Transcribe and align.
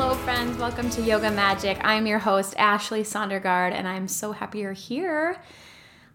Hello, 0.00 0.14
friends. 0.14 0.56
Welcome 0.58 0.90
to 0.90 1.02
Yoga 1.02 1.28
Magic. 1.28 1.76
I'm 1.82 2.06
your 2.06 2.20
host, 2.20 2.54
Ashley 2.56 3.02
Sondergaard, 3.02 3.72
and 3.72 3.88
I'm 3.88 4.06
so 4.06 4.30
happy 4.30 4.60
you're 4.60 4.72
here. 4.72 5.42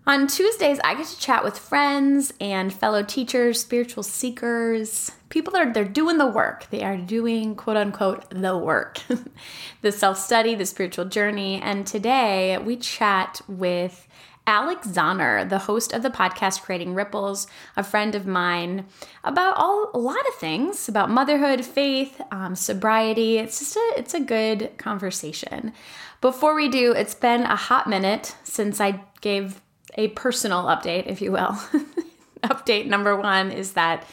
On 0.07 0.25
Tuesdays, 0.25 0.79
I 0.85 0.95
get 0.95 1.05
to 1.07 1.19
chat 1.19 1.43
with 1.43 1.59
friends 1.59 2.31
and 2.39 2.71
fellow 2.71 3.03
teachers, 3.03 3.59
spiritual 3.59 4.03
seekers, 4.03 5.11
people 5.27 5.51
that 5.51 5.67
are 5.67 5.73
they're 5.73 5.83
doing 5.83 6.17
the 6.17 6.25
work. 6.25 6.65
They 6.69 6.81
are 6.81 6.95
doing 6.95 7.55
quote 7.55 7.75
unquote 7.75 8.29
the 8.29 8.57
work, 8.57 9.01
the 9.81 9.91
self 9.91 10.17
study, 10.17 10.55
the 10.55 10.65
spiritual 10.65 11.03
journey. 11.03 11.59
And 11.61 11.85
today 11.85 12.57
we 12.59 12.77
chat 12.77 13.41
with 13.49 14.07
Alex 14.45 14.87
Zahner, 14.87 15.47
the 15.47 15.59
host 15.59 15.93
of 15.93 16.03
the 16.03 16.09
podcast 16.09 16.61
Creating 16.61 16.93
Ripples, 16.93 17.47
a 17.77 17.83
friend 17.83 18.13
of 18.13 18.27
mine, 18.27 18.85
about 19.23 19.55
all 19.55 19.89
a 19.93 19.97
lot 19.97 20.27
of 20.27 20.35
things 20.35 20.89
about 20.89 21.09
motherhood, 21.09 21.63
faith, 21.63 22.19
um, 22.31 22.55
sobriety. 22.55 23.37
It's 23.37 23.59
just 23.59 23.75
a 23.75 23.93
it's 23.97 24.13
a 24.13 24.19
good 24.19 24.77
conversation. 24.77 25.71
Before 26.19 26.55
we 26.55 26.67
do, 26.67 26.91
it's 26.91 27.15
been 27.15 27.43
a 27.43 27.55
hot 27.55 27.87
minute 27.87 28.35
since 28.43 28.81
I 28.81 29.01
gave 29.21 29.61
a 29.95 30.09
personal 30.09 30.63
update, 30.63 31.07
if 31.07 31.21
you 31.21 31.31
will. 31.31 31.57
update 32.43 32.87
number 32.87 33.15
one 33.15 33.51
is 33.51 33.73
that 33.73 34.05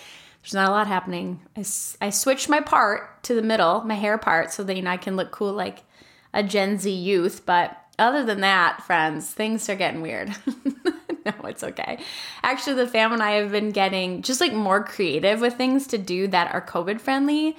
there's 0.43 0.55
not 0.55 0.69
a 0.69 0.73
lot 0.73 0.87
happening. 0.87 1.41
I, 1.57 1.65
I 2.01 2.11
switched 2.11 2.49
my 2.49 2.61
part 2.61 3.23
to 3.25 3.35
the 3.35 3.43
middle, 3.43 3.83
my 3.83 3.95
hair 3.95 4.17
part, 4.17 4.53
so 4.53 4.63
that 4.65 4.77
you 4.77 4.83
know 4.83 4.91
I 4.91 4.97
can 4.97 5.17
look 5.17 5.33
cool 5.33 5.53
like 5.53 5.83
a 6.33 6.43
Gen 6.43 6.79
Z 6.79 6.91
youth, 6.91 7.45
but 7.45 7.80
other 8.01 8.25
than 8.25 8.41
that, 8.41 8.83
friends, 8.83 9.31
things 9.31 9.69
are 9.69 9.77
getting 9.77 10.03
weird. 10.03 10.35
no, 11.27 11.33
it's 11.45 11.63
okay. 11.63 11.99
Actually, 12.43 12.77
the 12.77 12.87
fam 12.87 13.13
and 13.13 13.23
I 13.23 13.33
have 13.33 13.53
been 13.53 13.71
getting 13.71 14.23
just 14.23 14.41
like 14.41 14.53
more 14.53 14.83
creative 14.83 15.41
with 15.41 15.55
things 15.55 15.87
to 15.89 15.99
do 15.99 16.27
that 16.29 16.53
are 16.53 16.65
COVID 16.65 17.01
friendly, 17.01 17.57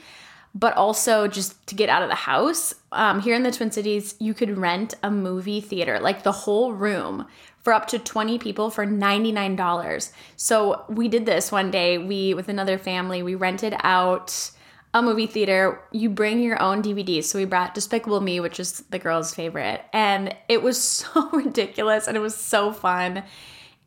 but 0.54 0.76
also 0.76 1.28
just 1.28 1.66
to 1.68 1.76
get 1.76 1.90
out 1.90 2.04
of 2.04 2.10
the 2.10 2.16
house. 2.16 2.74
Um, 2.92 3.22
here 3.22 3.36
in 3.36 3.44
the 3.44 3.52
Twin 3.52 3.72
Cities, 3.72 4.16
you 4.20 4.34
could 4.34 4.58
rent 4.58 4.96
a 5.04 5.12
movie 5.12 5.62
theater, 5.62 6.00
like 6.00 6.24
the 6.24 6.32
whole 6.32 6.74
room, 6.74 7.28
for 7.60 7.74
up 7.74 7.88
to 7.88 8.00
20 8.00 8.40
people 8.40 8.70
for 8.70 8.86
$99. 8.86 10.12
So 10.36 10.86
we 10.90 11.08
did 11.08 11.26
this 11.26 11.52
one 11.52 11.72
day. 11.72 11.98
We, 11.98 12.34
with 12.34 12.50
another 12.50 12.78
family, 12.78 13.22
we 13.22 13.36
rented 13.36 13.76
out 13.80 14.52
a 14.94 15.02
movie 15.02 15.28
theater, 15.28 15.82
you 15.92 16.10
bring 16.10 16.42
your 16.42 16.62
own 16.62 16.84
DVDs. 16.84 17.26
So 17.26 17.40
we 17.40 17.46
brought 17.46 17.74
Despicable 17.74 18.22
Me, 18.22 18.40
which 18.40 18.60
is 18.60 18.80
the 18.90 19.00
girl's 19.00 19.34
favorite. 19.34 19.82
And 19.94 20.36
it 20.50 20.62
was 20.62 20.82
so 20.84 21.30
ridiculous 21.32 22.08
and 22.08 22.18
it 22.18 22.22
was 22.22 22.36
so 22.36 22.72
fun. 22.72 23.24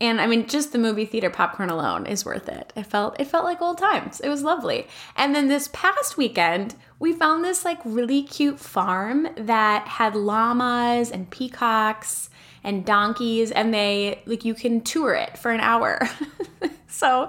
And 0.01 0.21
I 0.21 0.27
mean, 0.27 0.49
just 0.49 0.73
the 0.73 0.79
movie 0.79 1.07
theater 1.07 1.31
popcorn 1.31 1.71
alone 1.71 2.07
is 2.07 2.25
worth 2.25 2.49
it. 2.49 2.73
It 2.75 2.85
felt 2.85 3.19
it 3.21 3.27
felt 3.27 3.45
like 3.45 3.63
old 3.63 3.79
times. 3.79 4.21
It 4.21 4.29
was 4.29 4.43
lovely. 4.43 4.89
And 5.17 5.35
then 5.35 5.49
this 5.49 5.69
past 5.73 6.17
weekend, 6.17 6.75
we 6.99 7.13
found 7.13 7.45
this 7.45 7.65
like 7.65 7.79
really 7.85 8.23
cute 8.23 8.59
farm 8.59 9.29
that 9.37 9.87
had 9.87 10.17
llamas 10.17 11.11
and 11.11 11.31
peacocks 11.31 12.29
and 12.65 12.85
donkeys 12.85 13.51
and 13.51 13.73
they 13.73 14.23
like 14.27 14.45
you 14.45 14.55
can 14.55 14.81
tour 14.81 15.15
it 15.15 15.39
for 15.39 15.53
an 15.53 15.61
hour. 15.61 16.01
so 16.89 17.29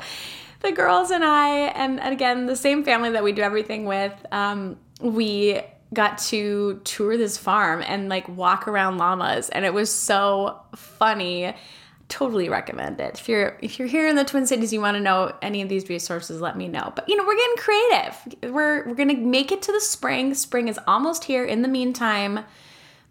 the 0.66 0.72
girls 0.72 1.12
and 1.12 1.24
I, 1.24 1.68
and, 1.68 2.00
again, 2.00 2.46
the 2.46 2.56
same 2.56 2.84
family 2.84 3.12
that 3.12 3.24
we 3.24 3.32
do 3.32 3.42
everything 3.42 3.86
with, 3.86 4.14
um, 4.32 4.78
we 5.00 5.62
got 5.94 6.18
to 6.18 6.82
tour 6.84 7.18
this 7.18 7.38
farm 7.38 7.84
and 7.86 8.10
like 8.10 8.28
walk 8.28 8.68
around 8.68 8.98
llamas, 8.98 9.50
and 9.50 9.66
it 9.66 9.74
was 9.74 9.94
so 9.94 10.60
funny. 10.76 11.56
Totally 12.08 12.50
recommend 12.50 13.00
it. 13.00 13.20
If 13.20 13.28
you're 13.28 13.58
if 13.62 13.80
you're 13.80 13.88
here 13.88 14.08
in 14.08 14.16
the 14.16 14.24
Twin 14.24 14.46
Cities, 14.46 14.72
you 14.72 14.80
want 14.80 14.96
to 14.96 15.02
know 15.02 15.34
any 15.42 15.64
of 15.64 15.70
these 15.70 15.90
resources, 15.90 16.40
let 16.40 16.56
me 16.56 16.68
know. 16.68 16.94
But 16.96 17.10
you 17.10 17.16
know, 17.16 17.26
we're 17.26 17.36
getting 17.36 17.56
creative. 17.58 18.54
We're 18.54 18.88
we're 18.88 18.96
gonna 18.96 19.18
make 19.18 19.52
it 19.52 19.64
to 19.64 19.72
the 19.72 19.82
spring. 19.82 20.36
Spring 20.36 20.68
is 20.68 20.80
almost 20.88 21.24
here. 21.24 21.44
In 21.44 21.64
the 21.64 21.68
meantime, 21.68 22.46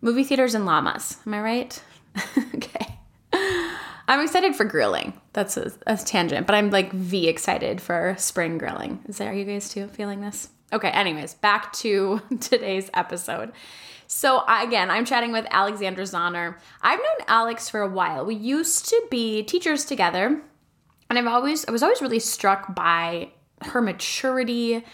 movie 0.00 0.22
theaters 0.22 0.54
and 0.54 0.64
llamas. 0.64 1.16
Am 1.26 1.34
I 1.34 1.40
right? 1.40 1.82
okay. 2.54 2.93
I'm 4.06 4.20
excited 4.20 4.54
for 4.54 4.64
grilling. 4.64 5.18
That's 5.32 5.56
a, 5.56 5.72
a, 5.86 5.96
tangent, 5.96 6.46
but 6.46 6.54
I'm 6.54 6.70
like 6.70 6.92
V 6.92 7.28
excited 7.28 7.80
for 7.80 8.14
spring 8.18 8.58
grilling. 8.58 9.02
Is 9.08 9.18
there, 9.18 9.30
are 9.30 9.34
you 9.34 9.44
guys 9.44 9.68
too 9.68 9.88
feeling 9.88 10.20
this? 10.20 10.48
Okay, 10.72 10.90
anyways, 10.90 11.34
back 11.34 11.72
to 11.74 12.20
today's 12.40 12.90
episode. 12.94 13.52
So, 14.06 14.44
again, 14.46 14.90
I'm 14.90 15.04
chatting 15.04 15.32
with 15.32 15.46
Alexandra 15.50 16.04
Zahner. 16.04 16.56
I've 16.82 16.98
known 16.98 17.26
Alex 17.26 17.70
for 17.70 17.80
a 17.80 17.88
while. 17.88 18.24
We 18.26 18.34
used 18.34 18.88
to 18.90 19.02
be 19.10 19.42
teachers 19.42 19.84
together, 19.84 20.42
and 21.08 21.18
I've 21.18 21.26
always 21.26 21.64
I 21.66 21.72
was 21.72 21.82
always 21.82 22.02
really 22.02 22.18
struck 22.18 22.74
by 22.74 23.30
her 23.62 23.80
maturity 23.80 24.84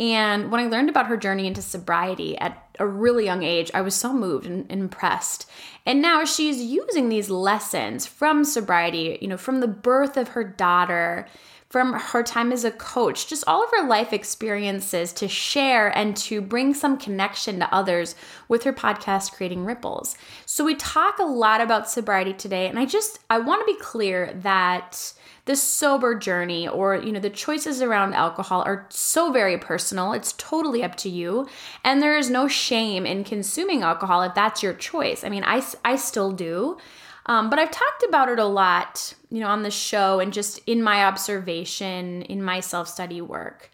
and 0.00 0.50
when 0.50 0.60
I 0.60 0.66
learned 0.66 0.88
about 0.88 1.06
her 1.06 1.16
journey 1.16 1.46
into 1.46 1.62
sobriety 1.62 2.36
at 2.38 2.76
a 2.78 2.86
really 2.86 3.24
young 3.24 3.44
age, 3.44 3.70
I 3.74 3.82
was 3.82 3.94
so 3.94 4.12
moved 4.12 4.46
and, 4.46 4.70
impressed. 4.70 5.48
And 5.86 6.00
now 6.00 6.24
she's 6.24 6.62
using 6.62 7.08
these 7.08 7.28
lessons 7.28 8.06
from 8.06 8.44
sobriety, 8.44 9.18
you 9.20 9.28
know, 9.28 9.36
from 9.36 9.60
the 9.60 9.68
birth 9.68 10.16
of 10.16 10.28
her 10.28 10.42
daughter, 10.44 11.26
from 11.68 11.92
her 11.92 12.22
time 12.22 12.52
as 12.52 12.64
a 12.64 12.70
coach, 12.70 13.26
just 13.26 13.44
all 13.46 13.64
of 13.64 13.70
her 13.72 13.86
life 13.86 14.12
experiences 14.12 15.12
to 15.12 15.26
share 15.26 15.88
and 15.98 16.16
to 16.16 16.40
bring 16.40 16.72
some 16.72 16.96
connection 16.96 17.58
to 17.58 17.74
others 17.74 18.14
with 18.48 18.62
her 18.62 18.72
podcast, 18.72 19.32
Creating 19.32 19.64
Ripples. 19.64 20.16
So 20.46 20.64
we 20.64 20.76
talk 20.76 21.18
a 21.18 21.24
lot 21.24 21.60
about 21.60 21.90
sobriety 21.90 22.32
today, 22.32 22.68
and 22.68 22.78
I 22.78 22.86
just, 22.86 23.18
I 23.28 23.38
want 23.38 23.66
to 23.66 23.74
be 23.74 23.80
clear 23.80 24.32
that 24.42 25.12
the 25.46 25.56
sober 25.56 26.14
journey 26.14 26.66
or 26.66 26.96
you 26.96 27.12
know 27.12 27.20
the 27.20 27.30
choices 27.30 27.82
around 27.82 28.14
alcohol 28.14 28.62
are 28.64 28.86
so 28.90 29.30
very 29.30 29.58
personal. 29.58 30.12
It's 30.12 30.32
totally 30.34 30.82
up 30.82 30.96
to 30.96 31.08
you. 31.08 31.46
And 31.82 32.02
there 32.02 32.16
is 32.16 32.30
no 32.30 32.48
shame 32.48 33.04
in 33.04 33.24
consuming 33.24 33.82
alcohol 33.82 34.22
if 34.22 34.34
that's 34.34 34.62
your 34.62 34.74
choice. 34.74 35.24
I 35.24 35.28
mean 35.28 35.44
i, 35.44 35.62
I 35.84 35.96
still 35.96 36.32
do. 36.32 36.78
Um, 37.26 37.50
but 37.50 37.58
i've 37.58 37.70
talked 37.70 38.02
about 38.08 38.28
it 38.28 38.38
a 38.38 38.44
lot 38.44 39.14
you 39.30 39.40
know 39.40 39.48
on 39.48 39.62
the 39.62 39.70
show 39.70 40.20
and 40.20 40.32
just 40.32 40.60
in 40.66 40.82
my 40.82 41.04
observation 41.04 42.22
in 42.22 42.42
my 42.42 42.60
self-study 42.60 43.20
work. 43.20 43.70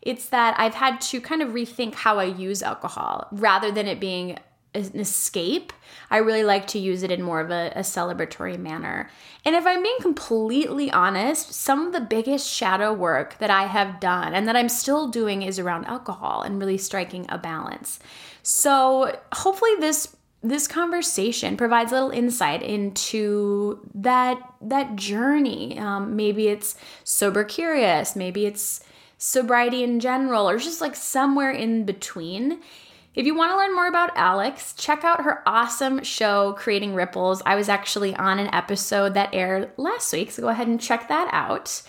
It's 0.00 0.28
that 0.30 0.58
i've 0.58 0.74
had 0.74 1.00
to 1.02 1.20
kind 1.20 1.42
of 1.42 1.50
rethink 1.50 1.94
how 1.94 2.18
i 2.18 2.24
use 2.24 2.62
alcohol 2.62 3.28
rather 3.30 3.70
than 3.70 3.86
it 3.86 4.00
being 4.00 4.38
an 4.74 4.98
escape. 4.98 5.72
I 6.10 6.18
really 6.18 6.44
like 6.44 6.66
to 6.68 6.78
use 6.78 7.02
it 7.02 7.10
in 7.10 7.22
more 7.22 7.40
of 7.40 7.50
a, 7.50 7.72
a, 7.76 7.80
celebratory 7.80 8.58
manner. 8.58 9.10
And 9.44 9.54
if 9.54 9.66
I'm 9.66 9.82
being 9.82 9.98
completely 10.00 10.90
honest, 10.90 11.52
some 11.52 11.86
of 11.86 11.92
the 11.92 12.00
biggest 12.00 12.48
shadow 12.48 12.92
work 12.92 13.38
that 13.38 13.50
I 13.50 13.66
have 13.66 14.00
done 14.00 14.34
and 14.34 14.48
that 14.48 14.56
I'm 14.56 14.68
still 14.68 15.08
doing 15.08 15.42
is 15.42 15.58
around 15.58 15.84
alcohol 15.86 16.42
and 16.42 16.58
really 16.58 16.78
striking 16.78 17.26
a 17.28 17.38
balance. 17.38 18.00
So 18.42 19.18
hopefully 19.32 19.74
this 19.78 20.16
this 20.44 20.66
conversation 20.66 21.56
provides 21.56 21.92
a 21.92 21.94
little 21.94 22.10
insight 22.10 22.62
into 22.62 23.78
that 23.94 24.38
that 24.60 24.96
journey. 24.96 25.78
Um, 25.78 26.16
maybe 26.16 26.48
it's 26.48 26.74
sober 27.04 27.44
curious, 27.44 28.16
maybe 28.16 28.46
it's 28.46 28.82
sobriety 29.18 29.84
in 29.84 30.00
general, 30.00 30.48
or 30.48 30.58
just 30.58 30.80
like 30.80 30.96
somewhere 30.96 31.52
in 31.52 31.84
between. 31.84 32.60
If 33.14 33.26
you 33.26 33.34
want 33.34 33.52
to 33.52 33.58
learn 33.58 33.74
more 33.74 33.88
about 33.88 34.16
Alex, 34.16 34.72
check 34.72 35.04
out 35.04 35.24
her 35.24 35.42
awesome 35.46 36.02
show, 36.02 36.54
Creating 36.54 36.94
Ripples. 36.94 37.42
I 37.44 37.56
was 37.56 37.68
actually 37.68 38.14
on 38.16 38.38
an 38.38 38.48
episode 38.54 39.12
that 39.12 39.34
aired 39.34 39.70
last 39.76 40.14
week, 40.14 40.30
so 40.30 40.40
go 40.40 40.48
ahead 40.48 40.66
and 40.66 40.80
check 40.80 41.08
that 41.08 41.28
out. 41.30 41.82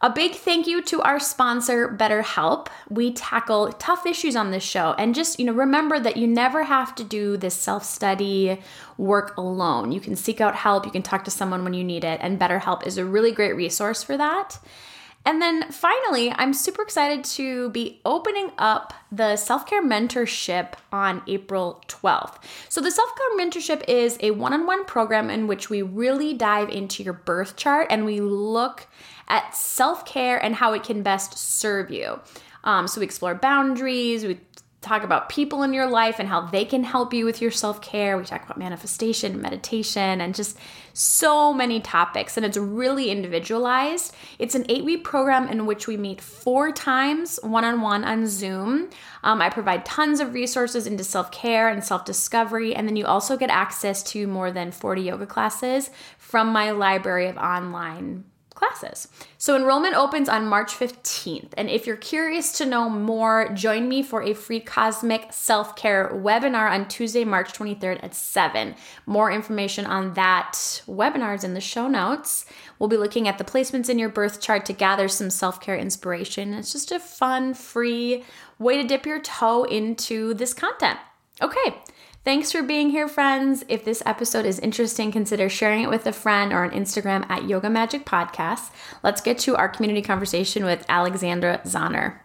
A 0.00 0.10
big 0.10 0.32
thank 0.32 0.66
you 0.66 0.82
to 0.82 1.00
our 1.02 1.20
sponsor, 1.20 1.88
BetterHelp. 1.88 2.66
We 2.90 3.12
tackle 3.12 3.72
tough 3.74 4.04
issues 4.04 4.34
on 4.34 4.50
this 4.50 4.64
show. 4.64 4.96
And 4.98 5.14
just, 5.14 5.38
you 5.38 5.46
know, 5.46 5.52
remember 5.52 6.00
that 6.00 6.16
you 6.16 6.26
never 6.26 6.64
have 6.64 6.96
to 6.96 7.04
do 7.04 7.36
this 7.36 7.54
self 7.54 7.84
study 7.84 8.60
work 8.98 9.36
alone. 9.36 9.92
You 9.92 10.00
can 10.00 10.16
seek 10.16 10.40
out 10.40 10.56
help, 10.56 10.84
you 10.84 10.90
can 10.90 11.02
talk 11.02 11.22
to 11.24 11.30
someone 11.30 11.62
when 11.62 11.74
you 11.74 11.84
need 11.84 12.02
it. 12.02 12.18
And 12.20 12.38
BetterHelp 12.38 12.84
is 12.84 12.98
a 12.98 13.04
really 13.04 13.30
great 13.30 13.54
resource 13.54 14.02
for 14.02 14.16
that. 14.16 14.58
And 15.26 15.40
then 15.40 15.70
finally, 15.70 16.30
I'm 16.32 16.52
super 16.52 16.82
excited 16.82 17.24
to 17.24 17.70
be 17.70 18.00
opening 18.04 18.50
up 18.58 18.92
the 19.10 19.36
self 19.36 19.66
care 19.66 19.82
mentorship 19.82 20.74
on 20.92 21.22
April 21.26 21.82
12th. 21.88 22.36
So, 22.68 22.80
the 22.80 22.90
self 22.90 23.10
care 23.16 23.38
mentorship 23.38 23.84
is 23.88 24.18
a 24.20 24.32
one 24.32 24.52
on 24.52 24.66
one 24.66 24.84
program 24.84 25.30
in 25.30 25.46
which 25.46 25.70
we 25.70 25.80
really 25.80 26.34
dive 26.34 26.68
into 26.68 27.02
your 27.02 27.14
birth 27.14 27.56
chart 27.56 27.86
and 27.90 28.04
we 28.04 28.20
look 28.20 28.86
at 29.28 29.56
self 29.56 30.04
care 30.04 30.42
and 30.42 30.56
how 30.56 30.74
it 30.74 30.82
can 30.82 31.02
best 31.02 31.38
serve 31.38 31.90
you. 31.90 32.20
Um, 32.64 32.86
so, 32.86 33.00
we 33.00 33.06
explore 33.06 33.34
boundaries, 33.34 34.24
we 34.24 34.40
talk 34.84 35.02
about 35.02 35.28
people 35.28 35.62
in 35.62 35.72
your 35.72 35.88
life 35.88 36.18
and 36.18 36.28
how 36.28 36.42
they 36.42 36.64
can 36.64 36.84
help 36.84 37.12
you 37.14 37.24
with 37.24 37.40
your 37.40 37.50
self 37.50 37.80
care. 37.80 38.16
We 38.18 38.24
talk 38.24 38.44
about 38.44 38.58
manifestation, 38.58 39.40
meditation, 39.40 40.20
and 40.20 40.34
just 40.34 40.58
so 40.92 41.52
many 41.52 41.80
topics. 41.80 42.36
And 42.36 42.44
it's 42.44 42.56
really 42.56 43.10
individualized. 43.10 44.14
It's 44.38 44.54
an 44.54 44.66
eight 44.68 44.84
week 44.84 45.02
program 45.02 45.48
in 45.48 45.66
which 45.66 45.86
we 45.86 45.96
meet 45.96 46.20
four 46.20 46.70
times 46.70 47.40
one 47.42 47.64
on 47.64 47.80
one 47.80 48.04
on 48.04 48.26
Zoom. 48.26 48.90
Um, 49.22 49.40
I 49.40 49.48
provide 49.48 49.86
tons 49.86 50.20
of 50.20 50.34
resources 50.34 50.86
into 50.86 51.02
self 51.02 51.30
care 51.32 51.68
and 51.68 51.82
self 51.82 52.04
discovery. 52.04 52.74
And 52.74 52.86
then 52.86 52.96
you 52.96 53.06
also 53.06 53.36
get 53.36 53.50
access 53.50 54.02
to 54.12 54.26
more 54.26 54.52
than 54.52 54.70
40 54.70 55.02
yoga 55.02 55.26
classes 55.26 55.90
from 56.18 56.52
my 56.52 56.70
library 56.70 57.28
of 57.28 57.36
online 57.38 58.24
classes. 58.54 59.08
So 59.36 59.56
enrollment 59.56 59.94
opens 59.94 60.28
on 60.28 60.46
March 60.46 60.72
15th. 60.72 61.52
And 61.56 61.68
if 61.68 61.86
you're 61.86 61.96
curious 61.96 62.52
to 62.58 62.66
know 62.66 62.88
more, 62.88 63.52
join 63.54 63.88
me 63.88 64.02
for 64.02 64.22
a 64.22 64.34
free 64.34 64.60
cosmic 64.60 65.32
self 65.32 65.76
care 65.76 66.10
webinar 66.14 66.70
on 66.70 66.88
Tuesday, 66.88 67.24
March 67.24 67.52
23rd 67.52 68.02
at 68.02 68.14
7. 68.14 68.74
More 69.06 69.30
information 69.30 69.86
on 69.86 70.14
that 70.14 70.52
webinar 70.86 71.34
is 71.34 71.44
in 71.44 71.54
the 71.54 71.60
show 71.60 71.88
notes. 71.88 72.46
We'll 72.78 72.88
be 72.88 72.96
looking 72.96 73.28
at 73.28 73.38
the 73.38 73.44
placements 73.44 73.88
in 73.88 73.98
your 73.98 74.08
birth 74.08 74.40
chart 74.40 74.66
to 74.66 74.72
gather 74.72 75.08
some 75.08 75.30
self 75.30 75.60
care 75.60 75.76
inspiration. 75.76 76.54
It's 76.54 76.72
just 76.72 76.92
a 76.92 77.00
fun, 77.00 77.54
free 77.54 78.24
way 78.58 78.80
to 78.80 78.86
dip 78.86 79.04
your 79.06 79.20
toe 79.20 79.64
into 79.64 80.34
this 80.34 80.54
content. 80.54 80.98
Okay. 81.42 81.74
Thanks 82.24 82.50
for 82.50 82.62
being 82.62 82.88
here, 82.88 83.06
friends. 83.06 83.64
If 83.68 83.84
this 83.84 84.02
episode 84.06 84.46
is 84.46 84.58
interesting, 84.58 85.12
consider 85.12 85.50
sharing 85.50 85.82
it 85.82 85.90
with 85.90 86.06
a 86.06 86.12
friend 86.12 86.54
or 86.54 86.64
on 86.64 86.70
Instagram 86.70 87.28
at 87.28 87.46
Yoga 87.46 87.68
Magic 87.68 88.06
Podcast. 88.06 88.70
Let's 89.02 89.20
get 89.20 89.38
to 89.40 89.56
our 89.56 89.68
community 89.68 90.00
conversation 90.00 90.64
with 90.64 90.86
Alexandra 90.88 91.60
Zahner. 91.66 92.20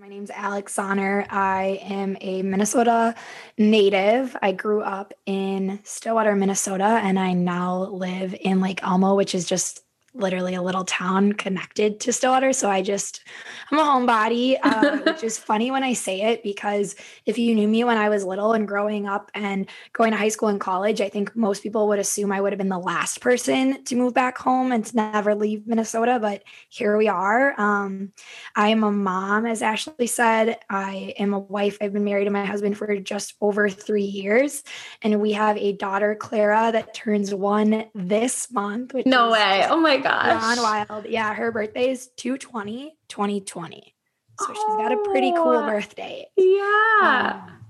My 0.00 0.06
name's 0.06 0.30
Alex 0.30 0.76
Zahner. 0.76 1.26
I 1.30 1.80
am 1.82 2.16
a 2.20 2.42
Minnesota 2.42 3.16
native. 3.58 4.36
I 4.40 4.52
grew 4.52 4.82
up 4.82 5.12
in 5.26 5.80
Stillwater, 5.82 6.36
Minnesota, 6.36 7.00
and 7.02 7.18
I 7.18 7.32
now 7.32 7.86
live 7.86 8.36
in 8.40 8.60
Lake 8.60 8.84
Elmo, 8.84 9.16
which 9.16 9.34
is 9.34 9.46
just 9.46 9.82
literally 10.12 10.54
a 10.54 10.62
little 10.62 10.84
town 10.84 11.32
connected 11.32 12.00
to 12.00 12.12
Stillwater. 12.12 12.52
So 12.52 12.68
I 12.68 12.82
just, 12.82 13.22
I'm 13.70 13.78
a 13.78 13.82
homebody, 13.82 14.58
uh, 14.62 14.98
which 15.06 15.22
is 15.22 15.38
funny 15.38 15.70
when 15.70 15.84
I 15.84 15.92
say 15.92 16.22
it 16.22 16.42
because 16.42 16.96
if 17.26 17.38
you 17.38 17.54
knew 17.54 17.68
me 17.68 17.84
when 17.84 17.96
I 17.96 18.08
was 18.08 18.24
little 18.24 18.52
and 18.52 18.66
growing 18.66 19.06
up 19.06 19.30
and 19.34 19.68
going 19.92 20.10
to 20.10 20.16
high 20.16 20.28
school 20.28 20.48
and 20.48 20.60
college, 20.60 21.00
I 21.00 21.08
think 21.08 21.36
most 21.36 21.62
people 21.62 21.86
would 21.88 22.00
assume 22.00 22.32
I 22.32 22.40
would 22.40 22.52
have 22.52 22.58
been 22.58 22.68
the 22.68 22.78
last 22.78 23.20
person 23.20 23.84
to 23.84 23.96
move 23.96 24.12
back 24.12 24.36
home 24.36 24.72
and 24.72 24.84
to 24.84 24.96
never 24.96 25.34
leave 25.34 25.66
Minnesota. 25.66 26.18
But 26.20 26.42
here 26.68 26.96
we 26.96 27.06
are. 27.06 27.58
Um, 27.60 28.12
I 28.56 28.68
am 28.68 28.82
a 28.82 28.90
mom, 28.90 29.46
as 29.46 29.62
Ashley 29.62 30.08
said. 30.08 30.58
I 30.68 31.14
am 31.18 31.34
a 31.34 31.38
wife. 31.38 31.78
I've 31.80 31.92
been 31.92 32.04
married 32.04 32.24
to 32.24 32.30
my 32.30 32.44
husband 32.44 32.76
for 32.76 32.96
just 32.96 33.34
over 33.40 33.68
three 33.68 34.02
years. 34.02 34.64
And 35.02 35.20
we 35.20 35.32
have 35.32 35.56
a 35.56 35.72
daughter, 35.72 36.16
Clara, 36.16 36.70
that 36.72 36.94
turns 36.94 37.32
one 37.32 37.84
this 37.94 38.50
month. 38.50 38.94
no 39.06 39.30
way. 39.30 39.66
Oh 39.68 39.80
my 39.80 39.99
gosh. 40.00 40.58
Wild. 40.58 41.06
Yeah, 41.06 41.34
her 41.34 41.52
birthday 41.52 41.90
is 41.90 42.08
220 42.16 42.96
2020. 43.08 43.94
So 44.38 44.46
oh, 44.48 44.54
she's 44.54 44.76
got 44.76 44.92
a 44.92 44.96
pretty 45.10 45.32
cool 45.32 45.48
oh, 45.48 45.66
birthday. 45.66 46.26
Yeah. 46.36 47.42
Um, 47.46 47.60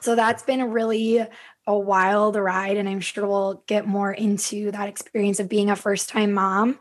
so 0.00 0.14
that's 0.14 0.42
been 0.42 0.70
really 0.70 1.26
a 1.66 1.78
wild 1.78 2.36
ride. 2.36 2.76
And 2.76 2.88
I'm 2.88 3.00
sure 3.00 3.26
we'll 3.26 3.62
get 3.66 3.86
more 3.86 4.12
into 4.12 4.70
that 4.70 4.88
experience 4.88 5.38
of 5.40 5.48
being 5.48 5.70
a 5.70 5.76
first 5.76 6.08
time 6.08 6.32
mom. 6.32 6.78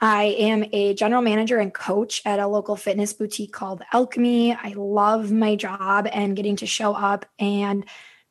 I 0.00 0.24
am 0.38 0.64
a 0.72 0.94
general 0.94 1.22
manager 1.22 1.58
and 1.58 1.72
coach 1.72 2.20
at 2.24 2.40
a 2.40 2.48
local 2.48 2.76
fitness 2.76 3.12
boutique 3.12 3.52
called 3.52 3.82
Alchemy. 3.92 4.52
I 4.52 4.74
love 4.76 5.30
my 5.30 5.54
job 5.54 6.08
and 6.12 6.36
getting 6.36 6.56
to 6.56 6.66
show 6.66 6.94
up 6.94 7.26
and 7.38 7.86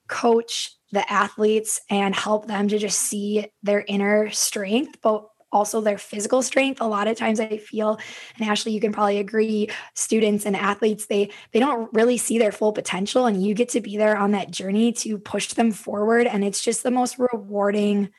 coach 0.07 0.75
the 0.91 1.09
athletes 1.11 1.81
and 1.89 2.13
help 2.13 2.47
them 2.47 2.67
to 2.67 2.77
just 2.77 2.99
see 2.99 3.47
their 3.63 3.83
inner 3.87 4.29
strength, 4.29 4.99
but 5.01 5.27
also 5.53 5.79
their 5.79 5.97
physical 5.97 6.41
strength. 6.41 6.81
A 6.81 6.87
lot 6.87 7.07
of 7.07 7.17
times 7.17 7.39
i 7.39 7.57
feel 7.57 7.99
and 8.37 8.49
ashley 8.49 8.71
you 8.71 8.81
can 8.81 8.91
probably 8.91 9.19
agree 9.19 9.69
students 9.93 10.45
and 10.45 10.55
athletes 10.55 11.05
they 11.05 11.29
they 11.51 11.59
don't 11.59 11.89
really 11.93 12.17
see 12.17 12.37
their 12.37 12.51
full 12.51 12.71
potential 12.71 13.25
and 13.25 13.43
you 13.43 13.53
get 13.53 13.69
to 13.69 13.81
be 13.81 13.97
there 13.97 14.17
on 14.17 14.31
that 14.31 14.51
journey 14.51 14.91
to 14.91 15.17
push 15.17 15.53
them 15.53 15.71
forward 15.71 16.27
and 16.27 16.43
it's 16.43 16.61
just 16.61 16.83
the 16.83 16.91
most 16.91 17.17
rewarding 17.17 18.09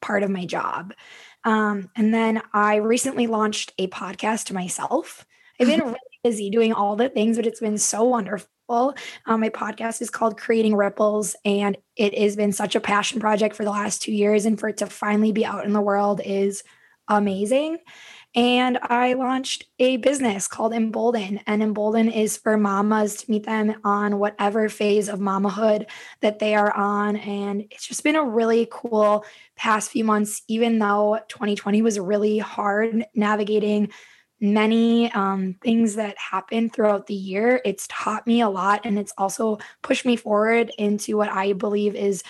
part 0.00 0.22
of 0.22 0.30
my 0.30 0.44
job. 0.44 0.92
Um, 1.44 1.90
and 1.96 2.12
then 2.12 2.42
i 2.52 2.76
recently 2.76 3.26
launched 3.26 3.72
a 3.78 3.88
podcast 3.88 4.44
to 4.46 4.54
myself. 4.54 5.26
I've 5.60 5.66
been 5.66 5.80
really 5.84 5.98
busy 6.22 6.50
doing 6.50 6.72
all 6.72 6.96
the 6.96 7.08
things 7.08 7.36
but 7.36 7.46
it's 7.46 7.60
been 7.60 7.78
so 7.78 8.04
wonderful. 8.04 8.48
Um, 9.26 9.40
my 9.40 9.50
podcast 9.50 10.00
is 10.00 10.08
called 10.08 10.38
Creating 10.38 10.74
Ripples, 10.74 11.36
and 11.44 11.76
it 11.96 12.18
has 12.18 12.34
been 12.34 12.50
such 12.50 12.74
a 12.74 12.80
passion 12.80 13.20
project 13.20 13.54
for 13.54 13.64
the 13.64 13.70
last 13.70 14.00
two 14.00 14.12
years. 14.12 14.46
And 14.46 14.58
for 14.58 14.70
it 14.70 14.78
to 14.78 14.86
finally 14.86 15.32
be 15.32 15.44
out 15.44 15.66
in 15.66 15.74
the 15.74 15.82
world 15.82 16.22
is 16.24 16.62
amazing. 17.08 17.78
And 18.36 18.78
I 18.82 19.12
launched 19.12 19.66
a 19.78 19.96
business 19.98 20.48
called 20.48 20.72
Embolden. 20.72 21.40
And 21.46 21.62
Embolden 21.62 22.10
is 22.10 22.36
for 22.36 22.56
mamas 22.56 23.16
to 23.16 23.30
meet 23.30 23.46
them 23.46 23.76
on 23.84 24.18
whatever 24.18 24.68
phase 24.68 25.08
of 25.08 25.20
mamahood 25.20 25.86
that 26.20 26.40
they 26.40 26.56
are 26.56 26.72
on. 26.72 27.16
And 27.16 27.62
it's 27.70 27.86
just 27.86 28.02
been 28.02 28.16
a 28.16 28.24
really 28.24 28.66
cool 28.72 29.24
past 29.54 29.92
few 29.92 30.04
months, 30.04 30.42
even 30.48 30.80
though 30.80 31.20
2020 31.28 31.82
was 31.82 31.98
really 31.98 32.38
hard 32.38 33.06
navigating 33.14 33.90
many 34.40 35.10
um, 35.12 35.54
things 35.62 35.94
that 35.94 36.18
happened 36.18 36.72
throughout 36.72 37.06
the 37.06 37.14
year. 37.14 37.62
It's 37.64 37.86
taught 37.88 38.26
me 38.26 38.40
a 38.40 38.48
lot 38.48 38.80
and 38.84 38.98
it's 38.98 39.12
also 39.16 39.58
pushed 39.82 40.04
me 40.04 40.16
forward 40.16 40.72
into 40.76 41.16
what 41.16 41.30
I 41.30 41.52
believe 41.52 41.94
is 41.94 42.24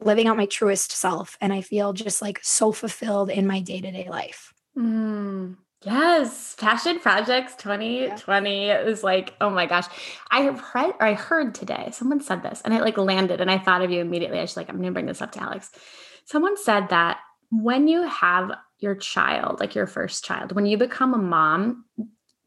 living 0.00 0.26
out 0.26 0.36
my 0.36 0.46
truest 0.46 0.92
self. 0.92 1.36
And 1.40 1.52
I 1.52 1.60
feel 1.60 1.92
just 1.92 2.22
like 2.22 2.40
so 2.42 2.72
fulfilled 2.72 3.30
in 3.30 3.46
my 3.46 3.60
day 3.60 3.80
to 3.80 3.90
day 3.90 4.08
life. 4.08 4.52
Mm, 4.76 5.56
yes. 5.84 6.54
Passion 6.58 7.00
Projects 7.00 7.54
2020 7.56 8.66
yeah. 8.66 8.80
is 8.80 9.02
like, 9.02 9.34
oh 9.40 9.50
my 9.50 9.66
gosh. 9.66 9.86
I 10.30 10.40
have 10.42 10.62
read 10.74 10.94
or 11.00 11.06
I 11.06 11.14
heard 11.14 11.54
today, 11.54 11.90
someone 11.92 12.20
said 12.20 12.42
this 12.42 12.62
and 12.64 12.74
it 12.74 12.82
like 12.82 12.98
landed 12.98 13.40
and 13.40 13.50
I 13.50 13.58
thought 13.58 13.82
of 13.82 13.90
you 13.90 14.00
immediately. 14.00 14.38
I 14.38 14.42
was 14.42 14.56
like, 14.56 14.68
I'm 14.68 14.80
to 14.82 14.90
bring 14.90 15.06
this 15.06 15.22
up 15.22 15.32
to 15.32 15.42
Alex. 15.42 15.70
Someone 16.24 16.56
said 16.56 16.88
that 16.90 17.18
when 17.50 17.88
you 17.88 18.02
have 18.02 18.52
your 18.78 18.94
child, 18.94 19.60
like 19.60 19.74
your 19.74 19.86
first 19.86 20.24
child, 20.24 20.52
when 20.52 20.66
you 20.66 20.78
become 20.78 21.14
a 21.14 21.18
mom, 21.18 21.84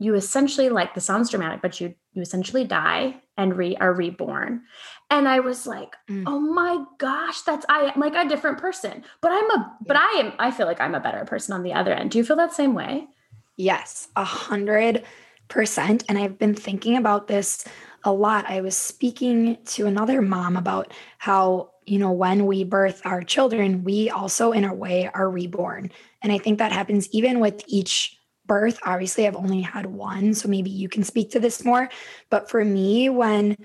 you 0.03 0.15
essentially 0.15 0.67
like 0.67 0.93
this 0.93 1.05
sounds 1.05 1.29
dramatic, 1.29 1.61
but 1.61 1.79
you 1.79 1.95
you 2.13 2.21
essentially 2.21 2.65
die 2.65 3.15
and 3.37 3.57
re 3.57 3.77
are 3.77 3.93
reborn. 3.93 4.63
And 5.09 5.27
I 5.27 5.39
was 5.39 5.65
like, 5.65 5.95
mm. 6.09 6.23
oh 6.27 6.39
my 6.39 6.83
gosh, 6.97 7.41
that's 7.41 7.65
I 7.69 7.91
am 7.93 7.99
like 7.99 8.15
a 8.15 8.27
different 8.27 8.57
person. 8.57 9.03
But 9.21 9.31
I'm 9.31 9.49
a 9.51 9.77
but 9.85 9.95
I 9.95 10.09
am 10.19 10.33
I 10.39 10.51
feel 10.51 10.67
like 10.67 10.81
I'm 10.81 10.95
a 10.95 10.99
better 10.99 11.23
person 11.23 11.53
on 11.53 11.63
the 11.63 11.73
other 11.73 11.93
end. 11.93 12.11
Do 12.11 12.17
you 12.17 12.25
feel 12.25 12.35
that 12.35 12.53
same 12.53 12.73
way? 12.73 13.07
Yes, 13.55 14.09
a 14.15 14.25
hundred 14.25 15.03
percent. 15.47 16.03
And 16.09 16.17
I've 16.17 16.37
been 16.37 16.55
thinking 16.55 16.97
about 16.97 17.27
this 17.27 17.65
a 18.03 18.11
lot. 18.11 18.49
I 18.49 18.59
was 18.59 18.75
speaking 18.75 19.57
to 19.65 19.87
another 19.87 20.21
mom 20.21 20.57
about 20.57 20.91
how, 21.17 21.71
you 21.85 21.97
know, 21.97 22.11
when 22.11 22.45
we 22.45 22.65
birth 22.65 23.01
our 23.05 23.23
children, 23.23 23.85
we 23.85 24.09
also 24.09 24.51
in 24.51 24.65
a 24.65 24.73
way 24.73 25.09
are 25.13 25.29
reborn. 25.29 25.91
And 26.21 26.33
I 26.33 26.39
think 26.39 26.57
that 26.59 26.73
happens 26.73 27.07
even 27.11 27.39
with 27.39 27.63
each 27.67 28.17
birth. 28.45 28.79
Obviously, 28.85 29.27
I've 29.27 29.35
only 29.35 29.61
had 29.61 29.85
one, 29.85 30.33
so 30.33 30.47
maybe 30.47 30.69
you 30.69 30.89
can 30.89 31.03
speak 31.03 31.31
to 31.31 31.39
this 31.39 31.63
more. 31.63 31.89
But 32.29 32.49
for 32.49 32.63
me, 32.63 33.09
when 33.09 33.57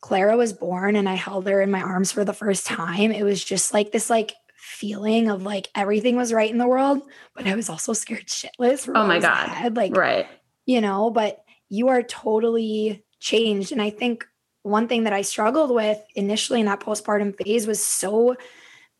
Clara 0.00 0.36
was 0.36 0.52
born 0.52 0.96
and 0.96 1.08
I 1.08 1.14
held 1.14 1.46
her 1.46 1.60
in 1.60 1.70
my 1.70 1.82
arms 1.82 2.12
for 2.12 2.24
the 2.24 2.32
first 2.32 2.66
time, 2.66 3.12
it 3.12 3.22
was 3.22 3.42
just 3.42 3.74
like 3.74 3.92
this 3.92 4.10
like 4.10 4.34
feeling 4.56 5.28
of 5.28 5.42
like 5.42 5.68
everything 5.74 6.16
was 6.16 6.32
right 6.32 6.50
in 6.50 6.58
the 6.58 6.66
world, 6.66 7.02
but 7.34 7.46
I 7.46 7.54
was 7.54 7.68
also 7.68 7.92
scared 7.92 8.26
shitless. 8.26 8.90
oh 8.94 9.06
my 9.06 9.18
god. 9.18 9.48
Ahead. 9.48 9.76
Like 9.76 9.96
right. 9.96 10.26
You 10.66 10.80
know, 10.80 11.10
but 11.10 11.42
you 11.68 11.88
are 11.88 12.02
totally 12.02 13.04
changed. 13.18 13.72
And 13.72 13.82
I 13.82 13.90
think 13.90 14.26
one 14.62 14.88
thing 14.88 15.04
that 15.04 15.12
I 15.12 15.22
struggled 15.22 15.70
with 15.70 15.98
initially 16.14 16.60
in 16.60 16.66
that 16.66 16.80
postpartum 16.80 17.36
phase 17.36 17.66
was 17.66 17.84
so 17.84 18.36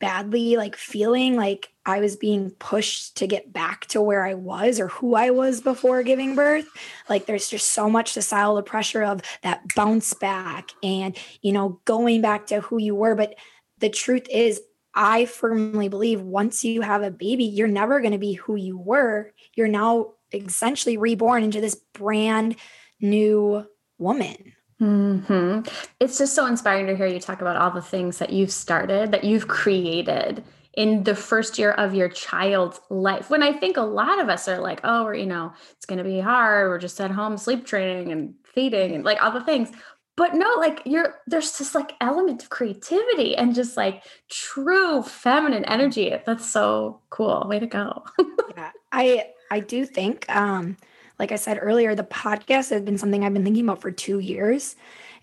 badly, 0.01 0.57
like 0.57 0.75
feeling 0.77 1.37
like 1.37 1.73
I 1.87 2.01
was 2.01 2.17
being 2.17 2.51
pushed 2.53 3.17
to 3.19 3.27
get 3.27 3.53
back 3.53 3.87
to 3.89 4.01
where 4.01 4.25
I 4.25 4.35
was 4.35 4.81
or 4.81 4.89
who 4.89 5.15
I 5.15 5.31
was 5.31 5.61
before 5.61 6.03
giving 6.03 6.35
birth. 6.35 6.67
Like 7.09 7.27
there's 7.27 7.49
just 7.49 7.71
so 7.73 7.89
much 7.89 8.13
societal 8.13 8.63
pressure 8.63 9.05
of 9.05 9.21
that 9.43 9.63
bounce 9.77 10.15
back 10.15 10.71
and, 10.83 11.17
you 11.43 11.53
know, 11.53 11.81
going 11.85 12.21
back 12.23 12.47
to 12.47 12.61
who 12.61 12.79
you 12.79 12.95
were. 12.95 13.15
But 13.15 13.35
the 13.79 13.91
truth 13.91 14.27
is, 14.31 14.61
I 14.95 15.27
firmly 15.27 15.89
believe 15.89 16.21
once 16.21 16.65
you 16.65 16.81
have 16.81 17.03
a 17.03 17.11
baby, 17.11 17.45
you're 17.45 17.69
never 17.69 18.01
going 18.01 18.13
to 18.13 18.19
be 18.19 18.33
who 18.33 18.57
you 18.57 18.77
were. 18.77 19.33
You're 19.55 19.69
now 19.69 20.15
essentially 20.33 20.97
reborn 20.97 21.45
into 21.45 21.61
this 21.61 21.77
brand 21.95 22.57
new 23.01 23.67
woman. 23.99 24.55
Mm-hmm. 24.81 25.69
It's 25.99 26.19
just 26.19 26.35
so 26.35 26.47
inspiring 26.47 26.87
to 26.87 26.97
hear 26.97 27.07
you 27.07 27.21
talk 27.21 27.41
about 27.41 27.57
all 27.57 27.71
the 27.71 27.83
things 27.83 28.19
that 28.19 28.31
you've 28.31 28.53
started, 28.53 29.13
that 29.13 29.25
you've 29.25 29.49
created 29.49 30.43
in 30.75 31.03
the 31.03 31.15
first 31.15 31.59
year 31.59 31.73
of 31.73 31.95
your 31.95 32.09
child's 32.09 32.81
life. 32.89 33.29
When 33.29 33.43
I 33.43 33.53
think 33.53 33.77
a 33.77 33.83
lot 33.83 34.21
of 34.21 34.29
us 34.29 34.49
are 34.49 34.61
like, 34.61 34.81
oh, 34.85 35.05
we're, 35.05 35.15
you 35.15 35.27
know, 35.27 35.53
it's 35.73 35.87
going 35.87 35.99
to 35.99 36.05
be 36.05 36.21
hard. 36.21 36.69
We're 36.69 36.79
just 36.79 37.01
at 37.01 37.11
home 37.11 37.37
sleep 37.37 37.67
training 37.67 38.13
and 38.13 38.35
feeding 38.45 38.95
and 38.95 39.05
like 39.05 39.23
all 39.23 39.33
the 39.33 39.45
things. 39.45 39.71
But 40.17 40.35
no, 40.35 40.55
like 40.59 40.83
you're, 40.85 41.17
there's 41.27 41.57
this 41.59 41.75
like 41.75 41.93
element 42.01 42.43
of 42.43 42.51
creativity 42.51 43.37
and 43.37 43.55
just 43.55 43.77
like 43.77 44.05
true 44.29 45.03
feminine 45.03 45.65
energy. 45.65 46.15
That's 46.25 46.49
so 46.49 47.01
cool. 47.11 47.47
Way 47.49 47.59
to 47.59 47.67
go. 47.67 48.05
yeah. 48.57 48.71
I, 48.93 49.27
I 49.51 49.61
do 49.61 49.85
think, 49.85 50.29
um, 50.35 50.77
like 51.21 51.33
I 51.33 51.37
said 51.37 51.59
earlier, 51.61 51.95
the 51.95 52.03
podcast 52.03 52.71
has 52.71 52.81
been 52.81 52.97
something 52.97 53.23
I've 53.23 53.35
been 53.35 53.45
thinking 53.45 53.65
about 53.65 53.83
for 53.83 53.91
two 53.91 54.19
years. 54.19 54.75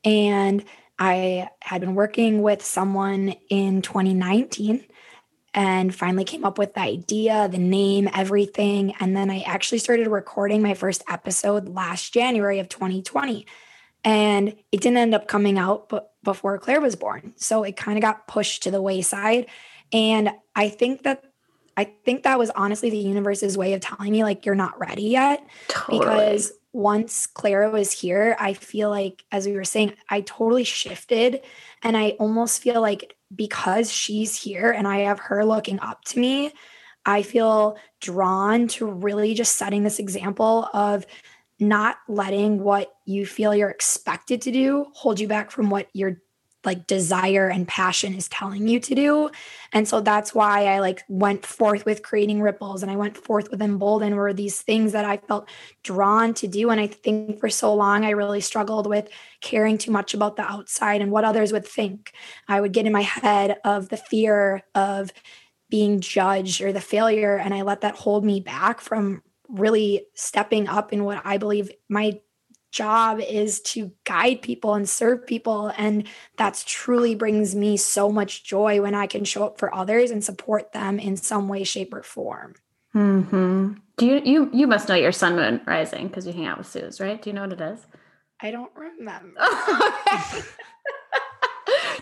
And 0.06 0.64
I 1.00 1.50
had 1.60 1.82
been 1.82 1.96
working 1.96 2.44
with 2.44 2.64
someone 2.64 3.34
in 3.50 3.82
2019 3.82 4.86
and 5.56 5.94
finally 5.94 6.24
came 6.24 6.46
up 6.46 6.60
with 6.60 6.76
the 6.76 6.82
idea, 6.82 7.50
the 7.50 7.58
name, 7.58 8.08
everything. 8.14 8.94
And 9.00 9.18
then 9.18 9.32
I 9.32 9.42
actually 9.42 9.80
started 9.80 10.08
recording 10.08 10.62
my 10.62 10.76
first 10.76 11.04
episode 11.10 11.68
last 11.68 12.14
January 12.14 12.60
of 12.60 12.70
2020. 12.70 13.48
And 14.04 14.50
it 14.72 14.82
didn't 14.82 14.98
end 14.98 15.16
up 15.16 15.28
coming 15.28 15.58
out 15.58 15.90
but 15.90 16.12
before 16.24 16.60
Clara 16.60 16.80
was 16.80 16.96
born. 16.96 17.34
So 17.38 17.64
it 17.64 17.76
kind 17.76 17.98
of 17.98 18.04
got 18.04 18.28
pushed 18.28 18.64
to 18.64 18.72
the 18.72 18.84
wayside. 18.84 19.48
And 19.92 20.30
I 20.56 20.70
think 20.70 21.04
that 21.04 21.24
I 21.78 21.86
think 22.04 22.24
that 22.24 22.40
was 22.40 22.50
honestly 22.50 22.90
the 22.90 22.98
universe's 22.98 23.56
way 23.58 23.74
of 23.74 23.82
telling 23.82 24.12
me 24.12 24.24
like 24.24 24.46
you're 24.46 24.56
not 24.56 24.78
ready 24.80 25.04
yet. 25.04 25.48
Totally. 25.68 26.00
Because 26.00 26.52
once 26.74 27.28
Clara 27.28 27.70
was 27.70 27.92
here, 27.92 28.36
I 28.40 28.54
feel 28.54 28.90
like 28.90 29.24
as 29.32 29.46
we 29.46 29.54
were 29.54 29.64
saying, 29.64 29.94
I 30.10 30.22
totally 30.22 30.64
shifted 30.64 31.42
and 31.84 31.96
I 31.96 32.10
almost 32.20 32.62
feel 32.62 32.82
like 32.82 33.16
because 33.34 33.92
she's 33.92 34.36
here 34.36 34.72
and 34.72 34.88
I 34.88 35.00
have 35.00 35.20
her 35.20 35.46
looking 35.46 35.80
up 35.80 36.04
to 36.06 36.20
me, 36.20 36.52
I 37.06 37.22
feel 37.22 37.78
drawn 38.02 38.68
to 38.70 38.86
really 38.86 39.34
just 39.36 39.56
setting 39.56 39.84
this 39.84 40.00
example 40.00 40.70
of 40.74 41.06
not 41.60 41.98
letting 42.08 42.64
what 42.64 42.94
you 43.06 43.26
feel 43.26 43.56
you're 43.56 43.70
expected 43.70 44.42
to 44.44 44.52
do 44.52 44.86
hold 44.94 45.20
you 45.20 45.28
back 45.28 45.50
from 45.50 45.72
what 45.72 45.88
you're 45.94 46.22
like 46.68 46.86
desire 46.86 47.48
and 47.48 47.68
passion 47.68 48.14
is 48.14 48.28
telling 48.28 48.68
you 48.68 48.80
to 48.82 48.94
do. 48.94 49.32
And 49.74 49.88
so 49.88 50.02
that's 50.02 50.36
why 50.36 50.68
I 50.68 50.80
like 50.80 51.04
went 51.08 51.46
forth 51.46 51.86
with 51.86 52.04
creating 52.04 52.42
ripples 52.42 52.84
and 52.84 52.92
I 52.92 52.96
went 52.96 53.18
forth 53.18 53.50
with 53.50 53.62
embolden 53.62 54.16
were 54.16 54.34
these 54.34 54.62
things 54.62 54.92
that 54.92 55.06
I 55.06 55.18
felt 55.18 55.50
drawn 55.82 56.36
to 56.36 56.48
do. 56.48 56.70
And 56.70 56.80
I 56.80 56.88
think 56.88 57.40
for 57.40 57.50
so 57.50 57.74
long 57.74 58.06
I 58.06 58.12
really 58.12 58.42
struggled 58.42 58.86
with 58.86 59.10
caring 59.42 59.80
too 59.80 59.92
much 59.92 60.14
about 60.14 60.36
the 60.36 60.44
outside 60.44 61.02
and 61.02 61.12
what 61.12 61.24
others 61.24 61.52
would 61.52 61.66
think. 61.66 62.12
I 62.48 62.62
would 62.62 62.74
get 62.74 62.86
in 62.86 62.94
my 62.94 63.02
head 63.02 63.58
of 63.64 63.90
the 63.90 63.98
fear 63.98 64.64
of 64.76 65.12
being 65.70 66.02
judged 66.02 66.62
or 66.62 66.72
the 66.72 66.82
failure. 66.82 67.38
And 67.38 67.54
I 67.54 67.64
let 67.64 67.82
that 67.82 67.96
hold 67.96 68.24
me 68.24 68.42
back 68.42 68.82
from 68.82 69.24
really 69.50 70.06
stepping 70.14 70.68
up 70.68 70.92
in 70.92 71.06
what 71.06 71.22
I 71.24 71.38
believe 71.38 71.72
my 71.90 72.20
job 72.72 73.20
is 73.20 73.62
to 73.62 73.92
guide 74.04 74.42
people 74.42 74.74
and 74.74 74.88
serve 74.90 75.26
people 75.26 75.72
and 75.78 76.08
that's 76.38 76.64
truly 76.64 77.16
brings 77.16 77.56
me 77.56 77.78
so 77.78 78.10
much 78.12 78.44
joy 78.44 78.82
when 78.82 78.94
i 78.94 79.08
can 79.08 79.24
show 79.24 79.46
up 79.46 79.58
for 79.58 79.74
others 79.74 80.12
and 80.12 80.24
support 80.24 80.72
them 80.74 81.00
in 81.00 81.16
some 81.18 81.48
way 81.48 81.64
shape 81.64 81.94
or 81.94 82.04
form. 82.04 82.56
Mm-hmm. 82.96 83.74
do 83.98 84.06
you 84.06 84.22
you 84.24 84.50
you 84.54 84.68
must 84.68 84.90
know 84.90 84.96
your 84.96 85.12
sun 85.12 85.36
moon 85.36 85.62
rising 85.66 86.08
because 86.08 86.26
you 86.26 86.34
hang 86.34 86.46
out 86.46 86.58
with 86.58 86.68
suze 86.68 87.00
right? 87.00 87.22
Do 87.22 87.30
you 87.30 87.34
know 87.34 87.42
what 87.42 87.54
it 87.54 87.62
is? 87.62 87.86
I 88.42 88.52
don't 88.52 88.72
remember. 88.76 89.40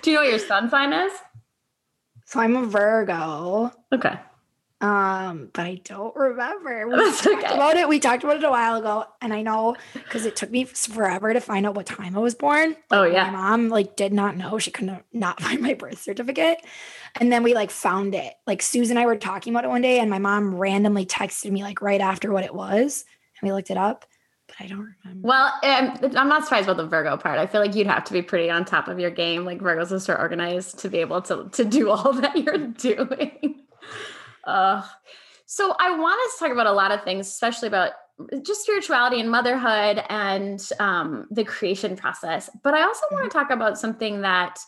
Do 0.01 0.11
you 0.11 0.17
know 0.17 0.23
what 0.23 0.29
your 0.29 0.39
sun 0.39 0.69
sign 0.69 0.93
is? 0.93 1.11
So 2.25 2.39
i'm 2.39 2.55
a 2.55 2.65
virgo. 2.65 3.71
Okay 3.91 4.17
um, 4.81 5.49
but 5.53 5.65
I 5.65 5.75
don't 5.85 6.15
remember. 6.15 6.87
We 6.87 6.97
That's 6.97 7.21
talked 7.21 7.43
okay. 7.43 7.53
about 7.53 7.77
it. 7.77 7.87
We 7.87 7.99
talked 7.99 8.25
about 8.25 8.37
it 8.37 8.43
a 8.43 8.49
while 8.49 8.75
ago, 8.75 9.05
and 9.21 9.33
I 9.33 9.41
know 9.41 9.77
because 9.93 10.25
it 10.25 10.35
took 10.35 10.51
me 10.51 10.65
forever 10.65 11.33
to 11.33 11.39
find 11.39 11.65
out 11.65 11.75
what 11.75 11.85
time 11.85 12.15
I 12.15 12.19
was 12.19 12.35
born. 12.35 12.69
Like, 12.69 12.77
oh 12.91 13.03
yeah, 13.03 13.31
my 13.31 13.37
mom 13.37 13.69
like 13.69 13.95
did 13.95 14.11
not 14.11 14.35
know. 14.35 14.57
She 14.59 14.71
couldn't 14.71 15.03
not 15.13 15.41
find 15.41 15.61
my 15.61 15.75
birth 15.75 16.01
certificate, 16.01 16.57
and 17.19 17.31
then 17.31 17.41
we 17.41 17.53
like 17.53 17.71
found 17.71 18.15
it. 18.15 18.33
Like 18.45 18.61
Susan 18.61 18.97
and 18.97 19.03
I 19.03 19.05
were 19.05 19.15
talking 19.15 19.53
about 19.53 19.63
it 19.63 19.69
one 19.69 19.81
day, 19.81 19.99
and 19.99 20.09
my 20.09 20.19
mom 20.19 20.55
randomly 20.55 21.05
texted 21.05 21.51
me 21.51 21.63
like 21.63 21.81
right 21.81 22.01
after 22.01 22.31
what 22.31 22.43
it 22.43 22.53
was, 22.53 23.05
and 23.39 23.49
we 23.49 23.53
looked 23.53 23.71
it 23.71 23.77
up. 23.77 24.05
But 24.47 24.55
I 24.59 24.67
don't 24.67 24.93
remember. 25.03 25.25
Well, 25.27 25.53
um, 25.63 25.97
I'm 26.17 26.27
not 26.27 26.43
surprised 26.43 26.67
about 26.67 26.77
the 26.77 26.85
Virgo 26.85 27.15
part. 27.15 27.39
I 27.39 27.47
feel 27.47 27.61
like 27.61 27.75
you'd 27.75 27.87
have 27.87 28.03
to 28.03 28.13
be 28.13 28.21
pretty 28.21 28.49
on 28.49 28.65
top 28.65 28.89
of 28.89 28.99
your 28.99 29.09
game. 29.09 29.45
Like 29.45 29.59
Virgos 29.59 29.93
are 29.93 29.99
so 29.99 30.15
organized 30.15 30.79
to 30.79 30.89
be 30.89 30.97
able 30.97 31.21
to 31.23 31.47
to 31.53 31.63
do 31.63 31.89
all 31.91 32.11
that 32.11 32.35
you're 32.35 32.57
doing. 32.57 33.61
Uh, 34.45 34.83
so 35.45 35.75
I 35.79 35.97
want 35.97 36.19
us 36.27 36.37
to 36.37 36.45
talk 36.45 36.51
about 36.51 36.67
a 36.67 36.71
lot 36.71 36.91
of 36.91 37.03
things, 37.03 37.27
especially 37.27 37.67
about 37.67 37.91
just 38.43 38.63
spirituality 38.63 39.19
and 39.19 39.29
motherhood 39.29 40.01
and 40.09 40.69
um, 40.79 41.27
the 41.31 41.43
creation 41.43 41.95
process. 41.95 42.49
But 42.63 42.73
I 42.73 42.83
also 42.83 43.01
want 43.11 43.29
to 43.29 43.37
mm-hmm. 43.37 43.47
talk 43.47 43.55
about 43.55 43.77
something 43.77 44.21
that 44.21 44.59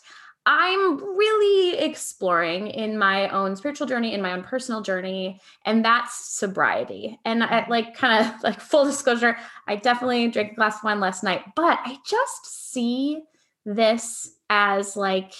I'm 0.45 1.17
really 1.17 1.77
exploring 1.77 2.67
in 2.67 2.97
my 2.97 3.27
own 3.29 3.57
spiritual 3.57 3.85
journey, 3.85 4.13
in 4.13 4.21
my 4.21 4.31
own 4.31 4.43
personal 4.43 4.81
journey, 4.81 5.41
and 5.65 5.83
that's 5.83 6.37
sobriety. 6.37 7.19
And 7.25 7.43
I, 7.43 7.67
like, 7.67 7.95
kind 7.95 8.25
of 8.25 8.33
like 8.43 8.61
full 8.61 8.85
disclosure, 8.85 9.37
I 9.67 9.75
definitely 9.75 10.29
drank 10.29 10.53
a 10.53 10.55
glass 10.55 10.77
of 10.77 10.85
wine 10.85 11.01
last 11.01 11.21
night, 11.23 11.43
but 11.55 11.79
I 11.83 11.97
just 12.05 12.71
see 12.71 13.21
this 13.65 14.31
as 14.49 14.95
like 14.95 15.33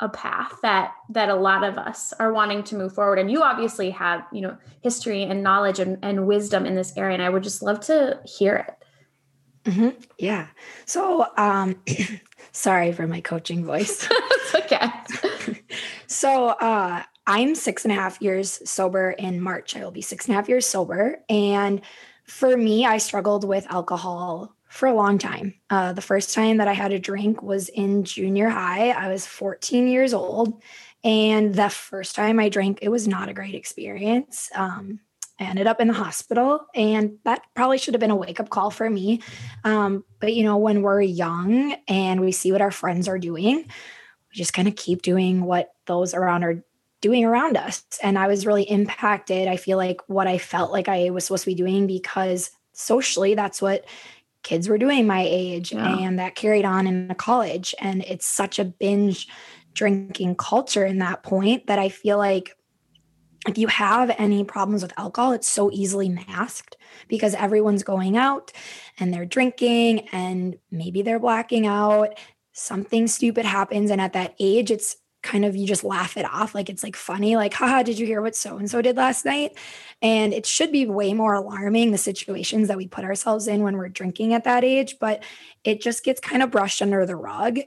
a 0.00 0.08
path 0.08 0.52
that 0.62 0.92
that 1.08 1.28
a 1.28 1.34
lot 1.34 1.62
of 1.62 1.78
us 1.78 2.12
are 2.18 2.32
wanting 2.32 2.64
to 2.64 2.74
move 2.74 2.94
forward. 2.94 3.18
And 3.18 3.30
you 3.30 3.42
obviously 3.42 3.90
have 3.90 4.24
you 4.32 4.40
know 4.40 4.56
history 4.82 5.22
and 5.22 5.42
knowledge 5.42 5.78
and, 5.78 5.98
and 6.02 6.26
wisdom 6.26 6.66
in 6.66 6.74
this 6.74 6.96
area 6.96 7.14
and 7.14 7.22
i 7.22 7.28
would 7.28 7.42
just 7.42 7.62
love 7.62 7.80
to 7.80 8.20
hear 8.24 8.56
it. 8.56 9.70
Mm-hmm. 9.70 10.00
yeah. 10.18 10.48
So 10.84 11.26
um 11.36 11.76
sorry 12.52 12.92
for 12.92 13.06
my 13.06 13.20
coaching 13.20 13.64
voice. 13.64 14.08
It's 14.44 14.54
okay. 14.54 14.88
So 16.06 16.48
uh 16.48 17.02
i'm 17.26 17.54
six 17.54 17.84
and 17.84 17.92
a 17.92 17.94
half 17.94 18.20
years 18.20 18.68
sober 18.68 19.12
in 19.12 19.40
march. 19.40 19.76
I 19.76 19.84
will 19.84 19.90
be 19.90 20.02
six 20.02 20.26
and 20.26 20.34
a 20.34 20.36
half 20.36 20.48
years 20.48 20.66
sober. 20.66 21.20
And 21.28 21.80
for 22.24 22.56
me 22.56 22.84
i 22.84 22.98
struggled 22.98 23.44
with 23.44 23.66
alcohol 23.70 24.53
for 24.74 24.88
a 24.88 24.94
long 24.94 25.18
time. 25.18 25.54
Uh, 25.70 25.92
the 25.92 26.02
first 26.02 26.34
time 26.34 26.56
that 26.56 26.66
I 26.66 26.72
had 26.72 26.92
a 26.92 26.98
drink 26.98 27.40
was 27.44 27.68
in 27.68 28.02
junior 28.02 28.48
high. 28.48 28.90
I 28.90 29.08
was 29.08 29.24
14 29.24 29.86
years 29.86 30.12
old. 30.12 30.60
And 31.04 31.54
the 31.54 31.68
first 31.68 32.16
time 32.16 32.40
I 32.40 32.48
drank, 32.48 32.80
it 32.82 32.88
was 32.88 33.06
not 33.06 33.28
a 33.28 33.34
great 33.34 33.54
experience. 33.54 34.50
Um, 34.52 34.98
I 35.38 35.44
ended 35.44 35.68
up 35.68 35.80
in 35.80 35.86
the 35.86 35.94
hospital, 35.94 36.66
and 36.74 37.18
that 37.24 37.42
probably 37.54 37.78
should 37.78 37.94
have 37.94 38.00
been 38.00 38.10
a 38.10 38.16
wake 38.16 38.40
up 38.40 38.50
call 38.50 38.72
for 38.72 38.90
me. 38.90 39.22
Um, 39.62 40.04
but, 40.18 40.34
you 40.34 40.42
know, 40.42 40.56
when 40.56 40.82
we're 40.82 41.02
young 41.02 41.76
and 41.86 42.20
we 42.20 42.32
see 42.32 42.50
what 42.50 42.60
our 42.60 42.72
friends 42.72 43.06
are 43.06 43.18
doing, 43.18 43.58
we 43.58 44.32
just 44.32 44.54
kind 44.54 44.66
of 44.66 44.74
keep 44.74 45.02
doing 45.02 45.44
what 45.44 45.72
those 45.86 46.14
around 46.14 46.42
are 46.42 46.64
doing 47.00 47.24
around 47.24 47.56
us. 47.56 47.84
And 48.02 48.18
I 48.18 48.26
was 48.26 48.44
really 48.44 48.64
impacted. 48.64 49.46
I 49.46 49.56
feel 49.56 49.76
like 49.76 50.00
what 50.08 50.26
I 50.26 50.38
felt 50.38 50.72
like 50.72 50.88
I 50.88 51.10
was 51.10 51.26
supposed 51.26 51.44
to 51.44 51.50
be 51.50 51.54
doing 51.54 51.86
because 51.86 52.50
socially, 52.72 53.34
that's 53.34 53.62
what 53.62 53.84
kids 54.44 54.68
were 54.68 54.78
doing 54.78 55.06
my 55.06 55.26
age 55.26 55.72
yeah. 55.72 55.98
and 55.98 56.18
that 56.18 56.36
carried 56.36 56.64
on 56.64 56.86
in 56.86 57.12
college. 57.16 57.74
And 57.80 58.02
it's 58.04 58.26
such 58.26 58.58
a 58.58 58.64
binge 58.64 59.28
drinking 59.72 60.36
culture 60.36 60.86
in 60.86 60.98
that 60.98 61.24
point 61.24 61.66
that 61.66 61.80
i 61.80 61.88
feel 61.88 62.16
like 62.16 62.56
if 63.48 63.58
you 63.58 63.66
have 63.66 64.08
any 64.18 64.44
problems 64.44 64.82
with 64.82 64.96
alcohol 64.96 65.32
it's 65.32 65.48
so 65.48 65.68
easily 65.72 66.08
masked 66.08 66.76
because 67.08 67.34
everyone's 67.34 67.82
going 67.82 68.16
out 68.16 68.52
and 68.98 69.12
they're 69.12 69.26
drinking 69.26 70.08
and 70.10 70.56
maybe 70.70 71.02
they're 71.02 71.18
blacking 71.18 71.66
out. 71.66 72.18
Something 72.52 73.06
stupid 73.06 73.44
happens. 73.44 73.90
And 73.90 74.00
at 74.00 74.12
that 74.12 74.34
age 74.38 74.70
it's 74.70 74.96
kind 75.24 75.44
of 75.44 75.56
you 75.56 75.66
just 75.66 75.82
laugh 75.82 76.16
it 76.16 76.24
off 76.24 76.54
like 76.54 76.70
it's 76.70 76.84
like 76.84 76.94
funny 76.94 77.34
like 77.34 77.52
haha 77.52 77.82
did 77.82 77.98
you 77.98 78.06
hear 78.06 78.22
what 78.22 78.36
so 78.36 78.56
and 78.56 78.70
so 78.70 78.80
did 78.80 78.96
last 78.96 79.24
night 79.24 79.56
and 80.00 80.32
it 80.32 80.46
should 80.46 80.70
be 80.70 80.86
way 80.86 81.12
more 81.12 81.34
alarming 81.34 81.90
the 81.90 81.98
situations 81.98 82.68
that 82.68 82.76
we 82.76 82.86
put 82.86 83.04
ourselves 83.04 83.48
in 83.48 83.62
when 83.62 83.76
we're 83.76 83.88
drinking 83.88 84.32
at 84.34 84.44
that 84.44 84.62
age 84.62 84.96
but 85.00 85.24
it 85.64 85.80
just 85.80 86.04
gets 86.04 86.20
kind 86.20 86.42
of 86.42 86.50
brushed 86.50 86.80
under 86.80 87.04
the 87.04 87.16
rug 87.16 87.58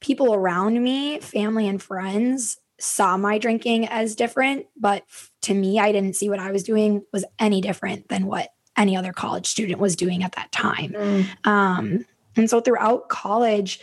people 0.00 0.32
around 0.32 0.80
me 0.80 1.18
family 1.18 1.66
and 1.66 1.82
friends 1.82 2.58
saw 2.80 3.16
my 3.16 3.38
drinking 3.38 3.86
as 3.88 4.14
different, 4.14 4.66
but 4.76 5.04
to 5.42 5.54
me, 5.54 5.78
I 5.78 5.92
didn't 5.92 6.16
see 6.16 6.28
what 6.28 6.38
I 6.38 6.50
was 6.50 6.62
doing 6.62 7.04
was 7.12 7.24
any 7.38 7.60
different 7.60 8.08
than 8.08 8.26
what 8.26 8.52
any 8.76 8.96
other 8.96 9.12
college 9.12 9.46
student 9.46 9.78
was 9.78 9.96
doing 9.96 10.22
at 10.22 10.32
that 10.32 10.50
time. 10.50 10.92
Mm. 10.92 11.46
Um, 11.46 12.06
and 12.36 12.48
so 12.48 12.60
throughout 12.60 13.08
college, 13.08 13.80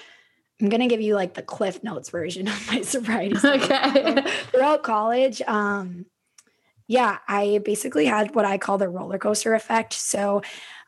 I'm 0.61 0.69
gonna 0.69 0.87
give 0.87 1.01
you 1.01 1.15
like 1.15 1.35
the 1.35 1.43
Cliff 1.43 1.83
Notes 1.83 2.09
version 2.09 2.47
of 2.47 2.67
my 2.67 2.81
sobriety. 2.81 3.37
okay. 3.43 4.23
throughout 4.51 4.83
college, 4.83 5.41
um, 5.43 6.05
yeah, 6.87 7.17
I 7.27 7.59
basically 7.63 8.05
had 8.05 8.33
what 8.33 8.45
I 8.45 8.57
call 8.57 8.77
the 8.77 8.89
roller 8.89 9.17
coaster 9.17 9.53
effect. 9.53 9.93
So 9.93 10.41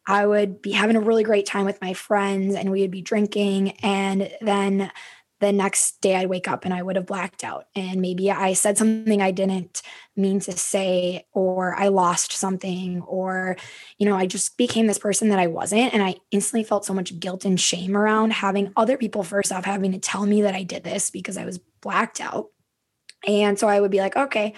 I 0.07 0.25
would 0.25 0.61
be 0.61 0.71
having 0.71 0.95
a 0.95 1.01
really 1.01 1.23
great 1.23 1.45
time 1.45 1.65
with 1.65 1.81
my 1.81 1.93
friends 1.93 2.55
and 2.55 2.71
we 2.71 2.81
would 2.81 2.91
be 2.91 3.01
drinking. 3.01 3.71
And 3.83 4.31
then 4.41 4.91
the 5.39 5.51
next 5.53 6.01
day 6.01 6.15
I'd 6.15 6.29
wake 6.29 6.47
up 6.47 6.65
and 6.65 6.73
I 6.73 6.81
would 6.81 6.95
have 6.95 7.05
blacked 7.05 7.43
out. 7.43 7.67
And 7.75 8.01
maybe 8.01 8.29
I 8.29 8.53
said 8.53 8.77
something 8.77 9.21
I 9.21 9.31
didn't 9.31 9.81
mean 10.15 10.39
to 10.41 10.51
say, 10.51 11.25
or 11.33 11.75
I 11.75 11.87
lost 11.87 12.33
something, 12.33 13.01
or, 13.03 13.55
you 13.97 14.05
know, 14.05 14.15
I 14.15 14.25
just 14.25 14.57
became 14.57 14.87
this 14.87 14.99
person 14.99 15.29
that 15.29 15.39
I 15.39 15.47
wasn't. 15.47 15.93
And 15.93 16.03
I 16.03 16.15
instantly 16.31 16.65
felt 16.65 16.85
so 16.85 16.93
much 16.93 17.19
guilt 17.19 17.45
and 17.45 17.59
shame 17.59 17.95
around 17.95 18.33
having 18.33 18.73
other 18.75 18.97
people, 18.97 19.23
first 19.23 19.51
off, 19.51 19.65
having 19.65 19.93
to 19.93 19.99
tell 19.99 20.25
me 20.25 20.41
that 20.41 20.55
I 20.55 20.63
did 20.63 20.83
this 20.83 21.09
because 21.09 21.37
I 21.37 21.45
was 21.45 21.59
blacked 21.81 22.19
out. 22.19 22.47
And 23.25 23.57
so 23.57 23.67
I 23.67 23.79
would 23.79 23.91
be 23.91 23.99
like, 23.99 24.15
okay, 24.15 24.53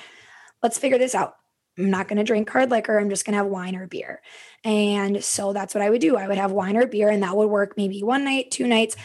let's 0.63 0.79
figure 0.79 0.97
this 0.97 1.15
out. 1.15 1.35
I'm 1.77 1.89
not 1.89 2.07
going 2.07 2.17
to 2.17 2.23
drink 2.23 2.49
hard 2.49 2.69
liquor. 2.69 2.99
I'm 2.99 3.09
just 3.09 3.25
going 3.25 3.33
to 3.33 3.37
have 3.37 3.47
wine 3.47 3.75
or 3.75 3.87
beer. 3.87 4.21
And 4.63 5.23
so 5.23 5.53
that's 5.53 5.73
what 5.73 5.81
I 5.81 5.89
would 5.89 6.01
do. 6.01 6.17
I 6.17 6.27
would 6.27 6.37
have 6.37 6.51
wine 6.51 6.75
or 6.75 6.85
beer, 6.85 7.09
and 7.09 7.23
that 7.23 7.35
would 7.35 7.49
work 7.49 7.75
maybe 7.77 8.03
one 8.03 8.23
night, 8.25 8.51
two 8.51 8.67
nights. 8.67 8.95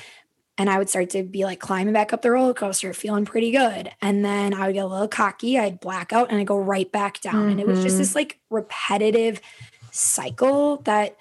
And 0.59 0.71
I 0.71 0.79
would 0.79 0.89
start 0.89 1.11
to 1.11 1.23
be 1.23 1.45
like 1.45 1.61
climbing 1.61 1.93
back 1.93 2.13
up 2.13 2.23
the 2.23 2.31
roller 2.31 2.55
coaster, 2.55 2.93
feeling 2.95 3.25
pretty 3.25 3.51
good. 3.51 3.91
And 4.01 4.25
then 4.25 4.55
I 4.55 4.67
would 4.67 4.75
get 4.75 4.85
a 4.85 4.89
little 4.89 5.09
cocky. 5.09 5.59
I'd 5.59 5.81
black 5.81 6.13
out 6.13 6.31
and 6.31 6.39
I'd 6.39 6.47
go 6.47 6.59
right 6.59 6.91
back 6.91 7.21
down. 7.21 7.35
Mm-hmm. 7.35 7.51
And 7.51 7.61
it 7.61 7.67
was 7.67 7.83
just 7.83 7.99
this 7.99 8.11
mm-hmm. 8.11 8.19
like 8.19 8.41
repetitive 8.49 9.41
cycle 9.91 10.79
that 10.83 11.17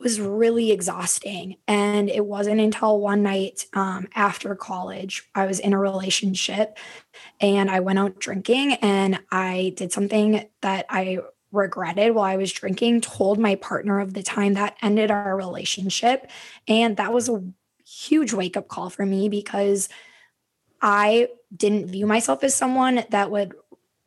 was 0.00 0.18
really 0.18 0.72
exhausting. 0.72 1.56
And 1.68 2.08
it 2.08 2.24
wasn't 2.24 2.60
until 2.60 2.98
one 2.98 3.22
night 3.22 3.66
um, 3.74 4.08
after 4.14 4.54
college, 4.54 5.28
I 5.34 5.44
was 5.46 5.60
in 5.60 5.74
a 5.74 5.78
relationship 5.78 6.78
and 7.38 7.70
I 7.70 7.80
went 7.80 7.98
out 7.98 8.18
drinking 8.18 8.72
and 8.74 9.20
I 9.30 9.74
did 9.76 9.92
something 9.92 10.48
that 10.62 10.86
I 10.88 11.18
regretted 11.52 12.14
while 12.14 12.24
I 12.24 12.36
was 12.36 12.52
drinking, 12.52 13.02
told 13.02 13.38
my 13.38 13.56
partner 13.56 14.00
of 14.00 14.14
the 14.14 14.22
time 14.22 14.54
that 14.54 14.76
ended 14.82 15.10
our 15.10 15.36
relationship. 15.36 16.30
And 16.66 16.96
that 16.96 17.12
was 17.12 17.28
a 17.28 17.42
huge 18.00 18.32
wake 18.32 18.56
up 18.56 18.68
call 18.68 18.90
for 18.90 19.04
me 19.04 19.28
because 19.28 19.88
I 20.80 21.28
didn't 21.54 21.88
view 21.88 22.06
myself 22.06 22.42
as 22.44 22.54
someone 22.54 23.04
that 23.10 23.30
would 23.30 23.54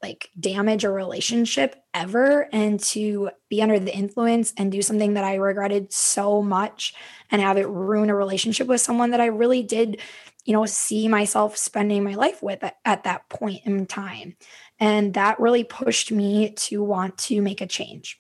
like 0.01 0.29
damage 0.37 0.83
a 0.83 0.91
relationship 0.91 1.81
ever 1.93 2.49
and 2.51 2.79
to 2.79 3.29
be 3.49 3.61
under 3.61 3.79
the 3.79 3.95
influence 3.95 4.53
and 4.57 4.71
do 4.71 4.81
something 4.81 5.13
that 5.13 5.23
I 5.23 5.35
regretted 5.35 5.93
so 5.93 6.41
much 6.41 6.93
and 7.31 7.41
have 7.41 7.57
it 7.57 7.69
ruin 7.69 8.09
a 8.09 8.15
relationship 8.15 8.67
with 8.67 8.81
someone 8.81 9.11
that 9.11 9.21
I 9.21 9.27
really 9.27 9.63
did, 9.63 10.01
you 10.43 10.51
know, 10.51 10.65
see 10.65 11.07
myself 11.07 11.55
spending 11.55 12.03
my 12.03 12.15
life 12.15 12.43
with 12.43 12.63
at, 12.63 12.75
at 12.83 13.05
that 13.05 13.29
point 13.29 13.61
in 13.65 13.85
time. 13.85 14.35
And 14.77 15.13
that 15.13 15.39
really 15.39 15.63
pushed 15.63 16.11
me 16.11 16.51
to 16.51 16.83
want 16.83 17.17
to 17.19 17.41
make 17.41 17.61
a 17.61 17.67
change. 17.67 18.19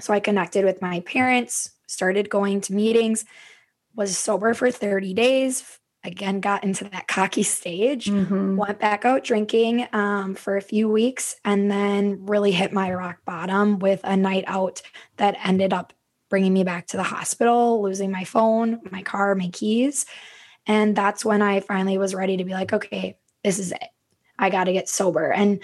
So 0.00 0.12
I 0.12 0.20
connected 0.20 0.64
with 0.64 0.82
my 0.82 1.00
parents, 1.00 1.70
started 1.86 2.28
going 2.28 2.60
to 2.62 2.74
meetings, 2.74 3.24
was 3.94 4.16
sober 4.16 4.54
for 4.54 4.70
30 4.70 5.14
days, 5.14 5.78
again 6.04 6.40
got 6.40 6.64
into 6.64 6.84
that 6.84 7.08
cocky 7.08 7.42
stage 7.42 8.06
mm-hmm. 8.06 8.56
went 8.56 8.78
back 8.78 9.04
out 9.04 9.24
drinking 9.24 9.86
um, 9.92 10.34
for 10.34 10.56
a 10.56 10.62
few 10.62 10.88
weeks 10.88 11.36
and 11.44 11.70
then 11.70 12.24
really 12.26 12.52
hit 12.52 12.72
my 12.72 12.92
rock 12.92 13.18
bottom 13.24 13.78
with 13.78 14.00
a 14.04 14.16
night 14.16 14.44
out 14.46 14.80
that 15.16 15.36
ended 15.44 15.72
up 15.72 15.92
bringing 16.28 16.52
me 16.52 16.62
back 16.62 16.86
to 16.86 16.96
the 16.96 17.02
hospital 17.02 17.82
losing 17.82 18.10
my 18.10 18.24
phone 18.24 18.80
my 18.90 19.02
car 19.02 19.34
my 19.34 19.48
keys. 19.48 20.06
And 20.66 20.94
that's 20.94 21.24
when 21.24 21.42
i 21.42 21.60
finally 21.60 21.98
was 21.98 22.14
ready 22.14 22.36
to 22.36 22.44
be 22.44 22.52
like 22.52 22.72
okay 22.72 23.16
this 23.44 23.58
is 23.58 23.72
it. 23.72 23.88
I 24.38 24.50
got 24.50 24.64
to 24.64 24.72
get 24.72 24.88
sober. 24.88 25.32
And 25.32 25.60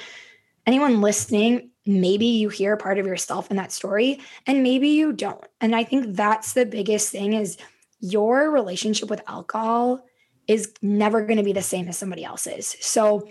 anyone 0.67 1.01
listening 1.01 1.71
maybe 1.87 2.25
you 2.27 2.49
hear 2.49 2.79
part 2.79 2.99
of 2.99 3.07
yourself 3.07 3.51
in 3.51 3.59
that 3.59 3.71
story 3.71 4.21
and 4.47 4.63
maybe 4.63 4.89
you 4.89 5.13
don't. 5.13 5.47
And 5.61 5.77
i 5.77 5.85
think 5.85 6.17
that's 6.17 6.55
the 6.55 6.67
biggest 6.67 7.13
thing 7.13 7.35
is 7.35 7.57
your 8.01 8.51
relationship 8.51 9.11
with 9.11 9.23
alcohol 9.27 10.05
is 10.47 10.73
never 10.83 11.25
going 11.25 11.39
to 11.39 11.43
be 11.45 11.53
the 11.53 11.63
same 11.63 11.89
as 11.89 11.97
somebody 11.97 12.25
else's. 12.25 12.77
So, 12.81 13.29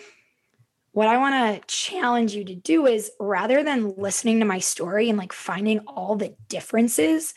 what 0.91 1.07
I 1.07 1.17
want 1.17 1.33
to 1.63 1.67
challenge 1.67 2.35
you 2.35 2.45
to 2.45 2.53
do 2.53 2.85
is 2.85 3.11
rather 3.19 3.63
than 3.63 3.95
listening 3.97 4.39
to 4.39 4.45
my 4.45 4.59
story 4.59 5.09
and 5.09 5.17
like 5.17 5.33
finding 5.33 5.79
all 5.79 6.15
the 6.15 6.35
differences, 6.49 7.33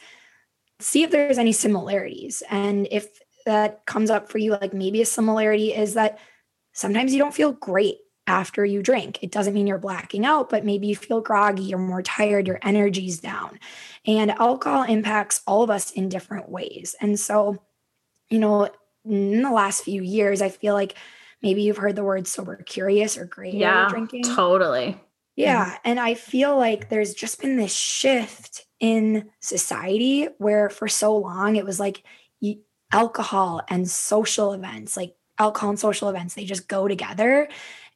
see 0.78 1.02
if 1.02 1.10
there's 1.10 1.38
any 1.38 1.52
similarities. 1.52 2.42
And 2.50 2.86
if 2.90 3.06
that 3.46 3.86
comes 3.86 4.10
up 4.10 4.30
for 4.30 4.36
you, 4.36 4.50
like 4.50 4.74
maybe 4.74 5.00
a 5.00 5.06
similarity 5.06 5.72
is 5.72 5.94
that 5.94 6.18
sometimes 6.74 7.14
you 7.14 7.18
don't 7.18 7.32
feel 7.32 7.52
great 7.52 7.96
after 8.26 8.64
you 8.64 8.82
drink. 8.82 9.18
It 9.22 9.30
doesn't 9.30 9.54
mean 9.54 9.66
you're 9.66 9.78
blacking 9.78 10.26
out, 10.26 10.50
but 10.50 10.64
maybe 10.64 10.86
you 10.86 10.96
feel 10.96 11.20
groggy, 11.20 11.62
you're 11.64 11.78
more 11.78 12.02
tired, 12.02 12.46
your 12.46 12.58
energy's 12.62 13.20
down. 13.20 13.58
And 14.04 14.30
alcohol 14.32 14.82
impacts 14.82 15.42
all 15.46 15.62
of 15.62 15.70
us 15.70 15.90
in 15.92 16.08
different 16.08 16.48
ways. 16.48 16.94
And 17.00 17.18
so, 17.18 17.62
you 18.28 18.38
know, 18.38 18.68
in 19.04 19.42
the 19.42 19.52
last 19.52 19.84
few 19.84 20.02
years, 20.02 20.42
I 20.42 20.48
feel 20.48 20.74
like 20.74 20.94
maybe 21.42 21.62
you've 21.62 21.76
heard 21.76 21.96
the 21.96 22.04
word 22.04 22.26
sober 22.26 22.56
curious 22.56 23.16
or 23.16 23.24
gray 23.24 23.52
yeah, 23.52 23.88
drinking. 23.88 24.24
Totally. 24.24 25.00
Yeah. 25.36 25.66
Mm-hmm. 25.66 25.76
And 25.84 26.00
I 26.00 26.14
feel 26.14 26.56
like 26.56 26.88
there's 26.88 27.14
just 27.14 27.40
been 27.40 27.56
this 27.56 27.74
shift 27.74 28.64
in 28.80 29.30
society 29.40 30.28
where 30.38 30.68
for 30.70 30.88
so 30.88 31.16
long 31.16 31.56
it 31.56 31.64
was 31.64 31.78
like 31.78 32.02
alcohol 32.92 33.62
and 33.68 33.88
social 33.88 34.52
events, 34.52 34.96
like 34.96 35.14
alcohol 35.38 35.70
and 35.70 35.78
social 35.78 36.08
events, 36.08 36.34
they 36.34 36.44
just 36.44 36.68
go 36.68 36.88
together. 36.88 37.48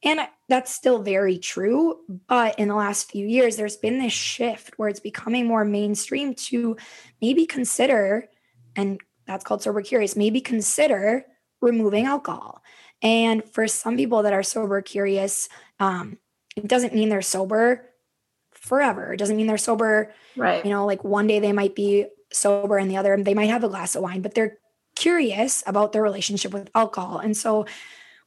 And 0.02 0.20
that's 0.48 0.74
still 0.74 1.02
very 1.02 1.38
true. 1.38 1.98
But 2.26 2.58
in 2.58 2.68
the 2.68 2.74
last 2.74 3.10
few 3.10 3.26
years, 3.26 3.56
there's 3.56 3.76
been 3.76 3.98
this 3.98 4.12
shift 4.12 4.78
where 4.78 4.88
it's 4.88 5.00
becoming 5.00 5.46
more 5.46 5.64
mainstream 5.64 6.34
to 6.34 6.76
maybe 7.20 7.46
consider 7.46 8.28
and 8.76 9.00
that's 9.26 9.44
called 9.44 9.62
sober 9.62 9.82
curious, 9.82 10.16
maybe 10.16 10.40
consider 10.40 11.24
removing 11.60 12.06
alcohol. 12.06 12.62
And 13.02 13.44
for 13.44 13.66
some 13.68 13.96
people 13.96 14.22
that 14.22 14.32
are 14.32 14.42
sober 14.42 14.82
curious, 14.82 15.48
um, 15.78 16.18
it 16.56 16.66
doesn't 16.66 16.94
mean 16.94 17.08
they're 17.08 17.22
sober 17.22 17.88
forever. 18.52 19.12
It 19.12 19.18
doesn't 19.18 19.36
mean 19.36 19.46
they're 19.46 19.58
sober, 19.58 20.12
right? 20.36 20.64
You 20.64 20.70
know, 20.70 20.84
like 20.84 21.04
one 21.04 21.26
day 21.26 21.38
they 21.38 21.52
might 21.52 21.74
be 21.74 22.06
sober 22.32 22.76
and 22.76 22.90
the 22.90 22.96
other 22.96 23.16
they 23.22 23.34
might 23.34 23.50
have 23.50 23.64
a 23.64 23.68
glass 23.68 23.94
of 23.94 24.02
wine, 24.02 24.20
but 24.20 24.34
they're 24.34 24.58
curious 24.96 25.62
about 25.66 25.92
their 25.92 26.02
relationship 26.02 26.52
with 26.52 26.70
alcohol. 26.74 27.18
And 27.18 27.36
so 27.36 27.66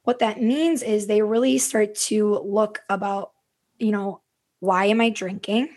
what 0.04 0.20
that 0.20 0.40
means 0.40 0.82
is 0.82 1.06
they 1.06 1.22
really 1.22 1.58
start 1.58 1.94
to 1.94 2.38
look 2.38 2.80
about, 2.88 3.32
you 3.78 3.90
know, 3.90 4.20
why 4.60 4.86
am 4.86 5.00
I 5.00 5.10
drinking? 5.10 5.68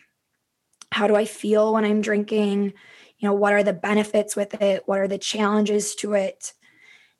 How 0.91 1.07
do 1.07 1.15
I 1.15 1.25
feel 1.25 1.73
when 1.73 1.83
I'm 1.83 2.01
drinking? 2.01 2.73
you 3.19 3.27
know 3.27 3.33
what 3.33 3.53
are 3.53 3.63
the 3.63 3.73
benefits 3.73 4.35
with 4.35 4.61
it 4.61 4.83
what 4.85 4.99
are 4.99 5.07
the 5.07 5.17
challenges 5.17 5.95
to 5.95 6.13
it 6.13 6.53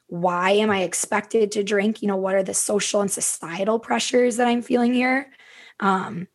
why 0.07 0.51
am 0.51 0.69
i 0.69 0.83
expected 0.83 1.51
to 1.51 1.63
drink 1.63 2.01
you 2.01 2.07
know 2.07 2.15
what 2.15 2.35
are 2.35 2.43
the 2.43 2.53
social 2.53 3.01
and 3.01 3.11
societal 3.11 3.79
pressures 3.79 4.37
that 4.37 4.47
i'm 4.47 4.61
feeling 4.61 4.93
here 4.93 5.31
um, 5.79 6.27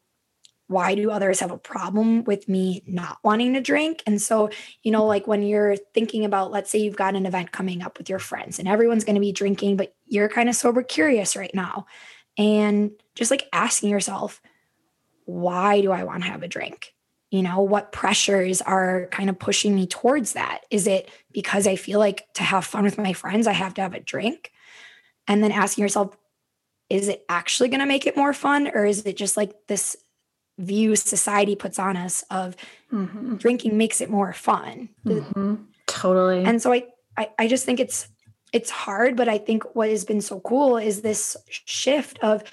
why 0.72 0.94
do 0.94 1.10
others 1.10 1.40
have 1.40 1.50
a 1.50 1.58
problem 1.58 2.24
with 2.24 2.48
me 2.48 2.82
not 2.86 3.18
wanting 3.22 3.54
to 3.54 3.60
drink? 3.60 4.02
And 4.06 4.20
so 4.20 4.50
you 4.82 4.90
know 4.90 5.06
like 5.06 5.26
when 5.26 5.42
you're 5.42 5.76
thinking 5.76 6.24
about 6.24 6.50
let's 6.50 6.70
say 6.70 6.78
you've 6.78 6.96
got 6.96 7.14
an 7.14 7.26
event 7.26 7.52
coming 7.52 7.82
up 7.82 7.98
with 7.98 8.08
your 8.08 8.18
friends 8.18 8.58
and 8.58 8.66
everyone's 8.66 9.04
going 9.04 9.14
to 9.14 9.20
be 9.20 9.32
drinking 9.32 9.76
but 9.76 9.94
you're 10.06 10.28
kind 10.28 10.48
of 10.48 10.54
sober 10.54 10.82
curious 10.82 11.36
right 11.36 11.54
now. 11.54 11.86
And 12.38 12.92
just 13.14 13.30
like 13.30 13.48
asking 13.52 13.90
yourself 13.90 14.40
why 15.24 15.80
do 15.80 15.92
i 15.92 16.02
want 16.02 16.24
to 16.24 16.30
have 16.30 16.42
a 16.42 16.48
drink? 16.48 16.94
You 17.30 17.42
know 17.42 17.60
what 17.60 17.92
pressures 17.92 18.60
are 18.60 19.08
kind 19.10 19.30
of 19.30 19.38
pushing 19.38 19.74
me 19.74 19.86
towards 19.86 20.32
that? 20.32 20.60
Is 20.70 20.86
it 20.86 21.10
because 21.32 21.66
i 21.66 21.76
feel 21.76 21.98
like 21.98 22.26
to 22.34 22.42
have 22.42 22.64
fun 22.64 22.84
with 22.84 22.98
my 22.98 23.12
friends 23.12 23.46
i 23.46 23.52
have 23.52 23.74
to 23.74 23.82
have 23.82 23.94
a 23.94 24.00
drink? 24.00 24.50
And 25.28 25.42
then 25.42 25.52
asking 25.52 25.82
yourself 25.82 26.16
is 26.92 27.08
it 27.08 27.24
actually 27.30 27.70
going 27.70 27.80
to 27.80 27.86
make 27.86 28.06
it 28.06 28.18
more 28.18 28.34
fun 28.34 28.70
or 28.74 28.84
is 28.84 29.06
it 29.06 29.16
just 29.16 29.34
like 29.34 29.54
this 29.66 29.96
view 30.58 30.94
society 30.96 31.56
puts 31.56 31.78
on 31.78 31.96
us 31.96 32.24
of 32.30 32.56
mm-hmm. 32.92 33.36
drinking 33.36 33.76
makes 33.76 34.00
it 34.00 34.10
more 34.10 34.32
fun 34.32 34.88
mm-hmm. 35.04 35.54
totally 35.86 36.44
and 36.44 36.60
so 36.60 36.72
I, 36.72 36.84
I 37.16 37.30
i 37.38 37.48
just 37.48 37.64
think 37.64 37.80
it's 37.80 38.08
it's 38.52 38.70
hard 38.70 39.16
but 39.16 39.28
i 39.28 39.38
think 39.38 39.74
what 39.74 39.88
has 39.88 40.04
been 40.04 40.20
so 40.20 40.40
cool 40.40 40.76
is 40.76 41.00
this 41.00 41.36
shift 41.48 42.18
of 42.20 42.44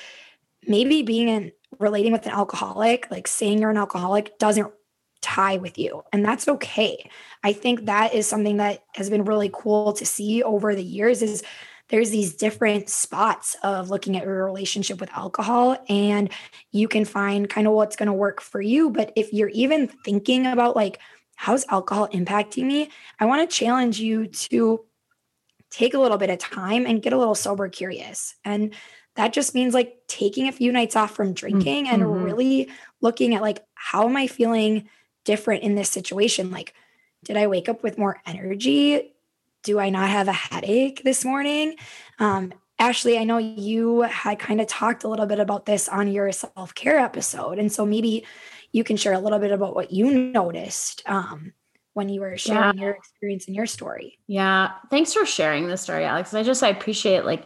maybe 0.65 1.03
being 1.03 1.27
in 1.27 1.51
relating 1.77 2.12
with 2.12 2.25
an 2.25 2.31
alcoholic, 2.31 3.09
like 3.12 3.27
saying 3.27 3.59
you're 3.59 3.69
an 3.69 3.77
alcoholic 3.77 4.38
doesn't 4.39 4.71
tie 5.21 5.57
with 5.57 5.77
you. 5.77 6.03
And 6.13 6.23
that's 6.23 6.47
okay. 6.47 7.09
I 7.43 7.53
think 7.53 7.85
that 7.85 8.13
is 8.13 8.27
something 8.27 8.57
that 8.57 8.83
has 8.95 9.09
been 9.09 9.25
really 9.25 9.49
cool 9.53 9.93
to 9.93 10.05
see 10.05 10.41
over 10.43 10.75
the 10.75 10.83
years 10.83 11.21
is 11.21 11.43
there's 11.89 12.12
these 12.12 12.36
different 12.36 12.89
spots 12.89 13.56
of 13.63 13.89
looking 13.89 14.15
at 14.15 14.23
your 14.23 14.45
relationship 14.45 14.99
with 14.99 15.12
alcohol 15.13 15.78
and 15.89 16.32
you 16.71 16.88
can 16.88 17.04
find 17.04 17.49
kind 17.49 17.67
of 17.67 17.73
what's 17.73 17.95
going 17.95 18.08
to 18.08 18.13
work 18.13 18.41
for 18.41 18.62
you. 18.62 18.89
But 18.89 19.12
if 19.15 19.34
you're 19.34 19.49
even 19.49 19.88
thinking 19.88 20.45
about 20.45 20.75
like 20.75 20.99
how's 21.36 21.65
alcohol 21.69 22.06
impacting 22.10 22.65
me 22.65 22.89
i 23.17 23.25
want 23.25 23.49
to 23.49 23.56
challenge 23.56 23.97
you 23.97 24.28
to 24.28 24.84
take 25.69 25.93
a 25.93 25.99
little 25.99 26.17
bit 26.17 26.30
of 26.30 26.38
time 26.39 26.86
and 26.86 27.02
get 27.02 27.13
a 27.13 27.17
little 27.17 27.36
sober 27.36 27.69
curious. 27.69 28.36
And 28.43 28.73
that 29.15 29.34
just 29.34 29.54
means 29.54 29.73
like 29.73 29.97
taking 30.08 30.47
a 30.47 30.52
few 30.52 30.71
nights 30.71 30.95
off 30.95 31.12
from 31.15 31.34
drinking 31.34 31.86
mm-hmm. 31.86 31.93
and 31.93 32.23
really 32.25 32.69
looking 33.02 33.36
at 33.36 33.41
like 33.41 33.63
how 33.73 34.08
am 34.08 34.17
i 34.17 34.28
feeling 34.28 34.89
different 35.25 35.63
in 35.63 35.75
this 35.75 35.89
situation? 35.89 36.52
Like 36.52 36.73
did 37.23 37.38
i 37.38 37.47
wake 37.47 37.69
up 37.69 37.84
with 37.84 37.97
more 37.97 38.21
energy 38.25 39.13
do 39.63 39.80
I 39.80 39.89
not 39.89 40.10
have 40.10 40.28
a 40.28 40.34
headache 40.34 41.02
this 41.04 41.26
morning? 41.26 41.76
Um, 42.19 42.54
Ashley, 42.78 43.17
I 43.17 43.26
know 43.26 43.38
you 43.38 44.02
had 44.02 44.39
kind 44.39 44.62
of 44.62 44.67
talked 44.67 45.04
a 45.04 45.10
little 45.10 45.26
bit 45.26 45.39
about 45.39 45.65
this 45.65 45.89
on 45.89 46.08
your 46.10 46.32
self 46.32 46.74
care 46.74 46.98
episode. 46.98 47.60
And 47.60 47.72
so 47.72 47.86
maybe 47.86 48.26
you 48.72 48.84
can 48.84 48.95
share 48.95 49.13
a 49.13 49.19
little 49.19 49.39
bit 49.39 49.52
about 49.52 49.76
what 49.76 49.91
you 49.91 50.32
noticed 50.32 51.04
um, 51.06 51.54
when 51.93 52.08
you 52.08 52.22
were 52.22 52.38
sharing 52.38 52.78
yeah. 52.78 52.84
your 52.84 52.91
experience 52.91 53.48
and 53.48 53.56
your 53.56 53.65
story. 53.65 54.17
Yeah. 54.28 54.72
Thanks 54.89 55.13
for 55.13 55.26
sharing 55.26 55.67
this 55.67 55.82
story, 55.82 56.06
Alex. 56.06 56.34
I 56.34 56.43
just, 56.43 56.63
I 56.63 56.69
appreciate 56.69 57.26
like, 57.26 57.45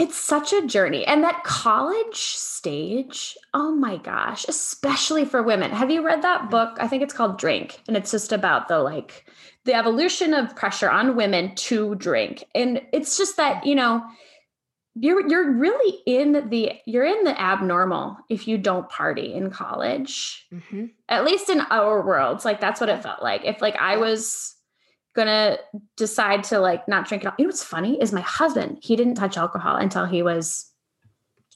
it's 0.00 0.16
such 0.16 0.54
a 0.54 0.66
journey. 0.66 1.06
And 1.06 1.22
that 1.24 1.44
college 1.44 2.16
stage, 2.16 3.36
oh 3.52 3.70
my 3.70 3.98
gosh, 3.98 4.46
especially 4.48 5.26
for 5.26 5.42
women. 5.42 5.70
Have 5.72 5.90
you 5.90 6.02
read 6.02 6.22
that 6.22 6.48
book? 6.50 6.78
I 6.80 6.88
think 6.88 7.02
it's 7.02 7.12
called 7.12 7.38
Drink. 7.38 7.80
And 7.86 7.98
it's 7.98 8.10
just 8.10 8.32
about 8.32 8.68
the 8.68 8.78
like, 8.78 9.26
the 9.66 9.74
evolution 9.74 10.32
of 10.32 10.56
pressure 10.56 10.88
on 10.88 11.16
women 11.16 11.54
to 11.54 11.94
drink. 11.96 12.44
And 12.54 12.80
it's 12.94 13.18
just 13.18 13.36
that, 13.36 13.66
you 13.66 13.74
know, 13.74 14.02
you're 14.94 15.28
you're 15.28 15.52
really 15.52 15.98
in 16.04 16.48
the 16.48 16.72
you're 16.84 17.04
in 17.04 17.22
the 17.24 17.40
abnormal 17.40 18.16
if 18.28 18.48
you 18.48 18.58
don't 18.58 18.88
party 18.88 19.32
in 19.34 19.50
college. 19.50 20.46
Mm-hmm. 20.52 20.86
At 21.08 21.24
least 21.24 21.48
in 21.48 21.60
our 21.60 22.04
worlds, 22.04 22.44
like 22.44 22.60
that's 22.60 22.80
what 22.80 22.88
it 22.88 23.02
felt 23.02 23.22
like. 23.22 23.44
If 23.44 23.60
like 23.60 23.76
I 23.76 23.98
was 23.98 24.56
gonna 25.14 25.58
decide 25.96 26.44
to 26.44 26.58
like 26.58 26.86
not 26.88 27.08
drink 27.08 27.24
it 27.24 27.26
all. 27.28 27.34
You 27.38 27.44
know 27.44 27.48
what's 27.48 27.64
funny 27.64 28.00
is 28.00 28.12
my 28.12 28.20
husband, 28.20 28.78
he 28.82 28.96
didn't 28.96 29.16
touch 29.16 29.36
alcohol 29.36 29.76
until 29.76 30.06
he 30.06 30.22
was 30.22 30.70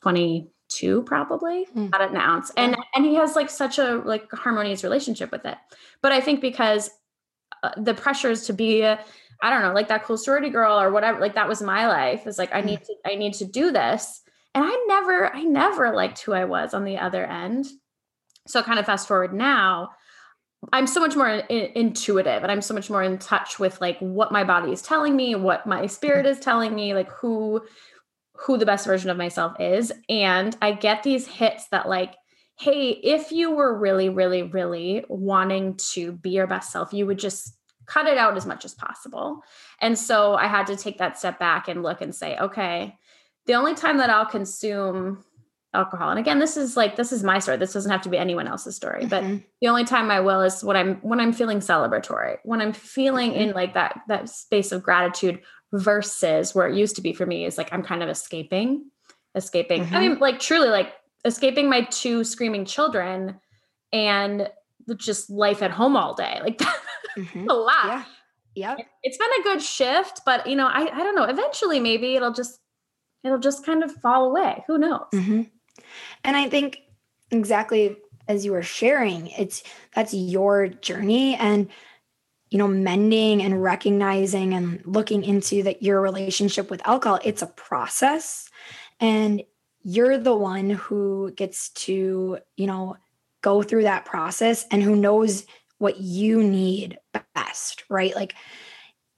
22, 0.02 1.02
probably, 1.02 1.66
mm. 1.74 1.90
not 1.90 2.00
an 2.00 2.16
ounce. 2.16 2.50
And 2.56 2.76
and 2.94 3.04
he 3.04 3.14
has 3.14 3.36
like 3.36 3.50
such 3.50 3.78
a 3.78 3.96
like 4.04 4.30
harmonious 4.32 4.82
relationship 4.82 5.30
with 5.30 5.44
it. 5.44 5.56
But 6.02 6.12
I 6.12 6.20
think 6.20 6.40
because 6.40 6.90
uh, 7.62 7.70
the 7.76 7.94
pressures 7.94 8.46
to 8.46 8.52
be 8.52 8.84
I 9.42 9.50
don't 9.50 9.62
know, 9.62 9.72
like 9.72 9.88
that 9.88 10.04
cool 10.04 10.16
sorority 10.16 10.48
girl 10.48 10.80
or 10.80 10.90
whatever. 10.90 11.20
Like 11.20 11.34
that 11.34 11.48
was 11.48 11.60
my 11.60 11.86
life. 11.86 12.26
It's 12.26 12.38
like 12.38 12.54
I 12.54 12.60
need 12.60 12.80
mm. 12.80 12.86
to, 12.86 12.94
I 13.04 13.14
need 13.14 13.34
to 13.34 13.44
do 13.44 13.72
this. 13.72 14.22
And 14.54 14.64
I 14.64 14.84
never, 14.86 15.34
I 15.34 15.42
never 15.42 15.92
liked 15.94 16.20
who 16.20 16.32
I 16.32 16.44
was 16.44 16.74
on 16.74 16.84
the 16.84 16.98
other 16.98 17.24
end. 17.24 17.66
So 18.46 18.62
kind 18.62 18.78
of 18.78 18.86
fast 18.86 19.08
forward 19.08 19.34
now, 19.34 19.90
I'm 20.72 20.86
so 20.86 21.00
much 21.00 21.16
more 21.16 21.28
in, 21.28 21.70
intuitive 21.74 22.42
and 22.42 22.50
I'm 22.50 22.62
so 22.62 22.74
much 22.74 22.90
more 22.90 23.02
in 23.02 23.18
touch 23.18 23.58
with 23.58 23.80
like 23.80 23.98
what 23.98 24.32
my 24.32 24.44
body 24.44 24.72
is 24.72 24.82
telling 24.82 25.16
me, 25.16 25.34
what 25.34 25.66
my 25.66 25.86
spirit 25.86 26.26
mm-hmm. 26.26 26.38
is 26.38 26.40
telling 26.40 26.74
me, 26.74 26.94
like 26.94 27.10
who, 27.10 27.62
who 28.34 28.58
the 28.58 28.66
best 28.66 28.86
version 28.86 29.10
of 29.10 29.16
myself 29.16 29.58
is. 29.60 29.92
And 30.08 30.56
I 30.62 30.72
get 30.72 31.02
these 31.02 31.26
hits 31.26 31.68
that 31.68 31.88
like 31.88 32.14
hey, 32.58 32.90
if 32.90 33.32
you 33.32 33.50
were 33.50 33.76
really, 33.76 34.08
really, 34.08 34.42
really 34.42 35.04
wanting 35.08 35.76
to 35.92 36.12
be 36.12 36.30
your 36.30 36.46
best 36.46 36.70
self, 36.70 36.92
you 36.92 37.06
would 37.06 37.18
just 37.18 37.56
cut 37.86 38.06
it 38.06 38.16
out 38.16 38.36
as 38.36 38.46
much 38.46 38.64
as 38.64 38.74
possible. 38.74 39.40
And 39.80 39.98
so 39.98 40.34
I 40.34 40.46
had 40.46 40.66
to 40.68 40.76
take 40.76 40.98
that 40.98 41.18
step 41.18 41.38
back 41.38 41.68
and 41.68 41.82
look 41.82 42.00
and 42.00 42.14
say, 42.14 42.36
okay, 42.38 42.96
the 43.46 43.54
only 43.54 43.74
time 43.74 43.98
that 43.98 44.10
I'll 44.10 44.26
consume 44.26 45.24
alcohol 45.74 46.10
and 46.10 46.18
again 46.18 46.38
this 46.38 46.56
is 46.56 46.76
like 46.76 46.96
this 46.96 47.12
is 47.12 47.22
my 47.22 47.38
story 47.38 47.56
this 47.56 47.72
doesn't 47.72 47.90
have 47.90 48.02
to 48.02 48.08
be 48.08 48.16
anyone 48.16 48.46
else's 48.46 48.76
story 48.76 49.06
but 49.06 49.22
mm-hmm. 49.22 49.36
the 49.60 49.68
only 49.68 49.84
time 49.84 50.10
i 50.10 50.20
will 50.20 50.40
is 50.40 50.62
when 50.64 50.76
i'm 50.76 50.96
when 50.96 51.20
i'm 51.20 51.32
feeling 51.32 51.58
celebratory 51.58 52.36
when 52.44 52.60
i'm 52.60 52.72
feeling 52.72 53.32
mm-hmm. 53.32 53.40
in 53.40 53.52
like 53.52 53.74
that 53.74 54.00
that 54.08 54.28
space 54.28 54.72
of 54.72 54.82
gratitude 54.82 55.40
versus 55.72 56.54
where 56.54 56.68
it 56.68 56.76
used 56.76 56.96
to 56.96 57.02
be 57.02 57.12
for 57.12 57.26
me 57.26 57.44
is 57.44 57.58
like 57.58 57.72
i'm 57.72 57.82
kind 57.82 58.02
of 58.02 58.08
escaping 58.08 58.88
escaping 59.34 59.84
mm-hmm. 59.84 59.94
i 59.94 60.00
mean 60.00 60.18
like 60.18 60.38
truly 60.38 60.68
like 60.68 60.92
escaping 61.24 61.68
my 61.68 61.82
two 61.82 62.22
screaming 62.22 62.64
children 62.64 63.40
and 63.92 64.50
just 64.96 65.30
life 65.30 65.62
at 65.62 65.70
home 65.70 65.96
all 65.96 66.14
day. 66.14 66.40
Like 66.42 66.58
mm-hmm. 67.18 67.48
a 67.48 67.54
lot. 67.54 68.06
Yeah. 68.54 68.76
Yep. 68.76 68.86
It's 69.02 69.18
been 69.18 69.30
a 69.40 69.42
good 69.42 69.62
shift, 69.62 70.20
but 70.24 70.46
you 70.46 70.56
know, 70.56 70.66
I, 70.66 70.82
I 70.92 71.02
don't 71.02 71.16
know. 71.16 71.24
Eventually 71.24 71.80
maybe 71.80 72.14
it'll 72.14 72.32
just 72.32 72.60
it'll 73.24 73.38
just 73.38 73.64
kind 73.64 73.82
of 73.82 73.92
fall 73.92 74.26
away. 74.26 74.62
Who 74.66 74.78
knows? 74.78 75.06
Mm-hmm. 75.12 75.42
And 76.22 76.36
I 76.36 76.48
think 76.48 76.80
exactly 77.30 77.96
as 78.28 78.44
you 78.44 78.52
were 78.52 78.62
sharing, 78.62 79.28
it's 79.28 79.62
that's 79.94 80.14
your 80.14 80.68
journey 80.68 81.34
and 81.36 81.68
you 82.50 82.58
know 82.58 82.68
mending 82.68 83.42
and 83.42 83.62
recognizing 83.62 84.54
and 84.54 84.80
looking 84.84 85.24
into 85.24 85.62
that 85.64 85.82
your 85.82 86.00
relationship 86.00 86.70
with 86.70 86.86
alcohol 86.86 87.18
it's 87.24 87.42
a 87.42 87.46
process 87.48 88.48
and 89.00 89.42
you're 89.84 90.18
the 90.18 90.34
one 90.34 90.70
who 90.70 91.30
gets 91.32 91.68
to, 91.70 92.38
you 92.56 92.66
know, 92.66 92.96
go 93.42 93.62
through 93.62 93.82
that 93.82 94.06
process 94.06 94.66
and 94.70 94.82
who 94.82 94.96
knows 94.96 95.44
what 95.78 96.00
you 96.00 96.42
need 96.42 96.98
best, 97.34 97.84
right? 97.90 98.16
Like, 98.16 98.34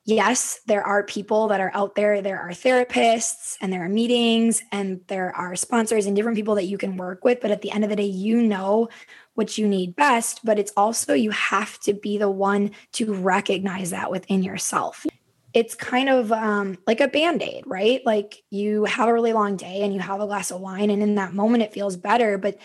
yes, 0.06 0.60
there 0.66 0.84
are 0.84 1.02
people 1.02 1.48
that 1.48 1.60
are 1.60 1.72
out 1.74 1.96
there, 1.96 2.22
there 2.22 2.40
are 2.40 2.50
therapists 2.50 3.56
and 3.60 3.72
there 3.72 3.84
are 3.84 3.88
meetings 3.88 4.62
and 4.72 5.00
there 5.08 5.34
are 5.36 5.54
sponsors 5.56 6.06
and 6.06 6.16
different 6.16 6.36
people 6.36 6.54
that 6.54 6.64
you 6.64 6.78
can 6.78 6.96
work 6.96 7.24
with. 7.24 7.40
But 7.40 7.50
at 7.50 7.60
the 7.60 7.72
end 7.72 7.84
of 7.84 7.90
the 7.90 7.96
day, 7.96 8.06
you 8.06 8.40
know 8.40 8.88
what 9.34 9.58
you 9.58 9.68
need 9.68 9.96
best. 9.96 10.40
But 10.44 10.58
it's 10.58 10.72
also 10.76 11.12
you 11.12 11.32
have 11.32 11.78
to 11.80 11.92
be 11.92 12.16
the 12.16 12.30
one 12.30 12.70
to 12.92 13.12
recognize 13.12 13.90
that 13.90 14.10
within 14.10 14.42
yourself 14.42 15.04
it's 15.52 15.74
kind 15.74 16.10
of 16.10 16.30
um, 16.32 16.76
like 16.86 17.00
a 17.00 17.08
band 17.08 17.42
aid, 17.42 17.64
right? 17.66 18.04
Like 18.04 18.42
you 18.50 18.84
have 18.84 19.08
a 19.08 19.12
really 19.14 19.32
long 19.32 19.56
day 19.56 19.80
and 19.80 19.94
you 19.94 20.00
have 20.00 20.20
a 20.20 20.26
glass 20.26 20.50
of 20.50 20.60
wine, 20.60 20.90
and 20.90 21.02
in 21.02 21.14
that 21.14 21.32
moment 21.32 21.62
it 21.62 21.72
feels 21.72 21.96
better. 21.96 22.36
But 22.36 22.58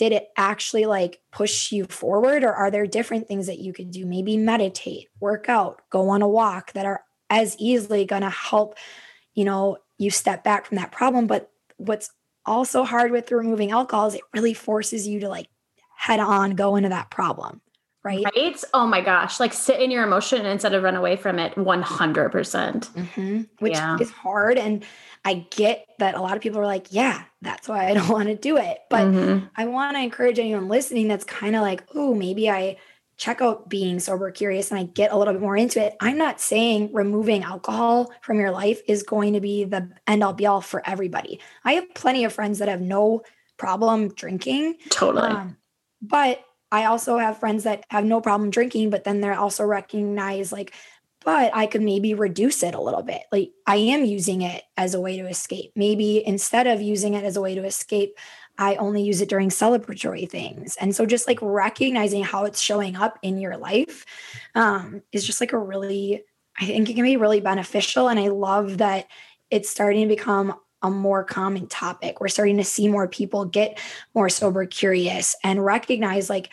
did 0.00 0.12
it 0.12 0.30
actually 0.34 0.86
like 0.86 1.20
push 1.30 1.72
you 1.72 1.84
forward, 1.84 2.42
or 2.42 2.54
are 2.54 2.70
there 2.70 2.86
different 2.86 3.28
things 3.28 3.46
that 3.48 3.58
you 3.58 3.70
could 3.74 3.90
do? 3.90 4.06
Maybe 4.06 4.38
meditate, 4.38 5.08
work 5.20 5.46
out, 5.50 5.82
go 5.90 6.08
on 6.08 6.22
a 6.22 6.28
walk 6.28 6.72
that 6.72 6.86
are 6.86 7.04
as 7.28 7.54
easily 7.58 8.06
going 8.06 8.22
to 8.22 8.30
help, 8.30 8.76
you 9.34 9.44
know, 9.44 9.76
you 9.98 10.10
step 10.10 10.42
back 10.42 10.64
from 10.64 10.78
that 10.78 10.90
problem. 10.90 11.26
But 11.26 11.50
what's 11.76 12.10
also 12.46 12.82
hard 12.82 13.12
with 13.12 13.30
removing 13.30 13.72
alcohol 13.72 14.06
is 14.06 14.14
it 14.14 14.22
really 14.32 14.54
forces 14.54 15.06
you 15.06 15.20
to 15.20 15.28
like 15.28 15.48
head 15.98 16.18
on 16.18 16.52
go 16.52 16.76
into 16.76 16.88
that 16.88 17.10
problem 17.10 17.60
right? 18.02 18.24
Right. 18.34 18.64
Oh 18.72 18.86
my 18.86 19.00
gosh. 19.00 19.40
Like 19.40 19.52
sit 19.52 19.80
in 19.80 19.90
your 19.90 20.04
emotion 20.04 20.46
instead 20.46 20.74
of 20.74 20.82
run 20.82 20.96
away 20.96 21.16
from 21.16 21.38
it 21.38 21.54
100%. 21.54 22.32
percent 22.32 22.88
mm-hmm. 22.94 23.42
Which 23.58 23.74
yeah. 23.74 23.98
is 24.00 24.10
hard. 24.10 24.58
And 24.58 24.84
I 25.24 25.46
get 25.50 25.86
that 25.98 26.14
a 26.14 26.20
lot 26.20 26.36
of 26.36 26.42
people 26.42 26.60
are 26.60 26.66
like, 26.66 26.86
yeah, 26.90 27.24
that's 27.42 27.68
why 27.68 27.88
I 27.88 27.94
don't 27.94 28.08
want 28.08 28.28
to 28.28 28.34
do 28.34 28.56
it. 28.56 28.78
But 28.88 29.06
mm-hmm. 29.06 29.46
I 29.56 29.66
want 29.66 29.96
to 29.96 30.02
encourage 30.02 30.38
anyone 30.38 30.68
listening 30.68 31.08
that's 31.08 31.24
kind 31.24 31.56
of 31.56 31.62
like, 31.62 31.84
oh, 31.94 32.14
maybe 32.14 32.50
I 32.50 32.78
check 33.20 33.42
out 33.42 33.68
being 33.68 34.00
sober 34.00 34.30
curious 34.30 34.70
and 34.70 34.80
I 34.80 34.84
get 34.84 35.12
a 35.12 35.16
little 35.18 35.34
bit 35.34 35.42
more 35.42 35.56
into 35.56 35.84
it. 35.84 35.94
I'm 36.00 36.16
not 36.16 36.40
saying 36.40 36.90
removing 36.94 37.42
alcohol 37.42 38.10
from 38.22 38.40
your 38.40 38.50
life 38.50 38.80
is 38.88 39.02
going 39.02 39.34
to 39.34 39.40
be 39.40 39.64
the 39.64 39.90
end 40.06 40.24
all 40.24 40.32
be 40.32 40.46
all 40.46 40.62
for 40.62 40.82
everybody. 40.88 41.38
I 41.62 41.74
have 41.74 41.94
plenty 41.94 42.24
of 42.24 42.32
friends 42.32 42.60
that 42.60 42.68
have 42.68 42.80
no 42.80 43.22
problem 43.58 44.08
drinking. 44.08 44.76
Totally. 44.88 45.28
Um, 45.28 45.58
but 46.00 46.42
I 46.72 46.86
also 46.86 47.18
have 47.18 47.38
friends 47.38 47.64
that 47.64 47.84
have 47.90 48.06
no 48.06 48.22
problem 48.22 48.48
drinking, 48.48 48.88
but 48.88 49.04
then 49.04 49.20
they're 49.20 49.38
also 49.38 49.64
recognize 49.64 50.50
like, 50.50 50.72
but 51.24 51.54
I 51.54 51.66
could 51.66 51.82
maybe 51.82 52.14
reduce 52.14 52.62
it 52.62 52.74
a 52.74 52.80
little 52.80 53.02
bit. 53.02 53.22
Like 53.30 53.50
I 53.66 53.76
am 53.76 54.04
using 54.04 54.42
it 54.42 54.64
as 54.76 54.94
a 54.94 55.00
way 55.00 55.18
to 55.18 55.26
escape. 55.26 55.72
Maybe 55.76 56.26
instead 56.26 56.66
of 56.66 56.80
using 56.80 57.14
it 57.14 57.24
as 57.24 57.36
a 57.36 57.40
way 57.40 57.54
to 57.54 57.64
escape, 57.64 58.16
I 58.58 58.76
only 58.76 59.02
use 59.02 59.20
it 59.20 59.28
during 59.28 59.48
celebratory 59.48 60.28
things. 60.28 60.76
And 60.80 60.94
so 60.94 61.06
just 61.06 61.26
like 61.26 61.38
recognizing 61.40 62.22
how 62.24 62.44
it's 62.44 62.60
showing 62.60 62.96
up 62.96 63.18
in 63.22 63.38
your 63.38 63.56
life 63.56 64.04
um, 64.54 65.02
is 65.12 65.26
just 65.26 65.40
like 65.40 65.52
a 65.52 65.58
really, 65.58 66.24
I 66.58 66.66
think 66.66 66.88
it 66.88 66.94
can 66.94 67.04
be 67.04 67.16
really 67.16 67.40
beneficial. 67.40 68.08
And 68.08 68.20
I 68.20 68.28
love 68.28 68.78
that 68.78 69.06
it's 69.50 69.70
starting 69.70 70.08
to 70.08 70.14
become 70.14 70.54
a 70.82 70.90
more 70.90 71.24
common 71.24 71.66
topic. 71.66 72.20
We're 72.20 72.28
starting 72.28 72.56
to 72.56 72.64
see 72.64 72.88
more 72.88 73.08
people 73.08 73.44
get 73.44 73.78
more 74.14 74.28
sober 74.28 74.64
curious 74.66 75.36
and 75.44 75.64
recognize 75.64 76.30
like 76.30 76.50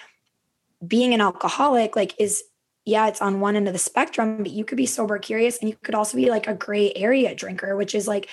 being 0.86 1.14
an 1.14 1.22
alcoholic 1.22 1.96
like 1.96 2.14
is 2.20 2.44
yeah, 2.88 3.08
it's 3.08 3.22
on 3.22 3.42
one 3.42 3.58
end 3.58 3.68
of 3.68 3.74
the 3.74 3.80
spectrum, 3.80 4.38
but 4.38 4.52
you 4.52 4.64
could 4.64 4.78
be 4.78 4.86
sober 4.86 5.20
curious 5.20 5.60
and 5.60 5.70
you 5.70 5.76
could 5.84 5.94
also 5.94 6.16
be 6.16 6.30
like 6.30 6.48
a 6.48 6.54
gray 6.54 6.94
area 6.96 7.36
drinker, 7.36 7.76
which 7.76 7.94
is 7.94 8.08
like 8.08 8.30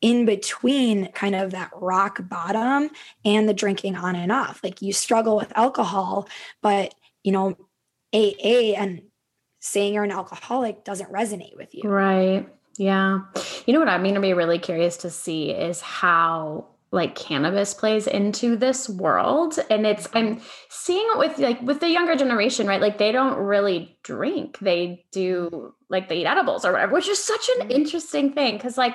in 0.00 0.24
between 0.24 1.12
kind 1.12 1.36
of 1.36 1.52
that 1.52 1.70
rock 1.76 2.18
bottom 2.28 2.90
and 3.24 3.48
the 3.48 3.54
drinking 3.54 3.94
on 3.94 4.16
and 4.16 4.32
off. 4.32 4.60
Like 4.64 4.82
you 4.82 4.92
struggle 4.92 5.36
with 5.36 5.56
alcohol, 5.56 6.28
but 6.60 6.92
you 7.22 7.30
know, 7.30 7.56
AA 8.12 8.74
and 8.76 9.02
saying 9.60 9.94
you're 9.94 10.02
an 10.02 10.10
alcoholic 10.10 10.84
doesn't 10.84 11.12
resonate 11.12 11.56
with 11.56 11.72
you. 11.72 11.88
Right. 11.88 12.48
Yeah. 12.76 13.20
You 13.64 13.74
know 13.74 13.78
what 13.78 13.88
I'm 13.88 14.02
going 14.02 14.16
to 14.16 14.20
be 14.20 14.34
really 14.34 14.58
curious 14.58 14.96
to 14.98 15.10
see 15.10 15.50
is 15.50 15.80
how 15.80 16.66
like 16.94 17.14
cannabis 17.16 17.74
plays 17.74 18.06
into 18.06 18.56
this 18.56 18.88
world 18.88 19.58
and 19.68 19.84
it's 19.84 20.08
i'm 20.14 20.40
seeing 20.70 21.06
it 21.12 21.18
with 21.18 21.38
like 21.38 21.60
with 21.62 21.80
the 21.80 21.88
younger 21.88 22.14
generation 22.14 22.66
right? 22.66 22.80
Like 22.80 22.98
they 22.98 23.12
don't 23.12 23.36
really 23.36 23.98
drink. 24.02 24.58
They 24.60 25.04
do 25.12 25.74
like 25.88 26.08
they 26.08 26.18
eat 26.18 26.26
edibles 26.26 26.64
or 26.64 26.72
whatever 26.72 26.92
which 26.92 27.08
is 27.08 27.22
such 27.22 27.48
an 27.56 27.66
mm-hmm. 27.66 27.72
interesting 27.72 28.32
thing 28.32 28.56
because 28.56 28.78
like 28.78 28.94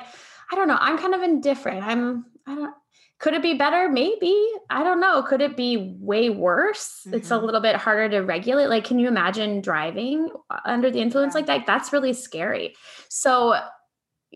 i 0.52 0.56
don't 0.56 0.68
know 0.68 0.78
i'm 0.80 0.98
kind 0.98 1.14
of 1.14 1.22
indifferent. 1.22 1.84
I'm 1.84 2.26
i 2.48 2.56
don't 2.56 2.74
could 3.20 3.34
it 3.34 3.42
be 3.42 3.56
better? 3.56 3.90
Maybe. 3.90 4.34
I 4.70 4.82
don't 4.82 5.02
know. 5.02 5.22
Could 5.24 5.42
it 5.42 5.58
be 5.58 5.98
way 6.00 6.30
worse? 6.30 7.02
Mm-hmm. 7.06 7.18
it's 7.18 7.30
a 7.30 7.34
mm-hmm. 7.34 7.46
little 7.46 7.60
bit 7.60 7.76
harder 7.76 8.08
to 8.10 8.22
regulate. 8.22 8.68
Like 8.68 8.86
can 8.86 8.98
you 8.98 9.10
imagine 9.10 9.60
driving 9.60 10.30
under 10.64 10.90
the 10.90 11.02
influence 11.02 11.34
yeah. 11.34 11.40
like 11.40 11.48
that? 11.48 11.68
That's 11.68 11.92
really 11.92 12.14
scary. 12.14 12.76
So 13.10 13.60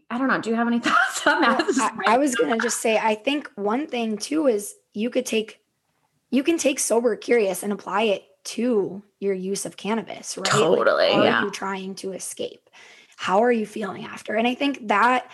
I 0.10 0.18
don't 0.18 0.28
know. 0.28 0.40
Do 0.42 0.50
you 0.50 0.56
have 0.56 0.68
any 0.68 0.80
thoughts 0.82 1.26
on 1.26 1.42
that? 1.42 1.60
Well, 1.60 1.92
I, 2.08 2.16
I 2.16 2.18
was 2.18 2.36
gonna 2.36 2.58
just 2.58 2.82
say, 2.82 2.98
I 2.98 3.16
think 3.16 3.50
one 3.56 3.88
thing 3.88 4.18
too 4.18 4.48
is 4.48 4.76
you 4.94 5.10
could 5.10 5.26
take, 5.26 5.60
you 6.30 6.44
can 6.44 6.58
take 6.58 6.80
sober 6.80 7.16
curious 7.16 7.64
and 7.64 7.74
apply 7.74 8.04
it 8.04 8.24
to 8.44 9.04
your 9.20 9.34
use 9.34 9.66
of 9.66 9.78
cannabis, 9.78 10.38
right? 10.38 10.46
Totally. 10.46 11.10
Like, 11.10 11.24
yeah. 11.24 11.42
Are 11.42 11.46
you 11.46 11.52
trying 11.52 11.96
to 11.96 12.14
escape? 12.14 12.70
How 13.16 13.44
are 13.44 13.52
you 13.52 13.66
feeling 13.66 14.06
after? 14.06 14.36
And 14.36 14.48
I 14.48 14.56
think 14.56 14.88
that 14.88 15.32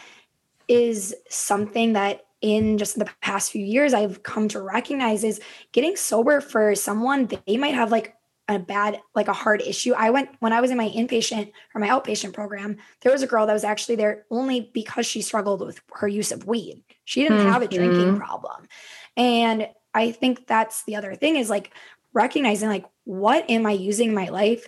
is 0.67 1.15
something 1.29 1.93
that 1.93 2.25
in 2.41 2.77
just 2.77 2.97
the 2.97 3.09
past 3.21 3.51
few 3.51 3.65
years 3.65 3.93
I've 3.93 4.23
come 4.23 4.47
to 4.49 4.61
recognize 4.61 5.23
is 5.23 5.41
getting 5.71 5.95
sober 5.95 6.39
for 6.39 6.75
someone 6.75 7.27
they 7.45 7.57
might 7.57 7.73
have 7.73 7.91
like 7.91 8.15
a 8.49 8.57
bad 8.57 8.99
like 9.15 9.27
a 9.27 9.33
hard 9.33 9.61
issue 9.61 9.93
i 9.95 10.09
went 10.09 10.29
when 10.39 10.51
i 10.51 10.59
was 10.59 10.71
in 10.71 10.77
my 10.77 10.89
inpatient 10.89 11.51
or 11.73 11.79
my 11.79 11.87
outpatient 11.87 12.33
program 12.33 12.75
there 13.01 13.11
was 13.11 13.21
a 13.21 13.27
girl 13.27 13.45
that 13.45 13.53
was 13.53 13.63
actually 13.63 13.95
there 13.95 14.25
only 14.31 14.71
because 14.73 15.05
she 15.05 15.21
struggled 15.21 15.61
with 15.61 15.79
her 15.93 16.07
use 16.07 16.31
of 16.31 16.45
weed 16.47 16.83
she 17.05 17.21
didn't 17.21 17.37
mm-hmm. 17.37 17.51
have 17.51 17.61
a 17.61 17.67
drinking 17.67 17.99
mm-hmm. 17.99 18.17
problem 18.17 18.67
and 19.15 19.69
i 19.93 20.11
think 20.11 20.47
that's 20.47 20.83
the 20.83 20.95
other 20.95 21.13
thing 21.15 21.35
is 21.35 21.49
like 21.49 21.71
recognizing 22.11 22.67
like 22.67 22.85
what 23.03 23.47
am 23.49 23.65
i 23.65 23.71
using 23.71 24.13
my 24.13 24.27
life 24.29 24.67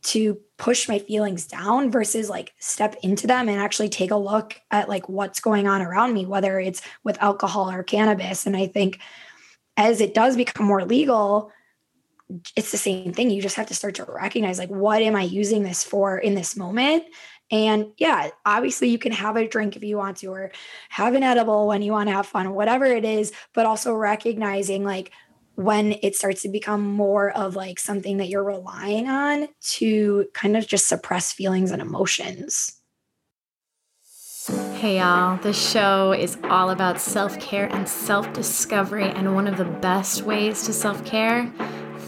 to 0.00 0.38
push 0.56 0.88
my 0.88 0.98
feelings 0.98 1.46
down 1.46 1.90
versus 1.90 2.30
like 2.30 2.54
step 2.58 2.96
into 3.02 3.26
them 3.26 3.48
and 3.48 3.60
actually 3.60 3.88
take 3.88 4.10
a 4.10 4.16
look 4.16 4.58
at 4.70 4.88
like 4.88 5.08
what's 5.08 5.40
going 5.40 5.68
on 5.68 5.82
around 5.82 6.14
me 6.14 6.24
whether 6.24 6.58
it's 6.58 6.80
with 7.04 7.22
alcohol 7.22 7.70
or 7.70 7.82
cannabis 7.82 8.46
and 8.46 8.56
i 8.56 8.66
think 8.66 9.00
as 9.76 10.00
it 10.00 10.14
does 10.14 10.34
become 10.34 10.66
more 10.66 10.84
legal 10.84 11.52
it's 12.56 12.70
the 12.70 12.78
same 12.78 13.12
thing. 13.12 13.30
You 13.30 13.40
just 13.40 13.56
have 13.56 13.68
to 13.68 13.74
start 13.74 13.94
to 13.96 14.04
recognize 14.04 14.58
like, 14.58 14.68
what 14.68 15.02
am 15.02 15.16
I 15.16 15.22
using 15.22 15.62
this 15.62 15.82
for 15.84 16.18
in 16.18 16.34
this 16.34 16.56
moment? 16.56 17.04
And 17.50 17.92
yeah, 17.96 18.28
obviously 18.44 18.88
you 18.88 18.98
can 18.98 19.12
have 19.12 19.36
a 19.36 19.48
drink 19.48 19.76
if 19.76 19.82
you 19.82 19.96
want 19.96 20.18
to, 20.18 20.26
or 20.28 20.52
have 20.90 21.14
an 21.14 21.22
edible 21.22 21.66
when 21.66 21.80
you 21.80 21.92
want 21.92 22.08
to 22.08 22.14
have 22.14 22.26
fun, 22.26 22.52
whatever 22.52 22.84
it 22.84 23.04
is, 23.04 23.32
but 23.54 23.64
also 23.64 23.94
recognizing 23.94 24.84
like 24.84 25.12
when 25.54 25.96
it 26.02 26.14
starts 26.14 26.42
to 26.42 26.48
become 26.48 26.82
more 26.82 27.30
of 27.30 27.56
like 27.56 27.78
something 27.78 28.18
that 28.18 28.28
you're 28.28 28.44
relying 28.44 29.08
on 29.08 29.48
to 29.60 30.26
kind 30.34 30.56
of 30.56 30.66
just 30.66 30.86
suppress 30.86 31.32
feelings 31.32 31.70
and 31.70 31.80
emotions. 31.80 32.74
Hey 34.74 34.98
y'all, 34.98 35.36
the 35.38 35.52
show 35.52 36.12
is 36.12 36.38
all 36.44 36.70
about 36.70 37.00
self 37.00 37.38
care 37.40 37.66
and 37.66 37.88
self 37.88 38.32
discovery, 38.32 39.04
and 39.04 39.34
one 39.34 39.46
of 39.46 39.56
the 39.58 39.64
best 39.64 40.22
ways 40.22 40.62
to 40.62 40.72
self 40.72 41.04
care 41.04 41.52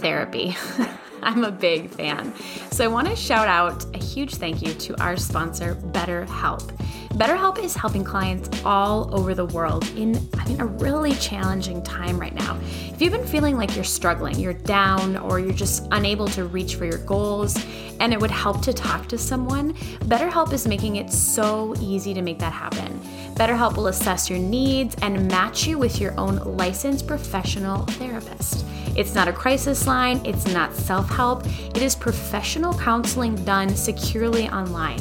therapy. 0.01 0.57
I'm 1.23 1.45
a 1.45 1.51
big 1.51 1.91
fan. 1.91 2.35
So 2.71 2.85
I 2.85 2.89
want 2.89 3.09
to 3.09 3.17
shout 3.17 3.47
out 3.47 3.85
a 3.95 3.99
huge 3.99 4.37
thank 4.37 4.63
you 4.63 4.73
to 4.73 5.01
our 5.03 5.17
sponsor, 5.17 5.75
BetterHelp. 5.75 6.75
BetterHelp 7.11 7.63
is 7.63 7.75
helping 7.75 8.05
clients 8.05 8.65
all 8.65 9.15
over 9.15 9.35
the 9.35 9.45
world 9.47 9.87
in 9.97 10.17
I 10.39 10.49
mean 10.49 10.61
a 10.61 10.67
really 10.67 11.13
challenging 11.15 11.83
time 11.83 12.19
right 12.19 12.35
now. 12.35 12.59
If 12.93 13.03
you've 13.03 13.13
been 13.13 13.27
feeling 13.27 13.57
like 13.57 13.75
you're 13.75 13.85
struggling, 13.85 14.39
you're 14.39 14.55
down 14.55 15.17
or 15.17 15.41
you're 15.41 15.53
just 15.53 15.87
unable 15.91 16.29
to 16.29 16.45
reach 16.45 16.77
for 16.77 16.85
your 16.85 16.99
goals 16.99 17.63
and 17.99 18.13
it 18.13 18.21
would 18.21 18.31
help 18.31 18.63
to 18.63 18.73
talk 18.73 19.07
to 19.09 19.19
someone, 19.19 19.75
BetterHelp 20.05 20.53
is 20.53 20.67
making 20.67 20.97
it 20.97 21.11
so 21.11 21.75
easy 21.81 22.15
to 22.15 22.23
make 22.23 22.39
that 22.39 22.53
happen. 22.53 22.99
BetterHelp 23.35 23.77
will 23.77 23.89
assess 23.89 24.31
your 24.31 24.39
needs 24.39 24.97
and 25.03 25.29
match 25.29 25.67
you 25.67 25.79
with 25.79 26.01
your 26.01 26.19
own 26.19 26.37
licensed 26.57 27.07
professional 27.07 27.85
therapist. 27.87 28.65
It's 28.97 29.15
not 29.15 29.29
a 29.29 29.33
crisis 29.33 29.87
line, 29.87 30.21
it's 30.25 30.47
not 30.47 30.75
self 30.75 31.09
help, 31.09 31.47
it 31.47 31.83
is 31.83 31.95
professional 31.95 32.75
counseling 32.75 33.35
done 33.45 33.71
securely 33.71 34.49
online. 34.49 35.01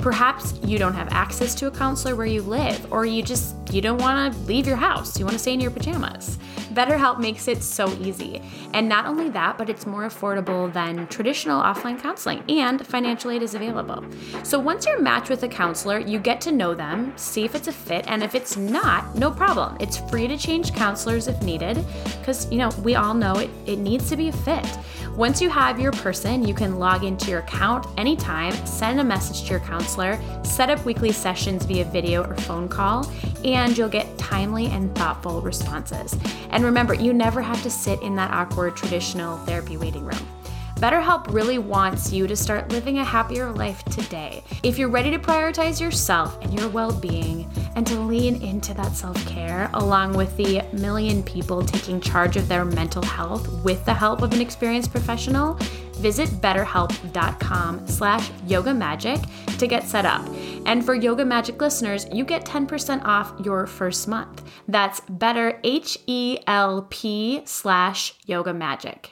Perhaps 0.00 0.54
you 0.64 0.78
don't 0.78 0.94
have 0.94 1.08
access 1.12 1.54
to 1.56 1.66
a 1.66 1.70
counselor 1.70 2.16
where 2.16 2.26
you 2.26 2.40
live, 2.40 2.90
or 2.92 3.04
you 3.04 3.22
just 3.22 3.54
you 3.70 3.80
don't 3.80 3.98
want 3.98 4.32
to 4.32 4.40
leave 4.40 4.66
your 4.66 4.76
house. 4.76 5.18
You 5.18 5.24
want 5.24 5.34
to 5.34 5.38
stay 5.38 5.52
in 5.52 5.60
your 5.60 5.70
pajamas. 5.70 6.38
BetterHelp 6.72 7.20
makes 7.20 7.48
it 7.48 7.62
so 7.62 7.88
easy. 8.00 8.40
And 8.72 8.88
not 8.88 9.06
only 9.06 9.28
that, 9.30 9.58
but 9.58 9.68
it's 9.68 9.86
more 9.86 10.02
affordable 10.02 10.72
than 10.72 11.06
traditional 11.08 11.60
offline 11.60 12.00
counseling, 12.00 12.42
and 12.48 12.84
financial 12.86 13.30
aid 13.30 13.42
is 13.42 13.54
available. 13.54 14.04
So 14.42 14.58
once 14.58 14.86
you're 14.86 15.00
matched 15.00 15.30
with 15.30 15.42
a 15.42 15.48
counselor, 15.48 15.98
you 15.98 16.18
get 16.18 16.40
to 16.42 16.52
know 16.52 16.74
them, 16.74 17.12
see 17.16 17.44
if 17.44 17.54
it's 17.54 17.68
a 17.68 17.72
fit, 17.72 18.04
and 18.08 18.22
if 18.22 18.34
it's 18.34 18.56
not, 18.56 19.14
no 19.16 19.30
problem. 19.30 19.76
It's 19.80 19.98
free 20.10 20.26
to 20.28 20.38
change 20.38 20.74
counselors 20.74 21.28
if 21.28 21.42
needed, 21.42 21.84
because 22.20 22.50
you 22.50 22.58
know, 22.58 22.70
we 22.82 22.94
all 22.94 23.14
know 23.14 23.34
it, 23.34 23.50
it 23.66 23.76
needs 23.76 24.08
to 24.10 24.16
be 24.16 24.28
a 24.28 24.32
fit. 24.32 24.66
Once 25.16 25.42
you 25.42 25.50
have 25.50 25.78
your 25.78 25.92
person, 25.92 26.46
you 26.46 26.54
can 26.54 26.78
log 26.78 27.04
into 27.04 27.30
your 27.30 27.40
account 27.40 27.86
anytime, 27.98 28.54
send 28.64 29.00
a 29.00 29.04
message 29.04 29.42
to 29.42 29.50
your 29.50 29.60
counselor, 29.60 30.18
set 30.44 30.70
up 30.70 30.82
weekly 30.84 31.12
sessions 31.12 31.64
via 31.64 31.84
video 31.84 32.24
or 32.24 32.34
phone 32.36 32.68
call, 32.68 33.10
and 33.44 33.76
you'll 33.76 33.88
get 33.88 34.16
timely 34.16 34.66
and 34.66 34.94
thoughtful 34.94 35.40
responses. 35.40 36.16
And 36.50 36.64
remember, 36.64 36.94
you 36.94 37.12
never 37.12 37.42
have 37.42 37.62
to 37.64 37.70
sit 37.70 38.00
in 38.02 38.14
that 38.16 38.30
awkward 38.30 38.76
traditional 38.76 39.36
therapy 39.38 39.76
waiting 39.76 40.04
room. 40.04 40.39
BetterHelp 40.80 41.30
really 41.30 41.58
wants 41.58 42.10
you 42.10 42.26
to 42.26 42.34
start 42.34 42.72
living 42.72 43.00
a 43.00 43.04
happier 43.04 43.52
life 43.52 43.84
today. 43.84 44.42
If 44.62 44.78
you're 44.78 44.88
ready 44.88 45.10
to 45.10 45.18
prioritize 45.18 45.78
yourself 45.78 46.40
and 46.40 46.58
your 46.58 46.70
well 46.70 46.90
being 46.90 47.46
and 47.76 47.86
to 47.86 48.00
lean 48.00 48.40
into 48.40 48.72
that 48.72 48.96
self 48.96 49.22
care, 49.26 49.68
along 49.74 50.14
with 50.14 50.34
the 50.38 50.62
million 50.72 51.22
people 51.22 51.62
taking 51.62 52.00
charge 52.00 52.38
of 52.38 52.48
their 52.48 52.64
mental 52.64 53.02
health 53.02 53.46
with 53.62 53.84
the 53.84 53.92
help 53.92 54.22
of 54.22 54.32
an 54.32 54.40
experienced 54.40 54.90
professional, 54.90 55.52
visit 55.98 56.30
betterhelp.com 56.40 57.86
slash 57.86 58.30
yoga 58.46 58.72
magic 58.72 59.20
to 59.58 59.66
get 59.66 59.84
set 59.84 60.06
up. 60.06 60.26
And 60.64 60.82
for 60.82 60.94
Yoga 60.94 61.26
Magic 61.26 61.60
listeners, 61.60 62.06
you 62.10 62.24
get 62.24 62.46
10% 62.46 63.04
off 63.04 63.34
your 63.44 63.66
first 63.66 64.08
month. 64.08 64.42
That's 64.66 65.00
better 65.10 65.60
H-E-L-P 65.62 67.42
slash 67.44 68.14
yoga 68.24 68.54
magic. 68.54 69.10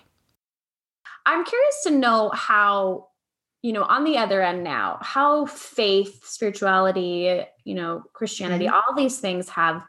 I'm 1.29 1.45
curious 1.45 1.83
to 1.83 1.91
know 1.91 2.31
how, 2.31 3.09
you 3.61 3.75
know, 3.75 3.83
on 3.83 4.05
the 4.05 4.17
other 4.17 4.41
end 4.41 4.65
now, 4.65 4.99
how 5.03 5.45
faith, 5.45 6.25
spirituality, 6.25 7.43
you 7.65 7.75
know, 7.75 8.03
Christianity, 8.15 8.65
mm-hmm. 8.65 8.75
all 8.75 8.97
these 8.97 9.19
things 9.19 9.51
have 9.51 9.83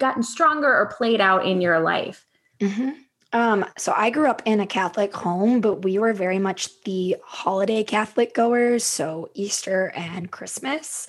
gotten 0.00 0.24
stronger 0.24 0.66
or 0.66 0.86
played 0.86 1.20
out 1.20 1.46
in 1.46 1.60
your 1.60 1.78
life. 1.78 2.26
Mm-hmm. 2.58 2.90
Um, 3.32 3.64
so 3.78 3.92
I 3.96 4.10
grew 4.10 4.28
up 4.28 4.42
in 4.46 4.58
a 4.58 4.66
Catholic 4.66 5.14
home, 5.14 5.60
but 5.60 5.84
we 5.84 5.96
were 5.98 6.12
very 6.12 6.40
much 6.40 6.68
the 6.82 7.18
holiday 7.24 7.84
Catholic 7.84 8.34
goers, 8.34 8.82
so 8.82 9.30
Easter 9.34 9.92
and 9.94 10.32
Christmas. 10.32 11.06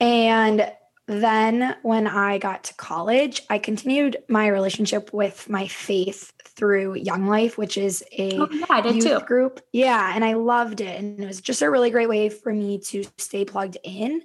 And 0.00 0.72
then 1.06 1.76
when 1.82 2.06
I 2.06 2.38
got 2.38 2.64
to 2.64 2.74
college, 2.74 3.42
I 3.48 3.58
continued 3.58 4.16
my 4.28 4.48
relationship 4.48 5.12
with 5.12 5.48
my 5.48 5.68
faith 5.68 6.32
through 6.44 6.94
Young 6.94 7.26
Life, 7.26 7.56
which 7.56 7.76
is 7.76 8.02
a 8.12 8.38
oh, 8.38 8.48
yeah, 8.50 8.86
youth 8.88 9.04
too. 9.04 9.20
group. 9.20 9.60
Yeah, 9.72 10.12
and 10.14 10.24
I 10.24 10.34
loved 10.34 10.80
it. 10.80 10.98
And 10.98 11.20
it 11.22 11.26
was 11.26 11.40
just 11.40 11.62
a 11.62 11.70
really 11.70 11.90
great 11.90 12.08
way 12.08 12.28
for 12.28 12.52
me 12.52 12.78
to 12.86 13.04
stay 13.18 13.44
plugged 13.44 13.76
in. 13.84 14.22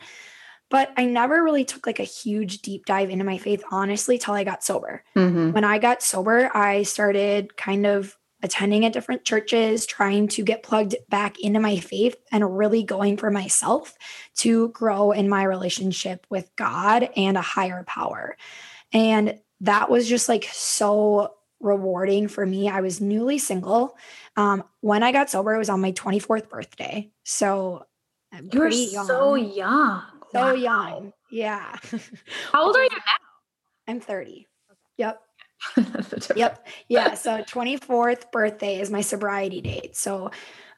But 0.69 0.91
I 0.95 1.05
never 1.05 1.43
really 1.43 1.65
took 1.65 1.85
like 1.85 1.99
a 1.99 2.03
huge 2.03 2.61
deep 2.61 2.85
dive 2.85 3.09
into 3.09 3.25
my 3.25 3.37
faith, 3.37 3.61
honestly, 3.71 4.17
till 4.17 4.33
I 4.33 4.45
got 4.45 4.63
sober. 4.63 5.03
Mm-hmm. 5.15 5.51
When 5.51 5.65
I 5.65 5.77
got 5.77 6.01
sober, 6.01 6.49
I 6.55 6.83
started 6.83 7.57
kind 7.57 7.85
of 7.85 8.17
attending 8.43 8.85
at 8.85 8.93
different 8.93 9.23
churches, 9.23 9.85
trying 9.85 10.27
to 10.29 10.43
get 10.43 10.63
plugged 10.63 10.95
back 11.09 11.39
into 11.39 11.59
my 11.59 11.77
faith 11.77 12.15
and 12.31 12.57
really 12.57 12.83
going 12.83 13.17
for 13.17 13.29
myself 13.29 13.95
to 14.37 14.69
grow 14.69 15.11
in 15.11 15.29
my 15.29 15.43
relationship 15.43 16.25
with 16.29 16.49
God 16.55 17.09
and 17.15 17.37
a 17.37 17.41
higher 17.41 17.83
power. 17.83 18.37
And 18.93 19.39
that 19.61 19.89
was 19.89 20.07
just 20.07 20.27
like 20.27 20.47
so 20.51 21.35
rewarding 21.59 22.27
for 22.27 22.45
me. 22.45 22.69
I 22.69 22.81
was 22.81 22.99
newly 22.99 23.37
single. 23.37 23.95
Um, 24.35 24.63
when 24.81 25.03
I 25.03 25.11
got 25.11 25.29
sober, 25.29 25.53
it 25.53 25.59
was 25.59 25.69
on 25.69 25.81
my 25.81 25.91
24th 25.91 26.49
birthday. 26.49 27.11
So 27.23 27.85
I'm 28.31 28.49
You're 28.51 28.69
young. 28.69 29.05
so 29.05 29.35
young. 29.35 30.03
So 30.31 30.39
wow. 30.39 30.53
young. 30.53 31.13
Yeah. 31.29 31.75
How 32.51 32.65
old 32.65 32.75
are 32.75 32.83
you 32.83 32.89
now? 32.89 33.27
I'm 33.87 33.99
30. 33.99 34.47
Yep. 34.97 35.21
yep. 36.35 36.67
Yeah. 36.87 37.13
So 37.13 37.43
24th 37.43 38.31
birthday 38.31 38.79
is 38.79 38.89
my 38.89 39.01
sobriety 39.01 39.61
date. 39.61 39.95
So 39.95 40.31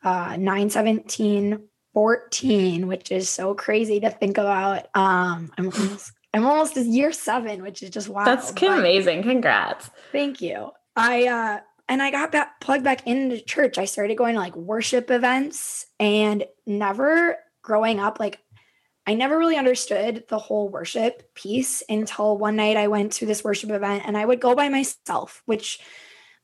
uh 0.04 0.36
917 0.38 1.68
14, 1.94 2.88
which 2.88 3.12
is 3.12 3.30
so 3.30 3.54
crazy 3.54 4.00
to 4.00 4.10
think 4.10 4.38
about. 4.38 4.88
Um, 4.96 5.52
I'm 5.58 5.72
almost 5.72 6.12
I'm 6.34 6.46
almost 6.46 6.76
year 6.76 7.12
seven, 7.12 7.62
which 7.62 7.84
is 7.84 7.92
just 7.92 8.10
wild. 8.10 8.28
That's 8.28 8.52
amazing. 8.62 9.24
Congrats. 9.24 9.92
Thank 10.12 10.42
you. 10.42 10.72
I 10.96 11.28
uh 11.28 11.60
and 11.88 12.02
I 12.02 12.12
got 12.12 12.32
back 12.32 12.60
plugged 12.60 12.84
back 12.84 13.06
into 13.06 13.40
church. 13.42 13.78
I 13.78 13.86
started 13.86 14.18
going 14.18 14.34
to 14.34 14.40
like 14.40 14.56
worship 14.56 15.12
events 15.12 15.86
and 16.00 16.46
never 16.66 17.38
growing 17.62 18.00
up, 18.00 18.20
like 18.20 18.40
I 19.06 19.16
never 19.16 19.38
really 19.38 19.58
understood 19.58 20.26
the 20.30 20.40
whole 20.40 20.70
worship 20.70 21.34
piece 21.36 21.84
until 21.90 22.38
one 22.38 22.56
night 22.56 22.78
I 22.78 22.88
went 22.88 23.14
to 23.14 23.26
this 23.26 23.44
worship 23.44 23.70
event 23.70 24.04
and 24.06 24.18
I 24.18 24.26
would 24.26 24.40
go 24.40 24.56
by 24.56 24.70
myself, 24.70 25.42
which 25.46 25.80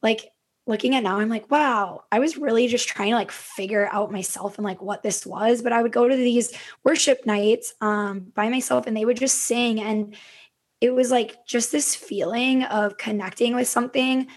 like 0.02 0.32
looking 0.68 0.94
at 0.94 1.04
now, 1.04 1.20
I'm 1.20 1.30
like, 1.30 1.50
wow, 1.50 2.04
I 2.12 2.20
was 2.20 2.38
really 2.38 2.68
just 2.68 2.88
trying 2.88 3.10
to 3.10 3.16
like 3.16 3.32
figure 3.32 3.90
out 3.92 4.12
myself 4.12 4.58
and 4.58 4.66
like 4.66 4.82
what 4.82 5.04
this 5.04 5.26
was. 5.26 5.62
But 5.62 5.74
I 5.74 5.82
would 5.82 5.92
go 5.94 6.08
to 6.08 6.16
these 6.16 6.54
worship 6.84 7.26
nights 7.26 7.74
um, 7.82 8.32
by 8.36 8.50
myself 8.50 8.86
and 8.86 8.96
they 8.96 9.06
would 9.06 9.18
just 9.18 9.40
sing. 9.40 9.80
And 9.80 10.16
it 10.82 10.94
was 10.94 11.12
like 11.12 11.46
just 11.46 11.72
this 11.72 11.96
feeling 11.96 12.64
of 12.64 12.98
connecting 12.98 13.56
with 13.56 13.68
something 13.68 14.28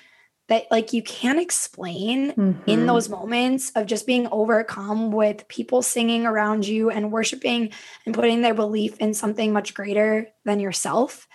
that 0.49 0.65
like 0.71 0.93
you 0.93 1.03
can't 1.03 1.41
explain 1.41 2.33
mm-hmm. 2.33 2.69
in 2.69 2.87
those 2.87 3.09
moments 3.09 3.71
of 3.77 3.87
just 3.87 4.07
being 4.07 4.29
overcome 4.31 5.13
with 5.13 5.49
people 5.49 5.83
singing 5.83 6.27
around 6.27 6.67
you 6.67 6.91
and 6.91 7.13
worshiping 7.13 7.71
and 8.05 8.15
putting 8.15 8.43
their 8.43 8.55
belief 8.55 8.99
in 8.99 9.15
something 9.15 9.53
much 9.53 9.75
greater 9.75 10.29
than 10.45 10.61
yourself. 10.61 11.29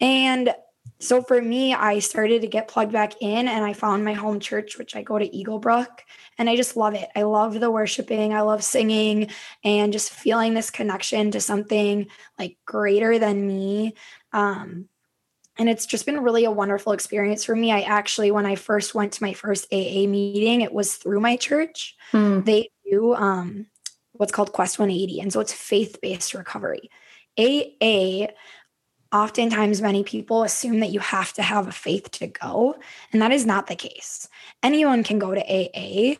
And 0.00 0.54
so 1.00 1.22
for 1.22 1.40
me, 1.40 1.74
I 1.74 1.98
started 1.98 2.42
to 2.42 2.48
get 2.48 2.68
plugged 2.68 2.92
back 2.92 3.14
in 3.20 3.46
and 3.48 3.64
I 3.64 3.72
found 3.72 4.04
my 4.04 4.14
home 4.14 4.40
church, 4.40 4.78
which 4.78 4.96
I 4.96 5.02
go 5.02 5.18
to 5.18 5.28
Eaglebrook, 5.28 6.00
and 6.38 6.48
I 6.48 6.56
just 6.56 6.76
love 6.76 6.94
it. 6.94 7.08
I 7.14 7.22
love 7.22 7.58
the 7.58 7.70
worshiping, 7.70 8.32
I 8.32 8.40
love 8.40 8.64
singing 8.64 9.30
and 9.62 9.92
just 9.92 10.10
feeling 10.10 10.54
this 10.54 10.70
connection 10.70 11.30
to 11.32 11.40
something 11.40 12.08
like 12.38 12.56
greater 12.64 13.18
than 13.18 13.46
me. 13.46 13.94
Um, 14.32 14.88
and 15.58 15.68
it's 15.68 15.86
just 15.86 16.06
been 16.06 16.22
really 16.22 16.44
a 16.44 16.50
wonderful 16.50 16.92
experience 16.92 17.44
for 17.44 17.56
me. 17.56 17.72
I 17.72 17.80
actually, 17.80 18.30
when 18.30 18.46
I 18.46 18.54
first 18.54 18.94
went 18.94 19.12
to 19.14 19.22
my 19.22 19.32
first 19.32 19.66
AA 19.72 20.06
meeting, 20.06 20.60
it 20.60 20.72
was 20.72 20.94
through 20.94 21.20
my 21.20 21.36
church. 21.36 21.96
Hmm. 22.12 22.40
They 22.42 22.70
do 22.88 23.14
um, 23.14 23.66
what's 24.12 24.32
called 24.32 24.52
Quest 24.52 24.78
180. 24.78 25.20
And 25.20 25.32
so 25.32 25.40
it's 25.40 25.52
faith 25.52 25.98
based 26.00 26.34
recovery. 26.34 26.90
AA 27.38 28.28
oftentimes 29.12 29.80
many 29.80 30.04
people 30.04 30.42
assume 30.42 30.80
that 30.80 30.90
you 30.90 31.00
have 31.00 31.32
to 31.32 31.42
have 31.42 31.66
a 31.66 31.72
faith 31.72 32.10
to 32.10 32.26
go 32.26 32.76
and 33.12 33.22
that 33.22 33.32
is 33.32 33.46
not 33.46 33.66
the 33.66 33.74
case 33.74 34.28
anyone 34.62 35.02
can 35.02 35.18
go 35.18 35.34
to 35.34 35.40
aa 35.40 36.14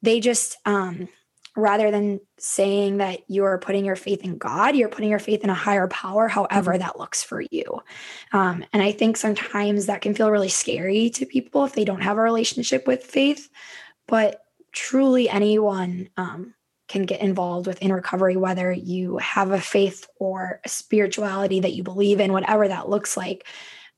they 0.00 0.20
just 0.20 0.56
um, 0.64 1.06
rather 1.56 1.90
than 1.90 2.20
saying 2.38 2.98
that 2.98 3.20
you're 3.28 3.58
putting 3.58 3.84
your 3.84 3.96
faith 3.96 4.22
in 4.22 4.38
god 4.38 4.76
you're 4.76 4.88
putting 4.88 5.10
your 5.10 5.18
faith 5.18 5.42
in 5.42 5.50
a 5.50 5.54
higher 5.54 5.88
power 5.88 6.28
however 6.28 6.72
mm-hmm. 6.72 6.80
that 6.80 6.98
looks 6.98 7.22
for 7.22 7.42
you 7.50 7.80
um, 8.32 8.64
and 8.72 8.82
i 8.82 8.92
think 8.92 9.16
sometimes 9.16 9.86
that 9.86 10.00
can 10.00 10.14
feel 10.14 10.30
really 10.30 10.48
scary 10.48 11.10
to 11.10 11.26
people 11.26 11.64
if 11.64 11.74
they 11.74 11.84
don't 11.84 12.02
have 12.02 12.18
a 12.18 12.22
relationship 12.22 12.86
with 12.86 13.04
faith 13.04 13.48
but 14.06 14.44
truly 14.72 15.28
anyone 15.28 16.08
um, 16.16 16.54
can 16.90 17.04
get 17.04 17.20
involved 17.20 17.68
with 17.68 17.80
in 17.80 17.92
recovery, 17.92 18.36
whether 18.36 18.72
you 18.72 19.16
have 19.18 19.52
a 19.52 19.60
faith 19.60 20.08
or 20.18 20.60
a 20.64 20.68
spirituality 20.68 21.60
that 21.60 21.72
you 21.72 21.84
believe 21.84 22.18
in, 22.18 22.32
whatever 22.32 22.66
that 22.66 22.88
looks 22.88 23.16
like. 23.16 23.46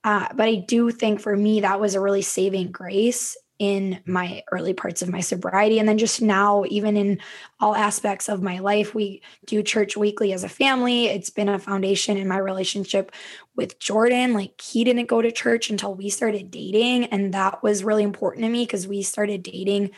Uh, 0.04 0.28
but 0.34 0.46
I 0.46 0.56
do 0.56 0.90
think 0.90 1.20
for 1.20 1.34
me, 1.34 1.62
that 1.62 1.80
was 1.80 1.94
a 1.94 2.00
really 2.00 2.20
saving 2.20 2.70
grace 2.70 3.36
in 3.62 4.00
my 4.06 4.42
early 4.50 4.74
parts 4.74 5.02
of 5.02 5.08
my 5.08 5.20
sobriety. 5.20 5.78
And 5.78 5.88
then 5.88 5.96
just 5.96 6.20
now, 6.20 6.64
even 6.68 6.96
in 6.96 7.20
all 7.60 7.76
aspects 7.76 8.28
of 8.28 8.42
my 8.42 8.58
life, 8.58 8.92
we 8.92 9.22
do 9.46 9.62
church 9.62 9.96
weekly 9.96 10.32
as 10.32 10.42
a 10.42 10.48
family. 10.48 11.06
It's 11.06 11.30
been 11.30 11.48
a 11.48 11.60
foundation 11.60 12.16
in 12.16 12.26
my 12.26 12.38
relationship 12.38 13.12
with 13.54 13.78
Jordan. 13.78 14.34
Like, 14.34 14.60
he 14.60 14.82
didn't 14.82 15.06
go 15.06 15.22
to 15.22 15.30
church 15.30 15.70
until 15.70 15.94
we 15.94 16.10
started 16.10 16.50
dating. 16.50 17.04
And 17.04 17.34
that 17.34 17.62
was 17.62 17.84
really 17.84 18.02
important 18.02 18.42
to 18.42 18.50
me 18.50 18.66
because 18.66 18.88
we 18.88 19.00
started 19.00 19.44
dating 19.44 19.92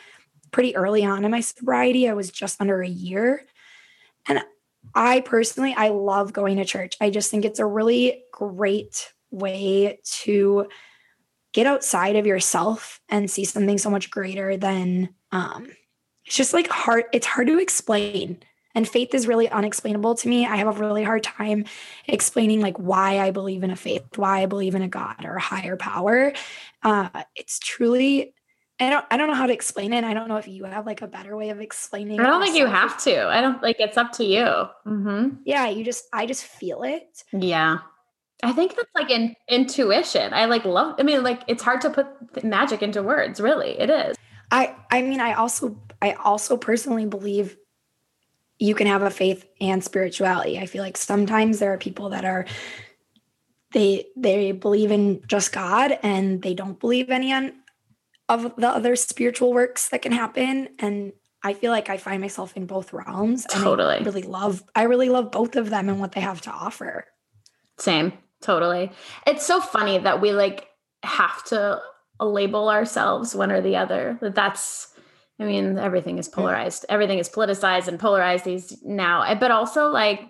pretty 0.50 0.76
early 0.76 1.02
on 1.02 1.24
in 1.24 1.30
my 1.30 1.40
sobriety. 1.40 2.06
I 2.06 2.12
was 2.12 2.30
just 2.30 2.60
under 2.60 2.82
a 2.82 2.86
year. 2.86 3.46
And 4.28 4.44
I 4.94 5.20
personally, 5.20 5.72
I 5.74 5.88
love 5.88 6.34
going 6.34 6.58
to 6.58 6.66
church. 6.66 6.98
I 7.00 7.08
just 7.08 7.30
think 7.30 7.46
it's 7.46 7.60
a 7.60 7.64
really 7.64 8.24
great 8.30 9.10
way 9.30 10.00
to 10.20 10.66
get 11.54 11.66
outside 11.66 12.16
of 12.16 12.26
yourself 12.26 13.00
and 13.08 13.30
see 13.30 13.44
something 13.44 13.78
so 13.78 13.88
much 13.88 14.10
greater 14.10 14.58
than 14.58 15.08
um 15.32 15.66
it's 16.26 16.36
just 16.36 16.52
like 16.52 16.68
hard 16.68 17.04
it's 17.12 17.26
hard 17.26 17.46
to 17.46 17.58
explain 17.58 18.38
and 18.74 18.88
faith 18.88 19.14
is 19.14 19.26
really 19.26 19.48
unexplainable 19.48 20.14
to 20.14 20.28
me 20.28 20.44
i 20.44 20.56
have 20.56 20.68
a 20.68 20.80
really 20.80 21.04
hard 21.04 21.22
time 21.22 21.64
explaining 22.06 22.60
like 22.60 22.76
why 22.76 23.20
i 23.20 23.30
believe 23.30 23.62
in 23.62 23.70
a 23.70 23.76
faith 23.76 24.04
why 24.16 24.42
i 24.42 24.46
believe 24.46 24.74
in 24.74 24.82
a 24.82 24.88
god 24.88 25.24
or 25.24 25.36
a 25.36 25.40
higher 25.40 25.76
power 25.76 26.34
uh, 26.82 27.08
it's 27.34 27.58
truly 27.58 28.34
I 28.80 28.90
don't 28.90 29.04
I 29.08 29.16
don't 29.16 29.28
know 29.28 29.34
how 29.34 29.46
to 29.46 29.52
explain 29.52 29.92
it. 29.92 30.02
I 30.02 30.14
don't 30.14 30.26
know 30.26 30.36
if 30.36 30.48
you 30.48 30.64
have 30.64 30.84
like 30.84 31.00
a 31.00 31.06
better 31.06 31.36
way 31.36 31.50
of 31.50 31.60
explaining. 31.60 32.18
I 32.18 32.24
don't 32.24 32.42
think 32.42 32.56
you 32.56 32.66
have 32.66 33.00
to. 33.04 33.28
I 33.28 33.40
don't 33.40 33.62
like 33.62 33.76
it's 33.78 33.96
up 33.96 34.10
to 34.14 34.24
you. 34.24 34.44
Mm-hmm. 34.44 35.28
Yeah, 35.44 35.68
you 35.68 35.84
just 35.84 36.06
I 36.12 36.26
just 36.26 36.44
feel 36.44 36.82
it. 36.82 37.22
Yeah. 37.32 37.78
I 38.42 38.52
think 38.52 38.76
that's 38.76 38.94
like 38.94 39.10
an 39.10 39.36
intuition. 39.48 40.32
I 40.34 40.46
like 40.46 40.64
love 40.64 40.96
I 40.98 41.02
mean 41.02 41.22
like 41.22 41.42
it's 41.46 41.62
hard 41.62 41.80
to 41.82 41.90
put 41.90 42.44
magic 42.44 42.82
into 42.82 43.02
words, 43.02 43.40
really. 43.40 43.78
It 43.78 43.90
is. 43.90 44.16
I 44.50 44.74
I 44.90 45.02
mean 45.02 45.20
I 45.20 45.34
also 45.34 45.80
I 46.02 46.12
also 46.12 46.56
personally 46.56 47.06
believe 47.06 47.56
you 48.58 48.74
can 48.74 48.86
have 48.86 49.02
a 49.02 49.10
faith 49.10 49.44
and 49.60 49.82
spirituality. 49.82 50.58
I 50.58 50.66
feel 50.66 50.82
like 50.82 50.96
sometimes 50.96 51.58
there 51.58 51.72
are 51.72 51.78
people 51.78 52.10
that 52.10 52.24
are 52.24 52.46
they 53.72 54.06
they 54.16 54.52
believe 54.52 54.90
in 54.90 55.22
just 55.26 55.52
God 55.52 55.98
and 56.02 56.42
they 56.42 56.54
don't 56.54 56.78
believe 56.78 57.10
any 57.10 57.32
on 57.32 57.52
of 58.28 58.56
the 58.56 58.68
other 58.68 58.96
spiritual 58.96 59.52
works 59.52 59.88
that 59.90 60.02
can 60.02 60.12
happen 60.12 60.68
and 60.78 61.12
I 61.42 61.52
feel 61.52 61.70
like 61.70 61.90
I 61.90 61.98
find 61.98 62.22
myself 62.22 62.56
in 62.56 62.64
both 62.64 62.94
realms. 62.94 63.44
Totally. 63.44 63.96
I 63.96 63.98
really 63.98 64.22
love 64.22 64.62
I 64.74 64.84
really 64.84 65.10
love 65.10 65.30
both 65.30 65.56
of 65.56 65.68
them 65.68 65.88
and 65.88 66.00
what 66.00 66.12
they 66.12 66.22
have 66.22 66.40
to 66.42 66.50
offer. 66.50 67.06
Same. 67.78 68.14
Totally. 68.44 68.92
It's 69.26 69.46
so 69.46 69.58
funny 69.58 69.96
that 69.96 70.20
we 70.20 70.32
like 70.32 70.68
have 71.02 71.42
to 71.44 71.80
label 72.20 72.68
ourselves 72.68 73.34
one 73.34 73.50
or 73.50 73.62
the 73.62 73.76
other. 73.76 74.18
That 74.20 74.34
that's 74.34 74.94
I 75.40 75.44
mean, 75.44 75.78
everything 75.78 76.18
is 76.18 76.28
polarized. 76.28 76.84
Everything 76.90 77.18
is 77.18 77.28
politicized 77.28 77.88
and 77.88 77.98
polarized 77.98 78.44
these 78.44 78.78
now. 78.84 79.34
But 79.36 79.50
also 79.50 79.88
like 79.88 80.20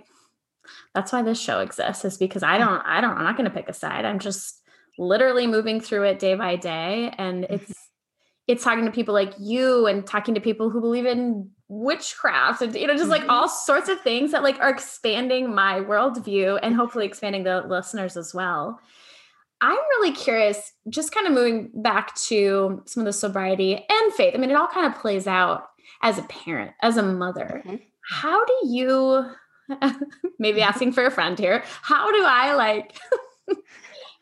that's 0.94 1.12
why 1.12 1.22
this 1.22 1.40
show 1.40 1.58
exists 1.58 2.04
is 2.04 2.16
because 2.16 2.44
I 2.44 2.56
don't 2.56 2.80
I 2.86 3.00
don't 3.00 3.18
I'm 3.18 3.24
not 3.24 3.36
going 3.36 3.50
to 3.50 3.54
pick 3.54 3.68
a 3.68 3.72
side. 3.72 4.04
I'm 4.04 4.20
just 4.20 4.62
literally 4.96 5.48
moving 5.48 5.80
through 5.80 6.04
it 6.04 6.20
day 6.20 6.36
by 6.36 6.54
day 6.54 7.12
and 7.18 7.42
mm-hmm. 7.42 7.54
it's 7.54 7.74
it's 8.46 8.62
talking 8.62 8.84
to 8.84 8.92
people 8.92 9.12
like 9.12 9.32
you 9.40 9.88
and 9.88 10.06
talking 10.06 10.36
to 10.36 10.40
people 10.40 10.70
who 10.70 10.80
believe 10.80 11.06
in 11.06 11.50
witchcraft 11.68 12.62
and 12.62 12.74
you 12.74 12.86
know 12.86 12.96
just 12.96 13.08
like 13.08 13.22
mm-hmm. 13.22 13.30
all 13.30 13.48
sorts 13.48 13.88
of 13.88 14.00
things 14.00 14.32
that 14.32 14.42
like 14.42 14.58
are 14.60 14.70
expanding 14.70 15.54
my 15.54 15.80
worldview 15.80 16.58
and 16.62 16.74
hopefully 16.74 17.06
expanding 17.06 17.42
the 17.42 17.62
listeners 17.66 18.16
as 18.16 18.34
well 18.34 18.78
i'm 19.60 19.72
really 19.72 20.12
curious 20.12 20.72
just 20.90 21.12
kind 21.12 21.26
of 21.26 21.32
moving 21.32 21.70
back 21.76 22.14
to 22.16 22.82
some 22.86 23.00
of 23.00 23.06
the 23.06 23.12
sobriety 23.12 23.74
and 23.88 24.12
faith 24.12 24.34
i 24.34 24.38
mean 24.38 24.50
it 24.50 24.56
all 24.56 24.68
kind 24.68 24.86
of 24.86 25.00
plays 25.00 25.26
out 25.26 25.68
as 26.02 26.18
a 26.18 26.22
parent 26.24 26.72
as 26.82 26.98
a 26.98 27.02
mother 27.02 27.62
mm-hmm. 27.64 27.76
how 28.10 28.44
do 28.44 28.54
you 28.64 29.24
maybe 30.38 30.60
asking 30.60 30.92
for 30.92 31.06
a 31.06 31.10
friend 31.10 31.38
here 31.38 31.64
how 31.80 32.12
do 32.12 32.22
i 32.26 32.54
like 32.54 32.94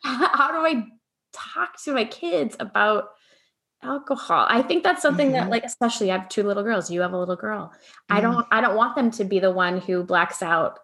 how 0.03 0.51
do 0.51 0.65
I 0.65 0.85
talk 1.31 1.81
to 1.83 1.93
my 1.93 2.05
kids 2.05 2.55
about 2.59 3.05
alcohol? 3.83 4.45
I 4.49 4.61
think 4.61 4.83
that's 4.83 5.01
something 5.01 5.27
mm-hmm. 5.27 5.35
that 5.35 5.49
like 5.49 5.63
especially 5.63 6.11
I 6.11 6.17
have 6.17 6.29
two 6.29 6.43
little 6.43 6.63
girls, 6.63 6.89
you 6.91 7.01
have 7.01 7.13
a 7.13 7.17
little 7.17 7.35
girl. 7.35 7.71
Mm-hmm. 7.73 8.17
I 8.17 8.21
don't 8.21 8.47
I 8.51 8.61
don't 8.61 8.75
want 8.75 8.95
them 8.95 9.11
to 9.11 9.23
be 9.23 9.39
the 9.39 9.51
one 9.51 9.79
who 9.79 10.03
blacks 10.03 10.41
out 10.41 10.79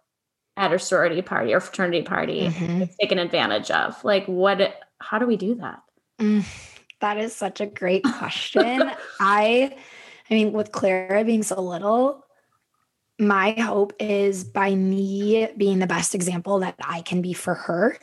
at 0.58 0.74
a 0.74 0.80
sorority 0.80 1.22
party 1.22 1.54
or 1.54 1.60
fraternity 1.60 2.04
party 2.04 2.50
mm-hmm. 2.50 2.84
taken 3.00 3.20
advantage 3.20 3.72
of. 3.72 4.04
Like 4.04 4.26
what 4.26 4.76
how 5.00 5.20
do 5.20 5.26
we 5.26 5.38
do 5.38 5.56
that? 5.56 5.82
Mm, 6.20 6.46
that 7.00 7.18
is 7.18 7.36
such 7.36 7.62
a 7.62 7.66
great 7.66 8.04
question. 8.04 8.92
I 9.20 9.76
I 10.30 10.34
mean 10.34 10.54
with 10.54 10.72
Clara 10.72 11.24
being 11.24 11.44
so 11.44 11.62
little, 11.62 12.26
my 13.20 13.52
hope 13.52 13.94
is 14.00 14.44
by 14.44 14.76
me 14.76 15.48
being 15.58 15.80
the 15.80 15.88
best 15.88 16.16
example 16.16 16.60
that 16.60 16.76
I 16.82 17.02
can 17.02 17.22
be 17.22 17.34
for 17.34 17.54
her 17.54 17.98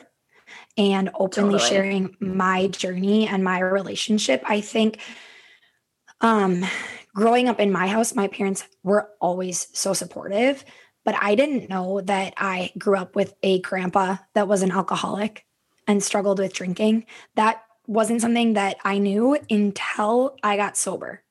and 0.77 1.09
openly 1.15 1.57
totally. 1.57 1.69
sharing 1.69 2.15
my 2.19 2.67
journey 2.67 3.27
and 3.27 3.43
my 3.43 3.59
relationship. 3.59 4.43
I 4.45 4.61
think 4.61 4.99
um 6.21 6.65
growing 7.13 7.49
up 7.49 7.59
in 7.59 7.71
my 7.71 7.87
house, 7.87 8.13
my 8.13 8.27
parents 8.27 8.63
were 8.83 9.09
always 9.19 9.67
so 9.73 9.93
supportive, 9.93 10.63
but 11.03 11.15
I 11.19 11.33
didn't 11.33 11.69
know 11.69 12.01
that 12.01 12.35
I 12.37 12.71
grew 12.77 12.95
up 12.95 13.15
with 13.15 13.33
a 13.41 13.59
grandpa 13.61 14.17
that 14.35 14.47
was 14.47 14.61
an 14.61 14.71
alcoholic 14.71 15.45
and 15.87 16.03
struggled 16.03 16.37
with 16.37 16.53
drinking. 16.53 17.05
That 17.35 17.63
wasn't 17.87 18.21
something 18.21 18.53
that 18.53 18.77
I 18.83 18.99
knew 18.99 19.37
until 19.49 20.37
I 20.43 20.57
got 20.57 20.77
sober. 20.77 21.23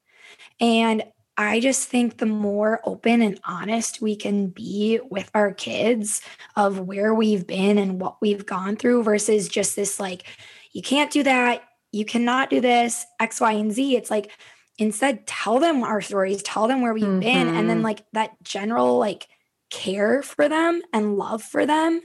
And 0.59 1.05
I 1.39 1.61
just 1.61 1.89
think 1.89 2.17
the 2.17 2.27
more 2.27 2.81
open 2.85 3.21
and 3.21 3.39
honest 3.45 4.01
we 4.01 4.17
can 4.17 4.49
be 4.49 5.01
with 5.11 5.31
our 5.35 5.53
kids 5.53 6.23
of 6.57 6.81
where 6.81 7.15
we've 7.15 7.47
been 7.47 7.77
and 7.77 8.01
what 8.01 8.21
we've 8.23 8.47
gone 8.47 8.77
through 8.77 9.03
versus 9.03 9.49
just 9.49 9.77
this 9.77 10.01
like, 10.01 10.25
you 10.73 10.83
can't 10.83 11.11
do 11.11 11.23
that, 11.23 11.63
you 11.93 12.05
cannot 12.05 12.51
do 12.51 12.61
this, 12.61 13.05
X, 13.21 13.41
Y, 13.41 13.53
and 13.53 13.73
Z. 13.73 13.97
It's 13.97 14.11
like, 14.11 14.31
instead, 14.79 15.27
tell 15.27 15.59
them 15.59 15.83
our 15.83 16.01
stories, 16.01 16.43
tell 16.43 16.69
them 16.69 16.81
where 16.81 16.95
we've 16.95 17.05
mm-hmm. 17.05 17.21
been, 17.21 17.49
and 17.49 17.69
then 17.69 17.79
mm-hmm. 17.79 17.85
like 17.85 18.05
that 18.13 18.43
general 18.43 18.99
like 18.99 19.29
care 19.71 20.23
for 20.23 20.49
them 20.49 20.83
and 20.93 21.17
love 21.17 21.43
for 21.43 21.67
them. 21.67 22.01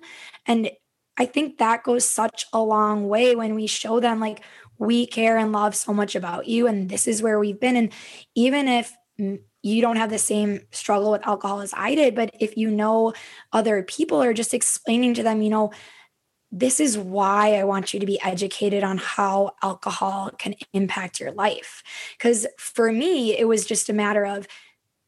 And 0.45 0.71
I 1.17 1.25
think 1.25 1.57
that 1.57 1.83
goes 1.83 2.05
such 2.05 2.45
a 2.51 2.61
long 2.61 3.07
way 3.07 3.35
when 3.35 3.55
we 3.55 3.67
show 3.67 3.99
them 3.99 4.19
like 4.19 4.41
we 4.77 5.05
care 5.05 5.37
and 5.37 5.51
love 5.51 5.75
so 5.75 5.93
much 5.93 6.15
about 6.15 6.47
you 6.47 6.65
and 6.65 6.89
this 6.89 7.07
is 7.07 7.21
where 7.21 7.37
we've 7.37 7.59
been 7.59 7.75
and 7.75 7.93
even 8.33 8.67
if 8.67 8.95
you 9.63 9.81
don't 9.81 9.97
have 9.97 10.09
the 10.09 10.17
same 10.17 10.61
struggle 10.71 11.11
with 11.11 11.25
alcohol 11.25 11.61
as 11.61 11.73
I 11.75 11.95
did, 11.95 12.15
but 12.15 12.35
if 12.39 12.57
you 12.57 12.69
know 12.71 13.13
other 13.53 13.83
people 13.83 14.21
are 14.21 14.33
just 14.33 14.53
explaining 14.53 15.13
to 15.15 15.23
them, 15.23 15.41
you 15.41 15.49
know, 15.49 15.71
this 16.51 16.79
is 16.79 16.97
why 16.97 17.55
I 17.55 17.63
want 17.63 17.93
you 17.93 17.99
to 17.99 18.05
be 18.05 18.21
educated 18.21 18.83
on 18.83 18.97
how 18.97 19.55
alcohol 19.63 20.31
can 20.37 20.55
impact 20.73 21.19
your 21.19 21.31
life. 21.31 21.81
Because 22.17 22.45
for 22.57 22.91
me, 22.91 23.37
it 23.37 23.47
was 23.47 23.65
just 23.65 23.89
a 23.89 23.93
matter 23.93 24.25
of 24.25 24.47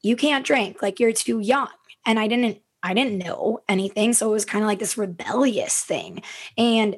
you 0.02 0.16
can't 0.16 0.46
drink, 0.46 0.82
like 0.82 1.00
you're 1.00 1.12
too 1.12 1.40
young. 1.40 1.70
And 2.06 2.20
I 2.20 2.28
didn't, 2.28 2.60
I 2.82 2.94
didn't 2.94 3.18
know 3.18 3.60
anything. 3.68 4.14
So 4.14 4.30
it 4.30 4.34
was 4.34 4.46
kind 4.46 4.64
of 4.64 4.68
like 4.68 4.80
this 4.80 4.98
rebellious 4.98 5.82
thing. 5.82 6.22
And 6.58 6.98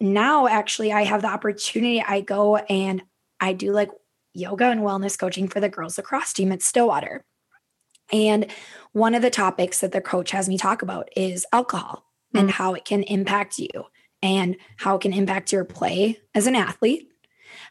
now 0.00 0.46
actually 0.46 0.92
I 0.92 1.04
have 1.04 1.22
the 1.22 1.28
opportunity, 1.28 2.02
I 2.02 2.20
go 2.20 2.56
and 2.56 3.02
I 3.40 3.52
do 3.52 3.72
like 3.72 3.90
yoga 4.34 4.70
and 4.70 4.80
wellness 4.80 5.18
coaching 5.18 5.48
for 5.48 5.60
the 5.60 5.68
girls 5.68 5.98
lacrosse 5.98 6.32
team 6.32 6.52
at 6.52 6.62
Stillwater. 6.62 7.24
And 8.12 8.46
one 8.92 9.14
of 9.14 9.22
the 9.22 9.30
topics 9.30 9.80
that 9.80 9.92
the 9.92 10.00
coach 10.00 10.30
has 10.32 10.48
me 10.48 10.58
talk 10.58 10.82
about 10.82 11.08
is 11.16 11.46
alcohol 11.52 12.04
mm-hmm. 12.34 12.38
and 12.38 12.50
how 12.50 12.74
it 12.74 12.84
can 12.84 13.02
impact 13.04 13.58
you 13.58 13.68
and 14.22 14.56
how 14.76 14.96
it 14.96 15.00
can 15.02 15.12
impact 15.12 15.52
your 15.52 15.64
play 15.64 16.18
as 16.34 16.46
an 16.46 16.54
athlete, 16.54 17.08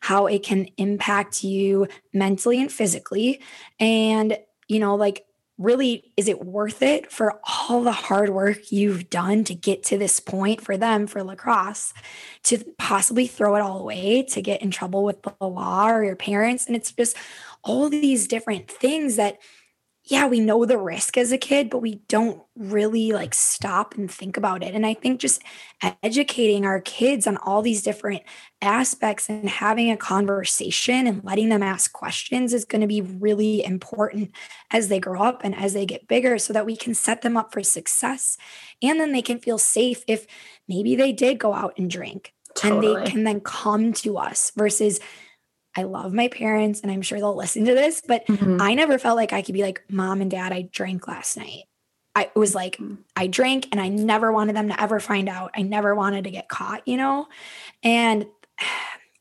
how 0.02 0.26
it 0.26 0.44
can 0.44 0.68
impact 0.78 1.44
you 1.44 1.88
mentally 2.14 2.60
and 2.60 2.72
physically. 2.72 3.42
And, 3.80 4.38
you 4.68 4.80
know, 4.80 4.96
like 4.96 5.24
really 5.62 6.12
is 6.18 6.28
it 6.28 6.46
worth 6.46 6.82
it 6.82 7.12
for 7.12 7.40
all 7.44 7.84
the 7.84 7.92
hard 7.92 8.30
work 8.30 8.72
you've 8.72 9.10
done 9.10 9.44
to 9.44 9.54
get 9.54 9.84
to 9.84 9.98
this 9.98 10.20
point 10.20 10.62
for 10.62 10.78
them 10.78 11.08
for 11.08 11.24
lacrosse 11.24 11.94
to 12.44 12.58
possibly 12.78 13.28
throw 13.28 13.56
it 13.56 13.62
all 13.62 13.80
away 13.80 14.24
to 14.24 14.42
get 14.42 14.62
in 14.62 14.72
trouble 14.72 15.04
with 15.04 15.22
the 15.22 15.34
law 15.40 15.90
or 15.90 16.04
your 16.04 16.16
parents? 16.16 16.68
And 16.68 16.76
it's 16.76 16.92
just 16.92 17.16
all 17.64 17.90
these 17.90 18.28
different 18.28 18.70
things 18.70 19.16
that 19.18 19.38
yeah, 20.12 20.28
we 20.28 20.42
know 20.42 20.66
the 20.66 20.78
risk 20.78 21.18
as 21.18 21.32
a 21.32 21.38
kid, 21.38 21.70
but 21.70 21.80
we 21.80 22.02
don't 22.10 22.42
really 22.58 23.14
like 23.14 23.34
stop 23.34 23.96
and 23.96 24.12
think 24.12 24.36
about 24.36 24.62
it. 24.62 24.76
And 24.76 24.86
I 24.86 24.94
think 24.94 25.22
just 25.22 25.42
educating 26.04 26.66
our 26.66 26.82
kids 26.82 27.26
on 27.26 27.38
all 27.38 27.62
these 27.62 27.82
different 27.82 28.24
aspects 28.62 29.30
and 29.30 29.50
having 29.50 29.90
a 29.90 29.96
conversation 29.96 31.08
and 31.08 31.24
letting 31.24 31.48
them 31.48 31.64
ask 31.64 31.94
questions 31.94 32.54
is 32.54 32.66
going 32.66 32.82
to 32.82 32.88
be 32.88 33.00
really 33.00 33.64
important 33.64 34.32
as 34.70 34.90
they 34.90 35.00
grow 35.00 35.22
up 35.22 35.42
and 35.46 35.56
as 35.56 35.72
they 35.72 35.86
get 35.86 36.10
bigger 36.10 36.38
so 36.38 36.52
that 36.52 36.66
we 36.66 36.76
can 36.76 36.94
set 36.94 37.22
them 37.22 37.38
up 37.38 37.54
for 37.54 37.64
success. 37.64 38.38
And 38.82 39.00
then 39.00 39.14
they 39.14 39.22
can 39.22 39.40
feel 39.40 39.58
safe 39.58 40.04
if 40.10 40.28
maybe 40.68 40.94
they 40.94 41.14
did 41.14 41.40
go 41.40 41.54
out 41.54 41.74
and 41.78 41.90
drink 41.90 42.34
totally. 42.54 42.96
and 42.96 43.08
they 43.08 43.10
can 43.10 43.24
then 43.24 43.40
come 43.40 43.94
to 43.94 44.18
us 44.18 44.52
versus 44.58 45.00
I 45.76 45.84
love 45.84 46.14
my 46.14 46.28
parents 46.28 46.82
and 46.82 46.92
I'm 46.92 47.02
sure 47.02 47.20
they'll 47.20 47.36
listen 47.36 47.66
to 47.66 47.74
this, 47.74 48.02
but 48.06 48.26
mm-hmm. 48.28 48.62
I 48.62 48.74
never 48.74 48.98
felt 48.98 49.16
like 49.16 49.34
I 49.34 49.42
could 49.42 49.54
be 49.54 49.64
like, 49.64 49.84
Mom 49.90 50.22
and 50.22 50.30
Dad, 50.30 50.52
I 50.52 50.64
drank 50.64 51.08
last 51.08 51.38
night. 51.38 51.64
I 52.14 52.30
was 52.36 52.54
like, 52.54 52.78
mm. 52.78 52.98
I 53.16 53.28
drank 53.28 53.70
and 53.72 53.80
I 53.80 53.88
never 53.88 54.32
wanted 54.32 54.56
them 54.56 54.68
to 54.68 54.82
ever 54.82 55.00
find 55.00 55.30
out. 55.30 55.52
I 55.56 55.62
never 55.62 55.96
wanted 55.96 56.26
to 56.26 56.32
get 56.32 56.50
caught, 56.50 56.86
you 56.88 56.98
know? 56.98 57.28
And 57.84 58.26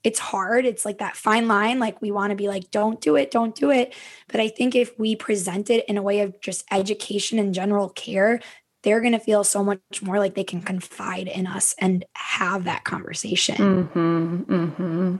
it's 0.02 0.18
hard. 0.18 0.64
It's 0.64 0.84
like 0.86 0.98
that 0.98 1.14
fine 1.14 1.46
line. 1.46 1.78
Like 1.78 2.00
we 2.00 2.10
want 2.10 2.30
to 2.30 2.36
be 2.36 2.48
like, 2.48 2.70
don't 2.70 3.00
do 3.00 3.16
it, 3.16 3.30
don't 3.30 3.54
do 3.54 3.70
it. 3.70 3.94
But 4.28 4.40
I 4.40 4.48
think 4.48 4.74
if 4.74 4.98
we 4.98 5.14
present 5.14 5.68
it 5.68 5.84
in 5.88 5.98
a 5.98 6.02
way 6.02 6.20
of 6.20 6.40
just 6.40 6.64
education 6.70 7.38
and 7.38 7.52
general 7.54 7.90
care, 7.90 8.40
they're 8.82 9.00
going 9.00 9.12
to 9.12 9.18
feel 9.18 9.44
so 9.44 9.62
much 9.62 10.02
more 10.02 10.18
like 10.18 10.34
they 10.34 10.44
can 10.44 10.62
confide 10.62 11.28
in 11.28 11.46
us 11.46 11.74
and 11.78 12.04
have 12.14 12.64
that 12.64 12.84
conversation. 12.84 13.56
Mm-hmm, 13.56 14.42
mm-hmm. 14.42 15.16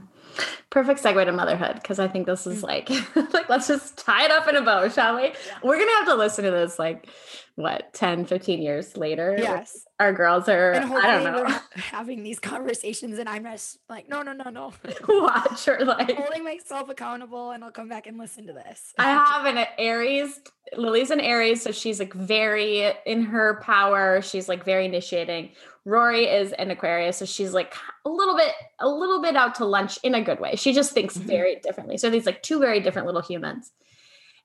Perfect 0.69 1.03
segue 1.03 1.25
to 1.25 1.31
motherhood 1.31 1.75
because 1.75 1.99
I 1.99 2.07
think 2.07 2.25
this 2.25 2.47
is 2.47 2.61
mm. 2.61 2.67
like 2.67 2.89
like 3.33 3.49
let's 3.49 3.67
just 3.67 3.97
tie 3.97 4.25
it 4.25 4.31
up 4.31 4.47
in 4.47 4.55
a 4.55 4.61
bow, 4.61 4.87
shall 4.89 5.15
we? 5.15 5.23
Yeah. 5.23 5.33
We're 5.63 5.77
gonna 5.79 5.91
have 5.91 6.07
to 6.07 6.15
listen 6.15 6.45
to 6.45 6.51
this 6.51 6.79
like 6.79 7.07
what 7.55 7.93
10, 7.93 8.25
15 8.25 8.61
years 8.61 8.97
later. 8.97 9.35
Yes. 9.37 9.85
Our 9.99 10.13
girls 10.13 10.49
are 10.49 10.73
I 10.73 10.79
don't 10.79 11.23
know 11.23 11.59
having 11.75 12.23
these 12.23 12.39
conversations 12.39 13.19
and 13.19 13.29
I'm 13.29 13.43
just 13.43 13.77
like, 13.89 14.09
no, 14.09 14.21
no, 14.21 14.33
no, 14.33 14.49
no. 14.49 14.73
Watch 15.07 15.67
or 15.67 15.83
like 15.85 16.11
holding 16.11 16.43
myself 16.43 16.89
accountable 16.89 17.51
and 17.51 17.63
I'll 17.63 17.71
come 17.71 17.89
back 17.89 18.07
and 18.07 18.17
listen 18.17 18.47
to 18.47 18.53
this. 18.53 18.93
I 18.97 19.11
have 19.25 19.45
an 19.45 19.65
Aries, 19.77 20.39
Lily's 20.75 21.11
an 21.11 21.19
Aries, 21.19 21.61
so 21.61 21.71
she's 21.71 21.99
like 21.99 22.13
very 22.13 22.91
in 23.05 23.23
her 23.23 23.59
power. 23.61 24.21
She's 24.21 24.49
like 24.49 24.63
very 24.63 24.85
initiating. 24.85 25.51
Rory 25.83 26.25
is 26.25 26.51
an 26.53 26.69
Aquarius, 26.69 27.17
so 27.17 27.25
she's 27.25 27.53
like 27.53 27.73
a 28.05 28.09
little 28.09 28.35
bit, 28.35 28.53
a 28.79 28.87
little 28.87 29.21
bit 29.21 29.35
out 29.35 29.55
to 29.55 29.65
lunch 29.65 29.97
in 30.03 30.13
a 30.13 30.21
good 30.21 30.39
way. 30.39 30.55
She 30.55 30.73
just 30.73 30.93
thinks 30.93 31.17
mm-hmm. 31.17 31.27
very 31.27 31.55
differently. 31.57 31.97
So 31.97 32.09
these 32.09 32.25
like 32.25 32.43
two 32.43 32.59
very 32.59 32.79
different 32.79 33.07
little 33.07 33.21
humans. 33.21 33.71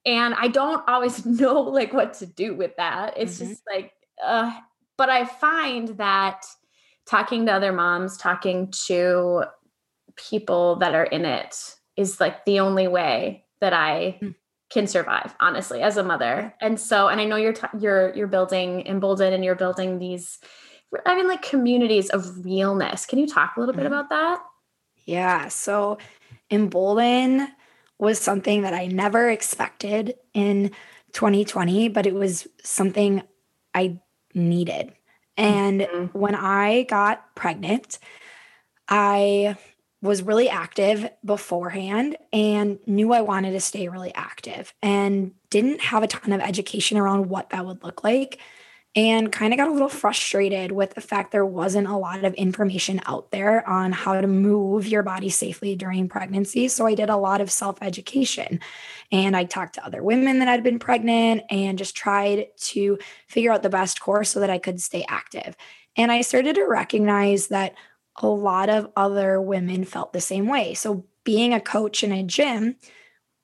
And 0.06 0.34
I 0.34 0.48
don't 0.48 0.82
always 0.88 1.26
know 1.26 1.60
like 1.60 1.92
what 1.92 2.14
to 2.14 2.26
do 2.26 2.54
with 2.54 2.76
that. 2.76 3.14
It's 3.16 3.38
mm-hmm. 3.38 3.48
just 3.50 3.62
like, 3.70 3.92
uh, 4.24 4.52
but 4.96 5.10
I 5.10 5.26
find 5.26 5.88
that 5.98 6.46
talking 7.06 7.46
to 7.46 7.52
other 7.52 7.72
moms, 7.72 8.16
talking 8.16 8.72
to 8.86 9.44
people 10.16 10.76
that 10.76 10.94
are 10.94 11.04
in 11.04 11.24
it 11.24 11.54
is 11.96 12.20
like 12.20 12.44
the 12.44 12.60
only 12.60 12.88
way 12.88 13.44
that 13.60 13.72
I 13.72 14.18
mm. 14.22 14.34
can 14.70 14.86
survive 14.86 15.34
honestly 15.40 15.82
as 15.82 15.98
a 15.98 16.02
mother. 16.02 16.54
And 16.60 16.80
so 16.80 17.08
and 17.08 17.20
I 17.20 17.24
know 17.24 17.36
you're 17.36 17.52
t- 17.52 17.66
you're 17.78 18.14
you're 18.14 18.26
building 18.26 18.86
Embolden 18.86 19.34
and 19.34 19.44
you're 19.44 19.54
building 19.54 19.98
these 19.98 20.38
I 21.04 21.16
mean, 21.16 21.28
like 21.28 21.42
communities 21.42 22.10
of 22.10 22.44
realness. 22.44 23.06
Can 23.06 23.18
you 23.18 23.26
talk 23.26 23.56
a 23.56 23.60
little 23.60 23.74
bit 23.74 23.84
mm-hmm. 23.84 23.92
about 23.92 24.10
that? 24.10 24.42
Yeah. 25.04 25.48
So, 25.48 25.98
Embolden 26.50 27.48
was 27.98 28.18
something 28.18 28.62
that 28.62 28.74
I 28.74 28.86
never 28.86 29.30
expected 29.30 30.14
in 30.34 30.70
2020, 31.12 31.88
but 31.88 32.06
it 32.06 32.14
was 32.14 32.46
something 32.62 33.22
I 33.74 34.00
needed. 34.34 34.92
And 35.36 35.82
mm-hmm. 35.82 36.18
when 36.18 36.34
I 36.34 36.82
got 36.84 37.34
pregnant, 37.34 37.98
I 38.88 39.56
was 40.02 40.22
really 40.22 40.48
active 40.48 41.08
beforehand 41.24 42.16
and 42.32 42.78
knew 42.86 43.12
I 43.12 43.22
wanted 43.22 43.52
to 43.52 43.60
stay 43.60 43.88
really 43.88 44.14
active 44.14 44.74
and 44.82 45.32
didn't 45.50 45.80
have 45.80 46.02
a 46.02 46.06
ton 46.06 46.32
of 46.32 46.40
education 46.40 46.98
around 46.98 47.28
what 47.28 47.50
that 47.50 47.64
would 47.64 47.82
look 47.82 48.04
like 48.04 48.38
and 48.96 49.30
kind 49.30 49.52
of 49.52 49.58
got 49.58 49.68
a 49.68 49.72
little 49.72 49.90
frustrated 49.90 50.72
with 50.72 50.94
the 50.94 51.02
fact 51.02 51.30
there 51.30 51.44
wasn't 51.44 51.86
a 51.86 51.96
lot 51.96 52.24
of 52.24 52.32
information 52.34 52.98
out 53.04 53.30
there 53.30 53.68
on 53.68 53.92
how 53.92 54.18
to 54.18 54.26
move 54.26 54.88
your 54.88 55.02
body 55.02 55.28
safely 55.28 55.76
during 55.76 56.08
pregnancy. 56.08 56.66
So 56.66 56.86
I 56.86 56.94
did 56.94 57.10
a 57.10 57.16
lot 57.16 57.42
of 57.42 57.50
self 57.50 57.76
education 57.82 58.58
and 59.12 59.36
I 59.36 59.44
talked 59.44 59.74
to 59.74 59.84
other 59.84 60.02
women 60.02 60.38
that 60.38 60.48
had 60.48 60.64
been 60.64 60.78
pregnant 60.78 61.42
and 61.50 61.76
just 61.76 61.94
tried 61.94 62.46
to 62.56 62.98
figure 63.28 63.52
out 63.52 63.62
the 63.62 63.68
best 63.68 64.00
course 64.00 64.30
so 64.30 64.40
that 64.40 64.50
I 64.50 64.58
could 64.58 64.80
stay 64.80 65.04
active. 65.08 65.56
And 65.94 66.10
I 66.10 66.22
started 66.22 66.54
to 66.54 66.64
recognize 66.64 67.48
that 67.48 67.74
a 68.16 68.26
lot 68.26 68.70
of 68.70 68.90
other 68.96 69.40
women 69.42 69.84
felt 69.84 70.14
the 70.14 70.22
same 70.22 70.48
way. 70.48 70.72
So 70.72 71.04
being 71.22 71.52
a 71.52 71.60
coach 71.60 72.02
in 72.02 72.12
a 72.12 72.22
gym, 72.22 72.76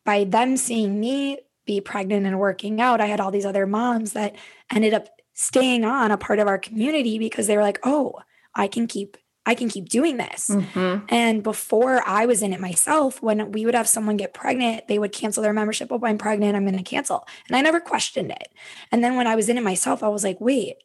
by 0.06 0.24
them 0.24 0.56
seeing 0.56 0.98
me 0.98 1.40
be 1.66 1.80
pregnant 1.80 2.26
and 2.26 2.40
working 2.40 2.80
out, 2.80 3.02
I 3.02 3.06
had 3.06 3.20
all 3.20 3.30
these 3.30 3.44
other 3.44 3.66
moms 3.66 4.14
that 4.14 4.34
ended 4.70 4.94
up 4.94 5.08
staying 5.34 5.84
on 5.84 6.10
a 6.10 6.18
part 6.18 6.38
of 6.38 6.48
our 6.48 6.58
community 6.58 7.18
because 7.18 7.46
they 7.46 7.56
were 7.56 7.62
like, 7.62 7.80
oh, 7.84 8.20
I 8.54 8.68
can 8.68 8.86
keep 8.86 9.16
I 9.44 9.56
can 9.56 9.68
keep 9.68 9.88
doing 9.88 10.18
this. 10.18 10.48
Mm-hmm. 10.48 11.06
And 11.08 11.42
before 11.42 12.06
I 12.06 12.26
was 12.26 12.42
in 12.42 12.52
it 12.52 12.60
myself, 12.60 13.20
when 13.20 13.50
we 13.50 13.66
would 13.66 13.74
have 13.74 13.88
someone 13.88 14.16
get 14.16 14.34
pregnant, 14.34 14.86
they 14.86 15.00
would 15.00 15.12
cancel 15.12 15.42
their 15.42 15.52
membership. 15.52 15.88
Oh, 15.90 16.00
I'm 16.04 16.18
pregnant. 16.18 16.54
I'm 16.54 16.64
going 16.64 16.76
to 16.76 16.84
cancel. 16.84 17.26
And 17.48 17.56
I 17.56 17.60
never 17.60 17.80
questioned 17.80 18.30
it. 18.30 18.48
And 18.92 19.02
then 19.02 19.16
when 19.16 19.26
I 19.26 19.34
was 19.34 19.48
in 19.48 19.58
it 19.58 19.64
myself, 19.64 20.04
I 20.04 20.08
was 20.08 20.22
like, 20.22 20.40
wait, 20.40 20.76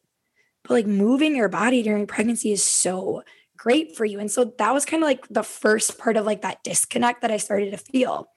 but 0.64 0.74
like 0.74 0.86
moving 0.88 1.36
your 1.36 1.48
body 1.48 1.84
during 1.84 2.08
pregnancy 2.08 2.50
is 2.50 2.64
so 2.64 3.22
great 3.56 3.96
for 3.96 4.04
you. 4.04 4.18
And 4.18 4.30
so 4.30 4.52
that 4.58 4.74
was 4.74 4.84
kind 4.84 5.04
of 5.04 5.06
like 5.06 5.28
the 5.28 5.44
first 5.44 5.96
part 5.96 6.16
of 6.16 6.26
like 6.26 6.42
that 6.42 6.64
disconnect 6.64 7.22
that 7.22 7.30
I 7.30 7.36
started 7.36 7.70
to 7.70 7.76
feel. 7.76 8.28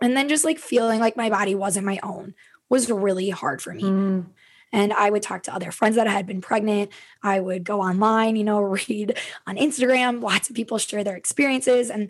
And 0.00 0.16
then 0.16 0.30
just 0.30 0.44
like 0.44 0.58
feeling 0.58 0.98
like 0.98 1.16
my 1.16 1.28
body 1.28 1.54
wasn't 1.54 1.86
my 1.86 2.00
own 2.02 2.34
was 2.70 2.90
really 2.90 3.28
hard 3.28 3.60
for 3.60 3.74
me. 3.74 3.82
Mm. 3.82 4.26
And 4.72 4.92
I 4.92 5.10
would 5.10 5.22
talk 5.22 5.42
to 5.44 5.54
other 5.54 5.70
friends 5.70 5.96
that 5.96 6.06
had 6.06 6.26
been 6.26 6.40
pregnant. 6.40 6.90
I 7.22 7.40
would 7.40 7.64
go 7.64 7.80
online, 7.80 8.36
you 8.36 8.44
know, 8.44 8.60
read 8.88 9.18
on 9.46 9.56
Instagram. 9.56 10.22
Lots 10.22 10.50
of 10.50 10.56
people 10.56 10.78
share 10.78 11.04
their 11.04 11.16
experiences. 11.16 11.90
And 11.90 12.08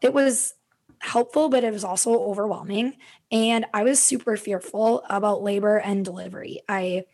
it 0.00 0.12
was 0.12 0.54
helpful, 1.00 1.48
but 1.48 1.64
it 1.64 1.72
was 1.72 1.84
also 1.84 2.12
overwhelming. 2.12 2.96
And 3.32 3.64
I 3.72 3.84
was 3.84 4.00
super 4.00 4.36
fearful 4.36 5.04
about 5.08 5.42
labor 5.42 5.78
and 5.78 6.04
delivery. 6.04 6.60
I 6.68 7.04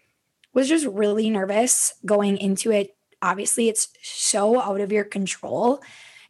was 0.53 0.69
just 0.69 0.87
really 0.87 1.31
nervous 1.31 1.95
going 2.05 2.39
into 2.39 2.73
it. 2.73 2.97
Obviously, 3.23 3.69
it's 3.69 3.89
so 4.03 4.61
out 4.61 4.81
of 4.81 4.93
your 4.93 5.05
control, 5.05 5.83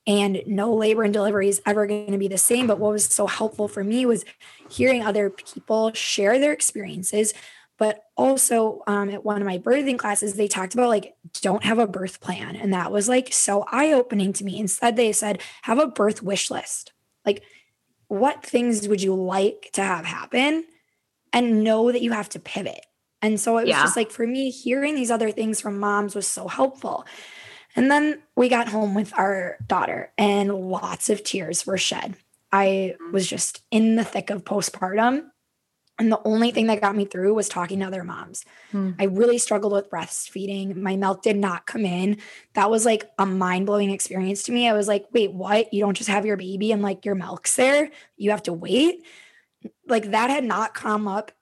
and 0.07 0.43
no 0.47 0.73
labor 0.73 1.03
and 1.03 1.13
delivery 1.13 1.49
is 1.49 1.61
ever 1.67 1.87
going 1.87 2.13
to 2.13 2.19
be 2.19 2.29
the 2.29 2.39
same. 2.39 2.67
But 2.67 2.79
what 2.79 2.93
was 2.93 3.05
so 3.05 3.27
helpful 3.27 3.67
for 3.67 3.83
me 3.83 4.07
was 4.07 4.25
hearing 4.69 5.03
other 5.03 5.31
people 5.31 5.93
share 5.95 6.39
their 6.39 6.53
experiences. 6.53 7.35
But 7.79 8.05
also, 8.17 8.83
um, 8.87 9.11
at 9.11 9.25
one 9.25 9.43
of 9.43 9.47
my 9.47 9.59
birthing 9.59 9.99
classes, 9.99 10.35
they 10.35 10.49
talked 10.49 10.73
about 10.73 10.89
like, 10.89 11.15
don't 11.43 11.65
have 11.65 11.79
a 11.79 11.87
birth 11.87 12.21
plan. 12.21 12.57
And 12.57 12.73
that 12.73 12.91
was 12.91 13.09
like 13.09 13.33
so 13.33 13.65
eye 13.71 13.93
opening 13.93 14.33
to 14.35 14.45
me. 14.45 14.59
Instead, 14.59 14.97
they 14.97 15.13
said, 15.13 15.43
have 15.63 15.79
a 15.79 15.87
birth 15.87 16.23
wish 16.23 16.51
list. 16.51 16.93
Like, 17.25 17.43
what 18.09 18.43
things 18.43 18.89
would 18.89 19.03
you 19.03 19.15
like 19.15 19.71
to 19.75 19.83
have 19.83 20.07
happen? 20.07 20.65
And 21.33 21.63
know 21.63 21.93
that 21.93 22.03
you 22.03 22.13
have 22.13 22.31
to 22.31 22.39
pivot 22.39 22.87
and 23.23 23.41
so 23.41 23.59
it 23.59 23.63
was 23.63 23.71
yeah. 23.71 23.83
just 23.83 23.97
like 23.97 24.11
for 24.11 24.27
me, 24.27 24.51
hearing 24.51 24.95
these 24.95 25.11
other 25.11 25.31
things 25.31 25.61
from 25.61 25.79
moms 25.79 26.15
was 26.15 26.27
so 26.27 26.49
helpful. 26.49 27.07
And 27.75 27.91
then 27.91 28.23
we 28.37 28.49
got 28.49 28.69
home 28.69 28.95
with 28.95 29.13
our 29.19 29.59
daughter, 29.67 30.13
and 30.17 30.71
lots 30.71 31.11
of 31.11 31.23
tears 31.23 31.67
were 31.67 31.77
shed. 31.77 32.17
I 32.53 32.95
was 33.13 33.27
just 33.27 33.63
in 33.71 33.97
the 33.97 34.05
thick 34.05 34.31
of 34.31 34.45
postpartum. 34.45 35.25
And 35.99 36.13
the 36.13 36.21
only 36.25 36.51
thing 36.51 36.67
that 36.67 36.83
got 36.83 36.95
me 36.95 37.07
through 37.07 37.33
was 37.33 37.49
talking 37.49 37.81
to 37.81 37.87
other 37.87 38.05
moms. 38.05 38.45
Hmm. 38.71 38.93
I 38.99 39.05
really 39.05 39.39
struggled 39.39 39.73
with 39.73 39.91
breastfeeding. 39.91 40.77
My 40.77 40.97
milk 40.97 41.23
did 41.23 41.37
not 41.37 41.67
come 41.67 41.87
in. 41.87 42.19
That 42.53 42.71
was 42.71 42.85
like 42.85 43.09
a 43.19 43.25
mind 43.25 43.67
blowing 43.67 43.91
experience 43.91 44.43
to 44.45 44.53
me. 44.53 44.69
I 44.69 44.75
was 44.75 44.89
like, 44.89 45.07
wait, 45.13 45.33
what? 45.33 45.73
You 45.73 45.81
don't 45.81 45.97
just 45.97 46.11
have 46.11 46.27
your 46.27 46.37
baby 46.37 46.71
and 46.71 46.83
like 46.83 47.07
your 47.07 47.15
milk's 47.15 47.57
there? 47.57 47.91
You 48.19 48.31
have 48.31 48.43
to 48.43 48.53
wait? 48.53 49.07
Like 49.89 50.11
that 50.11 50.29
had 50.29 50.45
not 50.45 50.75
come 50.75 51.09
up 51.09 51.33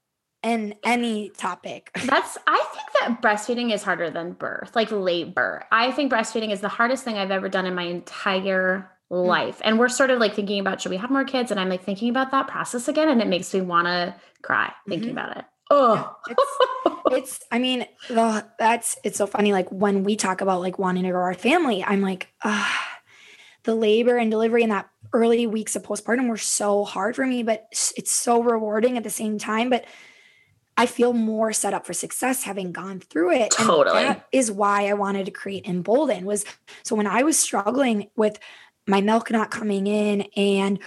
in 0.44 0.74
any 0.84 1.30
topic. 1.30 1.90
That's 2.04 2.38
I 2.46 2.64
think 2.72 2.86
that 3.00 3.22
breastfeeding 3.22 3.72
is 3.72 3.82
harder 3.82 4.10
than 4.10 4.32
birth, 4.32 4.76
like 4.76 4.92
labor. 4.92 5.64
I 5.72 5.90
think 5.90 6.12
breastfeeding 6.12 6.52
is 6.52 6.60
the 6.60 6.68
hardest 6.68 7.02
thing 7.02 7.16
I've 7.16 7.30
ever 7.30 7.48
done 7.48 7.66
in 7.66 7.74
my 7.74 7.84
entire. 7.84 8.90
Life. 9.10 9.60
And 9.64 9.78
we're 9.78 9.88
sort 9.88 10.10
of 10.10 10.18
like 10.18 10.34
thinking 10.34 10.60
about 10.60 10.80
should 10.80 10.90
we 10.90 10.96
have 10.96 11.10
more 11.10 11.24
kids? 11.24 11.50
And 11.50 11.60
I'm 11.60 11.68
like 11.68 11.84
thinking 11.84 12.08
about 12.08 12.30
that 12.30 12.48
process 12.48 12.88
again 12.88 13.08
and 13.08 13.20
it 13.20 13.28
makes 13.28 13.52
me 13.54 13.60
want 13.60 13.86
to 13.86 14.14
cry 14.42 14.72
thinking 14.88 15.10
mm-hmm. 15.10 15.18
about 15.18 15.36
it. 15.36 15.44
Oh, 15.70 16.16
it's, 16.28 16.42
it's, 17.10 17.40
I 17.50 17.58
mean, 17.58 17.86
that's, 18.10 18.98
it's 19.02 19.18
so 19.18 19.26
funny. 19.26 19.52
Like 19.52 19.70
when 19.70 20.04
we 20.04 20.16
talk 20.16 20.40
about 20.40 20.60
like 20.60 20.78
wanting 20.78 21.04
to 21.04 21.10
grow 21.10 21.22
our 21.22 21.34
family, 21.34 21.82
I'm 21.82 22.00
like, 22.00 22.28
ah, 22.42 23.00
the 23.64 23.74
labor 23.74 24.16
and 24.16 24.30
delivery 24.30 24.62
and 24.62 24.72
that 24.72 24.88
early 25.12 25.46
weeks 25.46 25.74
of 25.74 25.82
postpartum 25.82 26.28
were 26.28 26.36
so 26.36 26.84
hard 26.84 27.16
for 27.16 27.26
me, 27.26 27.42
but 27.42 27.66
it's 27.96 28.10
so 28.10 28.42
rewarding 28.42 28.98
at 28.98 29.04
the 29.04 29.10
same 29.10 29.38
time. 29.38 29.70
But 29.70 29.86
I 30.76 30.86
feel 30.86 31.12
more 31.12 31.52
set 31.52 31.72
up 31.72 31.86
for 31.86 31.92
success 31.92 32.42
having 32.42 32.72
gone 32.72 33.00
through 33.00 33.32
it. 33.32 33.52
Totally. 33.52 33.96
And 33.96 34.08
that 34.08 34.26
is 34.32 34.50
why 34.50 34.88
I 34.88 34.94
wanted 34.94 35.26
to 35.26 35.30
create 35.30 35.66
Embolden 35.66 36.24
was 36.24 36.44
so 36.82 36.96
when 36.96 37.06
I 37.06 37.22
was 37.22 37.38
struggling 37.38 38.10
with 38.16 38.38
my 38.86 39.00
milk 39.00 39.30
not 39.30 39.50
coming 39.50 39.86
in 39.86 40.22
and 40.36 40.78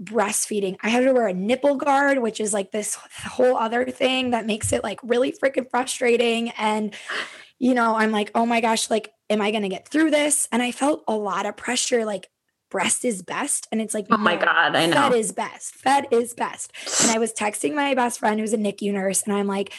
breastfeeding, 0.00 0.76
I 0.82 0.88
had 0.88 1.04
to 1.04 1.12
wear 1.12 1.28
a 1.28 1.34
nipple 1.34 1.76
guard, 1.76 2.18
which 2.18 2.40
is 2.40 2.52
like 2.52 2.72
this 2.72 2.96
whole 3.24 3.56
other 3.56 3.84
thing 3.84 4.30
that 4.30 4.46
makes 4.46 4.72
it 4.72 4.82
like 4.82 5.00
really 5.02 5.32
freaking 5.32 5.70
frustrating. 5.70 6.50
And, 6.50 6.94
you 7.58 7.74
know, 7.74 7.96
I'm 7.96 8.10
like, 8.10 8.30
oh 8.34 8.46
my 8.46 8.60
gosh, 8.60 8.90
like, 8.90 9.12
am 9.30 9.40
I 9.40 9.50
going 9.50 9.62
to 9.62 9.68
get 9.68 9.88
through 9.88 10.10
this? 10.10 10.48
And 10.50 10.62
I 10.62 10.72
felt 10.72 11.04
a 11.06 11.14
lot 11.14 11.46
of 11.46 11.56
pressure, 11.56 12.04
like, 12.04 12.28
breast 12.70 13.04
is 13.04 13.22
best. 13.22 13.68
And 13.70 13.80
it's 13.80 13.94
like, 13.94 14.06
oh 14.10 14.16
my 14.16 14.36
God, 14.36 14.74
I 14.74 14.86
know. 14.86 14.94
Fed 14.94 15.14
is 15.14 15.32
best. 15.32 15.74
Fed 15.74 16.06
is 16.10 16.34
best. 16.34 16.72
And 17.02 17.10
I 17.10 17.18
was 17.18 17.32
texting 17.32 17.74
my 17.74 17.94
best 17.94 18.18
friend 18.18 18.40
who's 18.40 18.54
a 18.54 18.58
NICU 18.58 18.92
nurse, 18.92 19.22
and 19.22 19.34
I'm 19.34 19.46
like, 19.46 19.72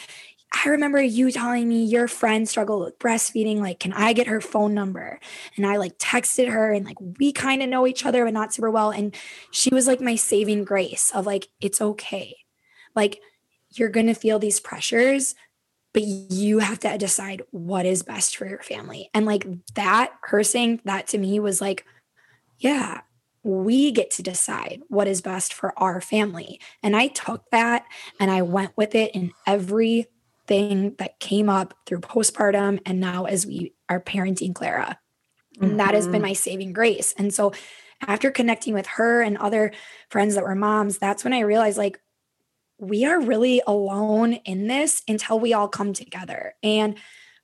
I 0.54 0.68
remember 0.68 1.02
you 1.02 1.30
telling 1.30 1.68
me 1.68 1.84
your 1.84 2.06
friend 2.06 2.48
struggled 2.48 2.84
with 2.84 2.98
breastfeeding. 2.98 3.60
Like, 3.60 3.80
can 3.80 3.92
I 3.92 4.12
get 4.12 4.26
her 4.26 4.40
phone 4.40 4.74
number? 4.74 5.18
And 5.56 5.66
I 5.66 5.76
like 5.76 5.98
texted 5.98 6.48
her, 6.48 6.72
and 6.72 6.84
like 6.84 6.96
we 7.18 7.32
kind 7.32 7.62
of 7.62 7.68
know 7.68 7.86
each 7.86 8.06
other, 8.06 8.24
but 8.24 8.34
not 8.34 8.54
super 8.54 8.70
well. 8.70 8.90
And 8.90 9.14
she 9.50 9.70
was 9.70 9.86
like 9.86 10.00
my 10.00 10.16
saving 10.16 10.64
grace 10.64 11.10
of 11.14 11.26
like, 11.26 11.48
it's 11.60 11.80
okay. 11.80 12.36
Like, 12.94 13.20
you're 13.70 13.88
going 13.88 14.06
to 14.06 14.14
feel 14.14 14.38
these 14.38 14.60
pressures, 14.60 15.34
but 15.92 16.02
you 16.04 16.60
have 16.60 16.78
to 16.80 16.96
decide 16.98 17.42
what 17.50 17.86
is 17.86 18.02
best 18.02 18.36
for 18.36 18.46
your 18.46 18.62
family. 18.62 19.10
And 19.12 19.26
like 19.26 19.46
that, 19.74 20.12
her 20.22 20.44
saying 20.44 20.80
that 20.84 21.08
to 21.08 21.18
me 21.18 21.40
was 21.40 21.60
like, 21.60 21.84
yeah, 22.58 23.00
we 23.42 23.90
get 23.90 24.10
to 24.12 24.22
decide 24.22 24.80
what 24.88 25.08
is 25.08 25.20
best 25.20 25.52
for 25.52 25.76
our 25.78 26.00
family. 26.00 26.60
And 26.82 26.96
I 26.96 27.08
took 27.08 27.50
that 27.50 27.84
and 28.18 28.30
I 28.30 28.42
went 28.42 28.76
with 28.76 28.94
it 28.94 29.14
in 29.14 29.32
everything 30.48 30.94
that 30.98 31.18
came 31.20 31.48
up 31.48 31.74
through 31.86 32.00
postpartum 32.00 32.80
and 32.86 33.00
now 33.00 33.24
as 33.24 33.46
we 33.46 33.74
are 33.88 34.00
parenting 34.00 34.54
Clara. 34.54 34.98
And 35.60 35.70
mm-hmm. 35.70 35.76
that 35.78 35.94
has 35.94 36.06
been 36.06 36.16
mm-hmm. 36.16 36.22
my 36.22 36.32
saving 36.32 36.72
grace. 36.72 37.14
And 37.16 37.32
so 37.32 37.52
after 38.06 38.30
connecting 38.30 38.74
with 38.74 38.86
her 38.86 39.22
and 39.22 39.38
other 39.38 39.72
friends 40.10 40.34
that 40.34 40.44
were 40.44 40.54
moms, 40.54 40.98
that's 40.98 41.24
when 41.24 41.32
I 41.32 41.40
realized 41.40 41.78
like 41.78 42.00
we 42.78 43.04
are 43.04 43.20
really 43.20 43.62
alone 43.66 44.34
in 44.44 44.66
this 44.66 45.02
until 45.06 45.38
we 45.38 45.52
all 45.54 45.68
come 45.68 45.92
together. 45.92 46.54
And 46.62 46.96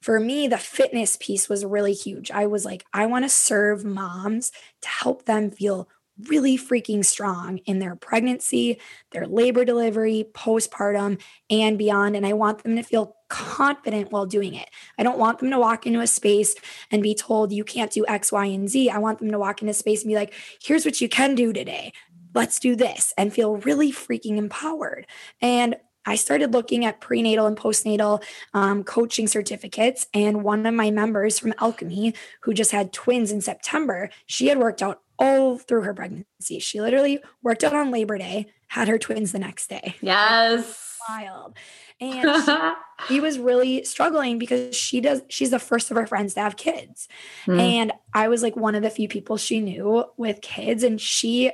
for 0.03 0.19
me, 0.19 0.49
the 0.49 0.59
fitness 0.59 1.17
piece 1.21 1.49
was 1.49 1.65
really 1.65 1.93
huge. 1.93 2.31
I 2.31 2.47
was 2.47 2.65
like, 2.65 2.85
I 2.93 3.07
want 3.07 3.25
to 3.25 3.29
serve 3.29 3.85
moms 3.85 4.51
to 4.83 4.89
help 4.89 5.27
them 5.27 5.51
feel 5.51 5.89
really 6.29 6.57
freaking 6.57 7.05
strong 7.05 7.59
in 7.59 7.79
their 7.79 7.97
pregnancy, 7.97 8.81
their 9.13 9.27
labor 9.27 9.65
delivery, 9.65 10.27
postpartum, 10.33 11.21
and 11.49 11.79
beyond. 11.79 12.17
And 12.17 12.27
I 12.27 12.33
want 12.33 12.63
them 12.63 12.77
to 12.77 12.83
feel 12.83 13.17
confident 13.29 14.11
while 14.11 14.27
doing 14.27 14.55
it. 14.55 14.69
I 14.99 15.03
don't 15.03 15.19
want 15.19 15.39
them 15.39 15.51
to 15.51 15.59
walk 15.59 15.87
into 15.87 16.01
a 16.01 16.07
space 16.07 16.55
and 16.91 17.03
be 17.03 17.15
told 17.15 17.53
you 17.53 17.65
can't 17.65 17.93
do 17.93 18.05
X, 18.07 18.33
Y, 18.33 18.47
and 18.47 18.69
Z. 18.69 18.91
I 18.91 18.99
want 18.99 19.21
them 19.21 19.31
to 19.31 19.39
walk 19.39 19.63
into 19.63 19.75
space 19.75 20.03
and 20.03 20.11
be 20.11 20.17
like, 20.17 20.35
here's 20.63 20.85
what 20.85 21.01
you 21.01 21.09
can 21.09 21.35
do 21.35 21.53
today. 21.53 21.93
Let's 22.35 22.59
do 22.59 22.77
this 22.77 23.13
and 23.17 23.33
feel 23.33 23.57
really 23.57 23.93
freaking 23.93 24.37
empowered. 24.37 25.07
And 25.41 25.77
I 26.07 26.15
started 26.15 26.53
looking 26.53 26.85
at 26.85 27.01
prenatal 27.01 27.47
and 27.47 27.57
postnatal 27.57 28.23
um, 28.55 28.85
coaching 28.85 29.27
certificates. 29.27 30.07
And 30.15 30.43
one 30.43 30.65
of 30.65 30.75
my 30.75 30.91
members 30.91 31.39
from 31.39 31.55
Alchemy, 31.61 32.15
who 32.43 32.55
just 32.55 32.73
had 32.73 32.93
twins 32.93 33.31
in 33.31 33.41
September, 33.41 34.11
she 34.27 34.47
had 34.49 34.59
worked 34.59 34.83
out 34.83 35.03
all 35.21 35.59
through 35.59 35.83
her 35.83 35.95
pregnancy. 35.95 36.59
She 36.59 36.81
literally 36.81 37.21
worked 37.43 37.63
out 37.63 37.75
on 37.75 37.91
Labor 37.91 38.19
Day, 38.19 38.47
had 38.69 38.89
her 38.89 38.99
twins 38.99 39.33
the 39.33 39.39
next 39.39 39.69
day. 39.69 39.95
Yes. 40.01 40.99
Wild. 41.09 41.57
And 42.03 42.43
she, 42.47 43.15
he 43.17 43.21
was 43.21 43.39
really 43.39 43.85
struggling 43.85 44.39
because 44.39 44.75
she 44.75 45.03
does, 45.03 45.21
she's 45.29 45.51
the 45.51 45.59
first 45.59 45.91
of 45.91 45.99
her 45.99 46.07
friends 46.07 46.33
to 46.33 46.41
have 46.41 46.57
kids. 46.57 47.09
Mm. 47.45 47.61
And 47.61 47.93
I 48.15 48.29
was 48.29 48.43
like 48.43 48.57
one 48.57 48.75
of 48.75 48.83
the 48.83 48.89
few 48.89 49.07
people 49.07 49.37
she 49.37 49.61
knew 49.61 50.07
with 50.17 50.41
kids. 50.41 50.83
And 50.83 50.99
she 50.99 51.53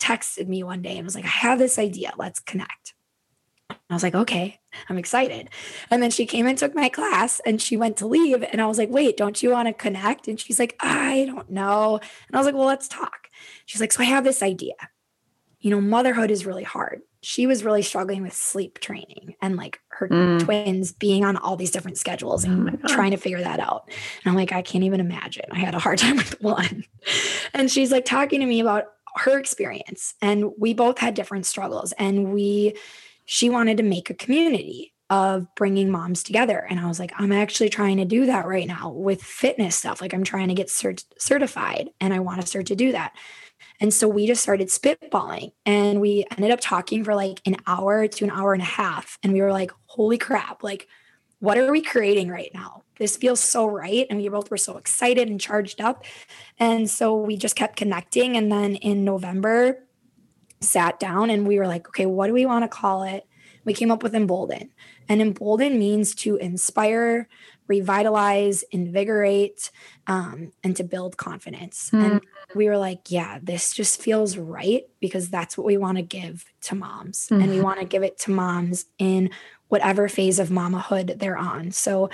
texted 0.00 0.48
me 0.48 0.62
one 0.62 0.80
day 0.80 0.96
and 0.96 1.04
was 1.04 1.14
like, 1.14 1.26
I 1.26 1.28
have 1.28 1.58
this 1.58 1.78
idea. 1.78 2.14
Let's 2.16 2.40
connect. 2.40 2.94
I 3.68 3.76
was 3.90 4.02
like, 4.02 4.14
okay, 4.14 4.58
I'm 4.88 4.98
excited. 4.98 5.50
And 5.90 6.02
then 6.02 6.10
she 6.10 6.26
came 6.26 6.46
and 6.46 6.56
took 6.56 6.74
my 6.74 6.88
class 6.88 7.40
and 7.46 7.60
she 7.60 7.76
went 7.76 7.96
to 7.98 8.06
leave. 8.06 8.42
And 8.42 8.60
I 8.60 8.66
was 8.66 8.78
like, 8.78 8.90
wait, 8.90 9.16
don't 9.16 9.42
you 9.42 9.50
want 9.50 9.68
to 9.68 9.74
connect? 9.74 10.28
And 10.28 10.38
she's 10.38 10.58
like, 10.58 10.76
I 10.80 11.24
don't 11.26 11.50
know. 11.50 12.00
And 12.28 12.36
I 12.36 12.38
was 12.38 12.46
like, 12.46 12.54
well, 12.54 12.66
let's 12.66 12.88
talk. 12.88 13.28
She's 13.66 13.80
like, 13.80 13.92
so 13.92 14.02
I 14.02 14.06
have 14.06 14.24
this 14.24 14.42
idea. 14.42 14.74
You 15.60 15.70
know, 15.70 15.80
motherhood 15.80 16.30
is 16.30 16.44
really 16.44 16.62
hard. 16.62 17.00
She 17.22 17.46
was 17.46 17.64
really 17.64 17.80
struggling 17.80 18.22
with 18.22 18.34
sleep 18.34 18.80
training 18.80 19.34
and 19.40 19.56
like 19.56 19.80
her 19.88 20.08
mm. 20.08 20.40
twins 20.40 20.92
being 20.92 21.24
on 21.24 21.38
all 21.38 21.56
these 21.56 21.70
different 21.70 21.96
schedules 21.96 22.44
and 22.44 22.78
oh 22.84 22.88
trying 22.88 23.12
to 23.12 23.16
figure 23.16 23.40
that 23.40 23.60
out. 23.60 23.88
And 23.88 24.30
I'm 24.30 24.34
like, 24.34 24.52
I 24.52 24.60
can't 24.60 24.84
even 24.84 25.00
imagine. 25.00 25.46
I 25.50 25.58
had 25.58 25.74
a 25.74 25.78
hard 25.78 25.98
time 26.00 26.16
with 26.16 26.40
one. 26.42 26.84
And 27.54 27.70
she's 27.70 27.90
like 27.90 28.04
talking 28.04 28.40
to 28.40 28.46
me 28.46 28.60
about 28.60 28.84
her 29.16 29.38
experience. 29.38 30.14
And 30.20 30.50
we 30.58 30.74
both 30.74 30.98
had 30.98 31.14
different 31.14 31.46
struggles. 31.46 31.92
And 31.92 32.32
we, 32.32 32.76
she 33.24 33.48
wanted 33.50 33.76
to 33.78 33.82
make 33.82 34.10
a 34.10 34.14
community 34.14 34.92
of 35.10 35.46
bringing 35.54 35.90
moms 35.90 36.22
together. 36.22 36.66
And 36.68 36.80
I 36.80 36.86
was 36.86 36.98
like, 36.98 37.12
I'm 37.18 37.32
actually 37.32 37.68
trying 37.68 37.98
to 37.98 38.04
do 38.04 38.26
that 38.26 38.46
right 38.46 38.66
now 38.66 38.90
with 38.90 39.22
fitness 39.22 39.76
stuff. 39.76 40.00
Like, 40.00 40.14
I'm 40.14 40.24
trying 40.24 40.48
to 40.48 40.54
get 40.54 40.68
cert- 40.68 41.04
certified 41.18 41.90
and 42.00 42.14
I 42.14 42.20
want 42.20 42.40
to 42.40 42.46
start 42.46 42.66
to 42.66 42.76
do 42.76 42.92
that. 42.92 43.14
And 43.80 43.92
so 43.92 44.08
we 44.08 44.26
just 44.26 44.42
started 44.42 44.68
spitballing 44.68 45.52
and 45.66 46.00
we 46.00 46.24
ended 46.36 46.50
up 46.50 46.60
talking 46.60 47.04
for 47.04 47.14
like 47.14 47.40
an 47.44 47.56
hour 47.66 48.06
to 48.06 48.24
an 48.24 48.30
hour 48.30 48.54
and 48.54 48.62
a 48.62 48.66
half. 48.66 49.18
And 49.22 49.32
we 49.32 49.42
were 49.42 49.52
like, 49.52 49.72
holy 49.86 50.18
crap, 50.18 50.62
like, 50.62 50.88
what 51.40 51.58
are 51.58 51.70
we 51.70 51.82
creating 51.82 52.28
right 52.28 52.50
now? 52.54 52.82
This 52.98 53.16
feels 53.16 53.40
so 53.40 53.66
right. 53.66 54.06
And 54.08 54.18
we 54.18 54.28
both 54.28 54.50
were 54.50 54.56
so 54.56 54.78
excited 54.78 55.28
and 55.28 55.40
charged 55.40 55.80
up. 55.80 56.04
And 56.58 56.88
so 56.88 57.16
we 57.16 57.36
just 57.36 57.56
kept 57.56 57.76
connecting. 57.76 58.36
And 58.36 58.50
then 58.50 58.76
in 58.76 59.04
November, 59.04 59.84
sat 60.64 60.98
down 60.98 61.30
and 61.30 61.46
we 61.46 61.58
were 61.58 61.66
like, 61.66 61.88
okay, 61.88 62.06
what 62.06 62.26
do 62.26 62.32
we 62.32 62.46
want 62.46 62.64
to 62.64 62.68
call 62.68 63.04
it? 63.04 63.26
We 63.64 63.74
came 63.74 63.90
up 63.90 64.02
with 64.02 64.14
embolden. 64.14 64.70
And 65.08 65.22
embolden 65.22 65.78
means 65.78 66.14
to 66.16 66.36
inspire, 66.36 67.28
revitalize, 67.66 68.62
invigorate, 68.70 69.70
um, 70.06 70.52
and 70.62 70.76
to 70.76 70.84
build 70.84 71.16
confidence. 71.16 71.90
Mm. 71.90 72.04
And 72.04 72.20
we 72.54 72.68
were 72.68 72.78
like, 72.78 73.10
yeah, 73.10 73.38
this 73.42 73.72
just 73.72 74.00
feels 74.00 74.36
right 74.36 74.84
because 75.00 75.30
that's 75.30 75.56
what 75.56 75.66
we 75.66 75.76
want 75.76 75.96
to 75.96 76.02
give 76.02 76.44
to 76.62 76.74
moms. 76.74 77.28
Mm-hmm. 77.28 77.42
And 77.42 77.50
we 77.50 77.60
want 77.60 77.80
to 77.80 77.86
give 77.86 78.02
it 78.02 78.18
to 78.20 78.30
moms 78.30 78.86
in 78.98 79.30
whatever 79.68 80.08
phase 80.08 80.38
of 80.38 80.48
mamahood 80.48 81.18
they're 81.18 81.38
on. 81.38 81.70
So, 81.72 82.10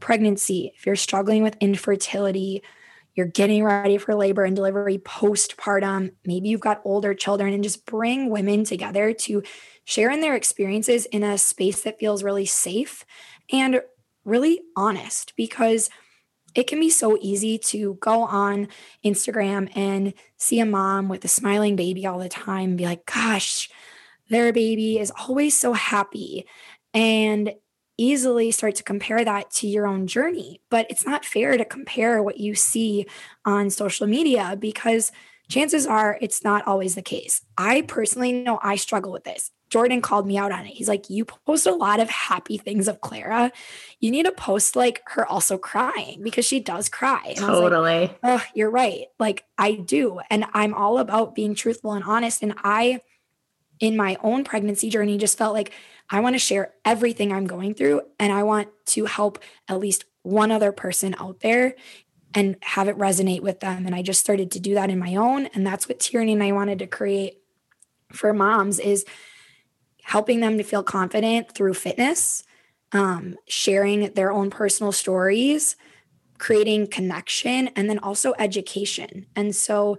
pregnancy, 0.00 0.72
if 0.76 0.86
you're 0.86 0.96
struggling 0.96 1.42
with 1.42 1.56
infertility, 1.60 2.62
you're 3.16 3.26
getting 3.26 3.64
ready 3.64 3.96
for 3.96 4.14
labor 4.14 4.44
and 4.44 4.54
delivery 4.54 4.98
postpartum, 4.98 6.12
maybe 6.26 6.50
you've 6.50 6.60
got 6.60 6.82
older 6.84 7.14
children, 7.14 7.54
and 7.54 7.64
just 7.64 7.86
bring 7.86 8.30
women 8.30 8.62
together 8.62 9.12
to 9.14 9.42
share 9.84 10.10
in 10.10 10.20
their 10.20 10.36
experiences 10.36 11.06
in 11.06 11.22
a 11.22 11.38
space 11.38 11.82
that 11.82 11.98
feels 11.98 12.22
really 12.22 12.44
safe 12.44 13.04
and 13.50 13.80
really 14.24 14.60
honest 14.76 15.32
because 15.36 15.88
it 16.54 16.66
can 16.66 16.78
be 16.80 16.90
so 16.90 17.16
easy 17.20 17.58
to 17.58 17.94
go 18.00 18.22
on 18.22 18.68
Instagram 19.04 19.70
and 19.76 20.14
see 20.36 20.60
a 20.60 20.66
mom 20.66 21.08
with 21.08 21.24
a 21.24 21.28
smiling 21.28 21.76
baby 21.76 22.06
all 22.06 22.18
the 22.18 22.28
time 22.28 22.70
and 22.70 22.78
be 22.78 22.84
like, 22.84 23.04
gosh, 23.06 23.70
their 24.28 24.52
baby 24.52 24.98
is 24.98 25.12
always 25.18 25.58
so 25.58 25.72
happy. 25.72 26.46
And 26.92 27.52
easily 27.98 28.50
start 28.50 28.74
to 28.76 28.82
compare 28.82 29.24
that 29.24 29.50
to 29.50 29.66
your 29.66 29.86
own 29.86 30.06
journey. 30.06 30.60
But 30.70 30.86
it's 30.90 31.06
not 31.06 31.24
fair 31.24 31.56
to 31.56 31.64
compare 31.64 32.22
what 32.22 32.38
you 32.38 32.54
see 32.54 33.06
on 33.44 33.70
social 33.70 34.06
media 34.06 34.56
because 34.58 35.12
chances 35.48 35.86
are 35.86 36.18
it's 36.20 36.44
not 36.44 36.66
always 36.66 36.94
the 36.94 37.02
case. 37.02 37.42
I 37.56 37.82
personally 37.82 38.32
know 38.32 38.58
I 38.62 38.76
struggle 38.76 39.12
with 39.12 39.24
this. 39.24 39.50
Jordan 39.68 40.00
called 40.00 40.26
me 40.26 40.38
out 40.38 40.52
on 40.52 40.64
it. 40.64 40.74
He's 40.74 40.88
like, 40.88 41.10
You 41.10 41.24
post 41.24 41.66
a 41.66 41.74
lot 41.74 42.00
of 42.00 42.08
happy 42.08 42.56
things 42.56 42.86
of 42.88 43.00
Clara. 43.00 43.50
You 43.98 44.10
need 44.10 44.26
to 44.26 44.32
post 44.32 44.76
like 44.76 45.02
her 45.06 45.26
also 45.26 45.58
crying 45.58 46.22
because 46.22 46.44
she 46.44 46.60
does 46.60 46.88
cry. 46.88 47.22
And 47.28 47.38
totally. 47.38 48.00
Like, 48.02 48.18
oh, 48.22 48.42
you're 48.54 48.70
right. 48.70 49.06
Like 49.18 49.44
I 49.58 49.72
do. 49.72 50.20
And 50.30 50.44
I'm 50.52 50.74
all 50.74 50.98
about 50.98 51.34
being 51.34 51.54
truthful 51.54 51.92
and 51.92 52.04
honest. 52.04 52.42
And 52.42 52.54
I, 52.62 53.00
in 53.80 53.96
my 53.96 54.16
own 54.22 54.44
pregnancy 54.44 54.90
journey, 54.90 55.18
just 55.18 55.38
felt 55.38 55.54
like 55.54 55.72
I 56.10 56.20
want 56.20 56.34
to 56.34 56.38
share 56.38 56.74
everything 56.84 57.32
I'm 57.32 57.46
going 57.46 57.74
through. 57.74 58.02
And 58.18 58.32
I 58.32 58.42
want 58.42 58.68
to 58.86 59.06
help 59.06 59.38
at 59.68 59.80
least 59.80 60.04
one 60.22 60.50
other 60.50 60.72
person 60.72 61.14
out 61.18 61.40
there 61.40 61.74
and 62.34 62.56
have 62.62 62.88
it 62.88 62.98
resonate 62.98 63.40
with 63.40 63.60
them. 63.60 63.86
And 63.86 63.94
I 63.94 64.02
just 64.02 64.20
started 64.20 64.50
to 64.52 64.60
do 64.60 64.74
that 64.74 64.90
in 64.90 64.98
my 64.98 65.16
own. 65.16 65.46
And 65.46 65.66
that's 65.66 65.88
what 65.88 66.00
Tierney 66.00 66.34
and 66.34 66.42
I 66.42 66.52
wanted 66.52 66.78
to 66.80 66.86
create 66.86 67.38
for 68.12 68.32
moms 68.32 68.78
is 68.78 69.04
helping 70.02 70.40
them 70.40 70.58
to 70.58 70.64
feel 70.64 70.82
confident 70.82 71.52
through 71.52 71.74
fitness, 71.74 72.44
um, 72.92 73.36
sharing 73.48 74.12
their 74.12 74.30
own 74.30 74.50
personal 74.50 74.92
stories, 74.92 75.76
creating 76.38 76.86
connection, 76.86 77.68
and 77.68 77.88
then 77.90 77.98
also 77.98 78.34
education. 78.38 79.26
And 79.34 79.54
so, 79.54 79.98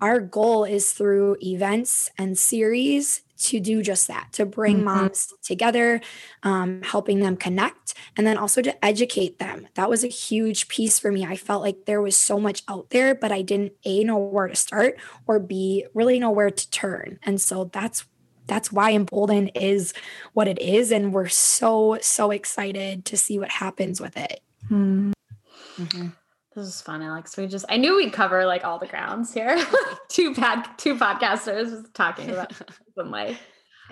our 0.00 0.20
goal 0.20 0.64
is 0.64 0.92
through 0.92 1.36
events 1.42 2.10
and 2.18 2.38
series 2.38 3.22
to 3.38 3.60
do 3.60 3.82
just 3.82 4.08
that 4.08 4.28
to 4.32 4.46
bring 4.46 4.76
mm-hmm. 4.76 4.86
moms 4.86 5.34
together 5.42 6.00
um, 6.42 6.80
helping 6.82 7.20
them 7.20 7.36
connect 7.36 7.94
and 8.16 8.26
then 8.26 8.38
also 8.38 8.62
to 8.62 8.84
educate 8.84 9.38
them 9.38 9.68
that 9.74 9.90
was 9.90 10.02
a 10.02 10.08
huge 10.08 10.68
piece 10.68 10.98
for 10.98 11.12
me 11.12 11.24
i 11.24 11.36
felt 11.36 11.62
like 11.62 11.84
there 11.84 12.00
was 12.00 12.16
so 12.16 12.40
much 12.40 12.62
out 12.68 12.88
there 12.90 13.14
but 13.14 13.30
i 13.30 13.42
didn't 13.42 13.72
a 13.84 14.02
know 14.04 14.16
where 14.16 14.48
to 14.48 14.56
start 14.56 14.96
or 15.26 15.38
b 15.38 15.84
really 15.92 16.18
know 16.18 16.30
where 16.30 16.50
to 16.50 16.70
turn 16.70 17.18
and 17.24 17.40
so 17.40 17.64
that's 17.72 18.06
that's 18.46 18.72
why 18.72 18.92
Embolden 18.92 19.48
is 19.48 19.92
what 20.32 20.48
it 20.48 20.60
is. 20.60 20.92
And 20.92 21.12
we're 21.12 21.28
so, 21.28 21.98
so 22.00 22.30
excited 22.30 23.04
to 23.06 23.16
see 23.16 23.38
what 23.38 23.50
happens 23.50 24.00
with 24.00 24.16
it. 24.16 24.40
Hmm. 24.68 25.12
Mm-hmm. 25.78 26.08
This 26.56 26.68
is 26.68 26.80
fun, 26.80 27.02
Alex. 27.02 27.36
We 27.36 27.46
just 27.48 27.66
I 27.68 27.76
knew 27.76 27.96
we'd 27.96 28.14
cover 28.14 28.46
like 28.46 28.64
all 28.64 28.78
the 28.78 28.86
grounds 28.86 29.34
here. 29.34 29.62
two 30.08 30.34
pad 30.34 30.66
two 30.78 30.96
podcasters 30.96 31.92
talking 31.92 32.30
about. 32.30 32.52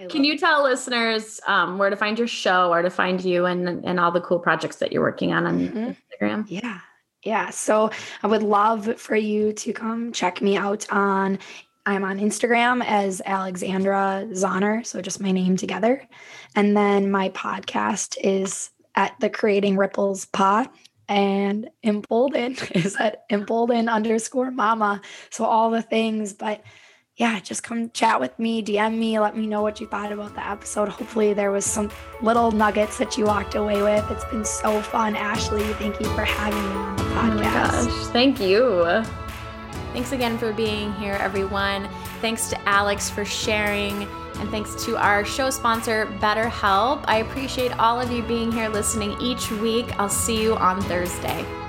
Can 0.09 0.25
you 0.25 0.39
tell 0.39 0.65
listeners 0.65 1.41
um, 1.47 1.77
where 1.79 1.91
to 1.91 1.95
find 1.95 2.19
your 2.19 2.27
show, 2.27 2.71
where 2.71 2.81
to 2.81 2.89
find 2.89 3.23
you, 3.23 3.45
and 3.45 3.85
and 3.85 4.01
all 4.01 4.11
the 4.11 4.23
cool 4.23 4.39
projects 4.39 4.77
that 4.77 4.93
you're 4.93 5.03
working 5.03 5.35
on 5.35 5.47
on 5.47 5.61
mm-hmm. 5.61 6.25
Instagram? 6.25 6.47
Yeah, 6.49 6.81
yeah. 7.23 7.51
So 7.51 7.91
I 8.23 8.29
would 8.29 8.43
love 8.43 8.99
for 8.99 9.15
you 9.15 9.53
to 9.53 9.73
come 9.75 10.11
check 10.11 10.41
me 10.41 10.57
out 10.57 10.91
on 10.91 11.39
I'm 11.85 12.03
on 12.03 12.19
Instagram 12.19 12.83
as 12.83 13.21
Alexandra 13.27 14.27
Zahner, 14.31 14.87
so 14.87 15.03
just 15.03 15.21
my 15.21 15.33
name 15.33 15.59
together. 15.59 16.09
And 16.57 16.75
then 16.75 17.11
my 17.11 17.29
podcast 17.29 18.17
is 18.25 18.71
at 18.95 19.15
the 19.21 19.29
Creating 19.29 19.77
Ripples 19.77 20.25
Pod, 20.27 20.69
and 21.09 21.71
Embolden 21.83 22.57
is 22.75 22.97
at 22.97 23.25
Embolden 23.31 23.89
underscore 23.89 24.51
Mama. 24.51 25.01
So 25.31 25.45
all 25.45 25.71
the 25.71 25.83
things, 25.83 26.33
but 26.33 26.63
yeah, 27.17 27.39
just 27.39 27.63
come 27.63 27.91
chat 27.91 28.19
with 28.19 28.37
me, 28.41 28.63
DM 28.63 28.99
me, 28.99 29.21
let 29.21 29.37
me 29.37 29.47
know 29.47 29.63
what 29.63 29.81
you 29.81 29.87
thought 29.87 30.11
about 30.11 30.35
the 30.35 30.47
episode. 30.47 30.89
Hopefully, 30.89 31.33
there 31.33 31.53
was 31.53 31.65
some 31.65 31.91
little 32.21 32.51
nuggets 32.51 32.99
that 32.99 33.17
you 33.17 33.25
walked 33.27 33.55
away 33.55 33.83
with. 33.83 34.11
It's 34.11 34.25
been 34.25 34.45
so 34.45 34.83
fun, 34.83 35.15
Ashley. 35.15 35.63
Thank 35.75 36.01
you 36.01 36.07
for 36.15 36.25
having 36.25 36.61
me 36.61 36.75
on 36.75 36.97
the 36.97 37.03
podcast. 37.05 37.31
Oh 37.31 37.35
my 37.35 37.43
gosh, 37.43 38.07
thank 38.09 38.41
you. 38.41 39.05
Thanks 39.93 40.11
again 40.11 40.37
for 40.39 40.53
being 40.53 40.93
here, 40.95 41.15
everyone. 41.21 41.89
Thanks 42.21 42.51
to 42.51 42.69
Alex 42.69 43.09
for 43.11 43.25
sharing. 43.25 44.09
And 44.37 44.51
thanks 44.51 44.75
to 44.85 44.97
our 44.97 45.25
show 45.25 45.51
sponsor, 45.51 46.07
BetterHelp. 46.21 47.05
I 47.07 47.19
appreciate 47.19 47.79
all 47.79 48.01
of 48.01 48.11
you 48.11 48.23
being 48.23 48.51
here 48.51 48.69
listening 48.69 49.21
each 49.21 49.51
week. 49.51 49.99
I'll 49.99 50.09
see 50.09 50.43
you 50.43 50.57
on 50.57 50.81
Thursday. 50.83 51.64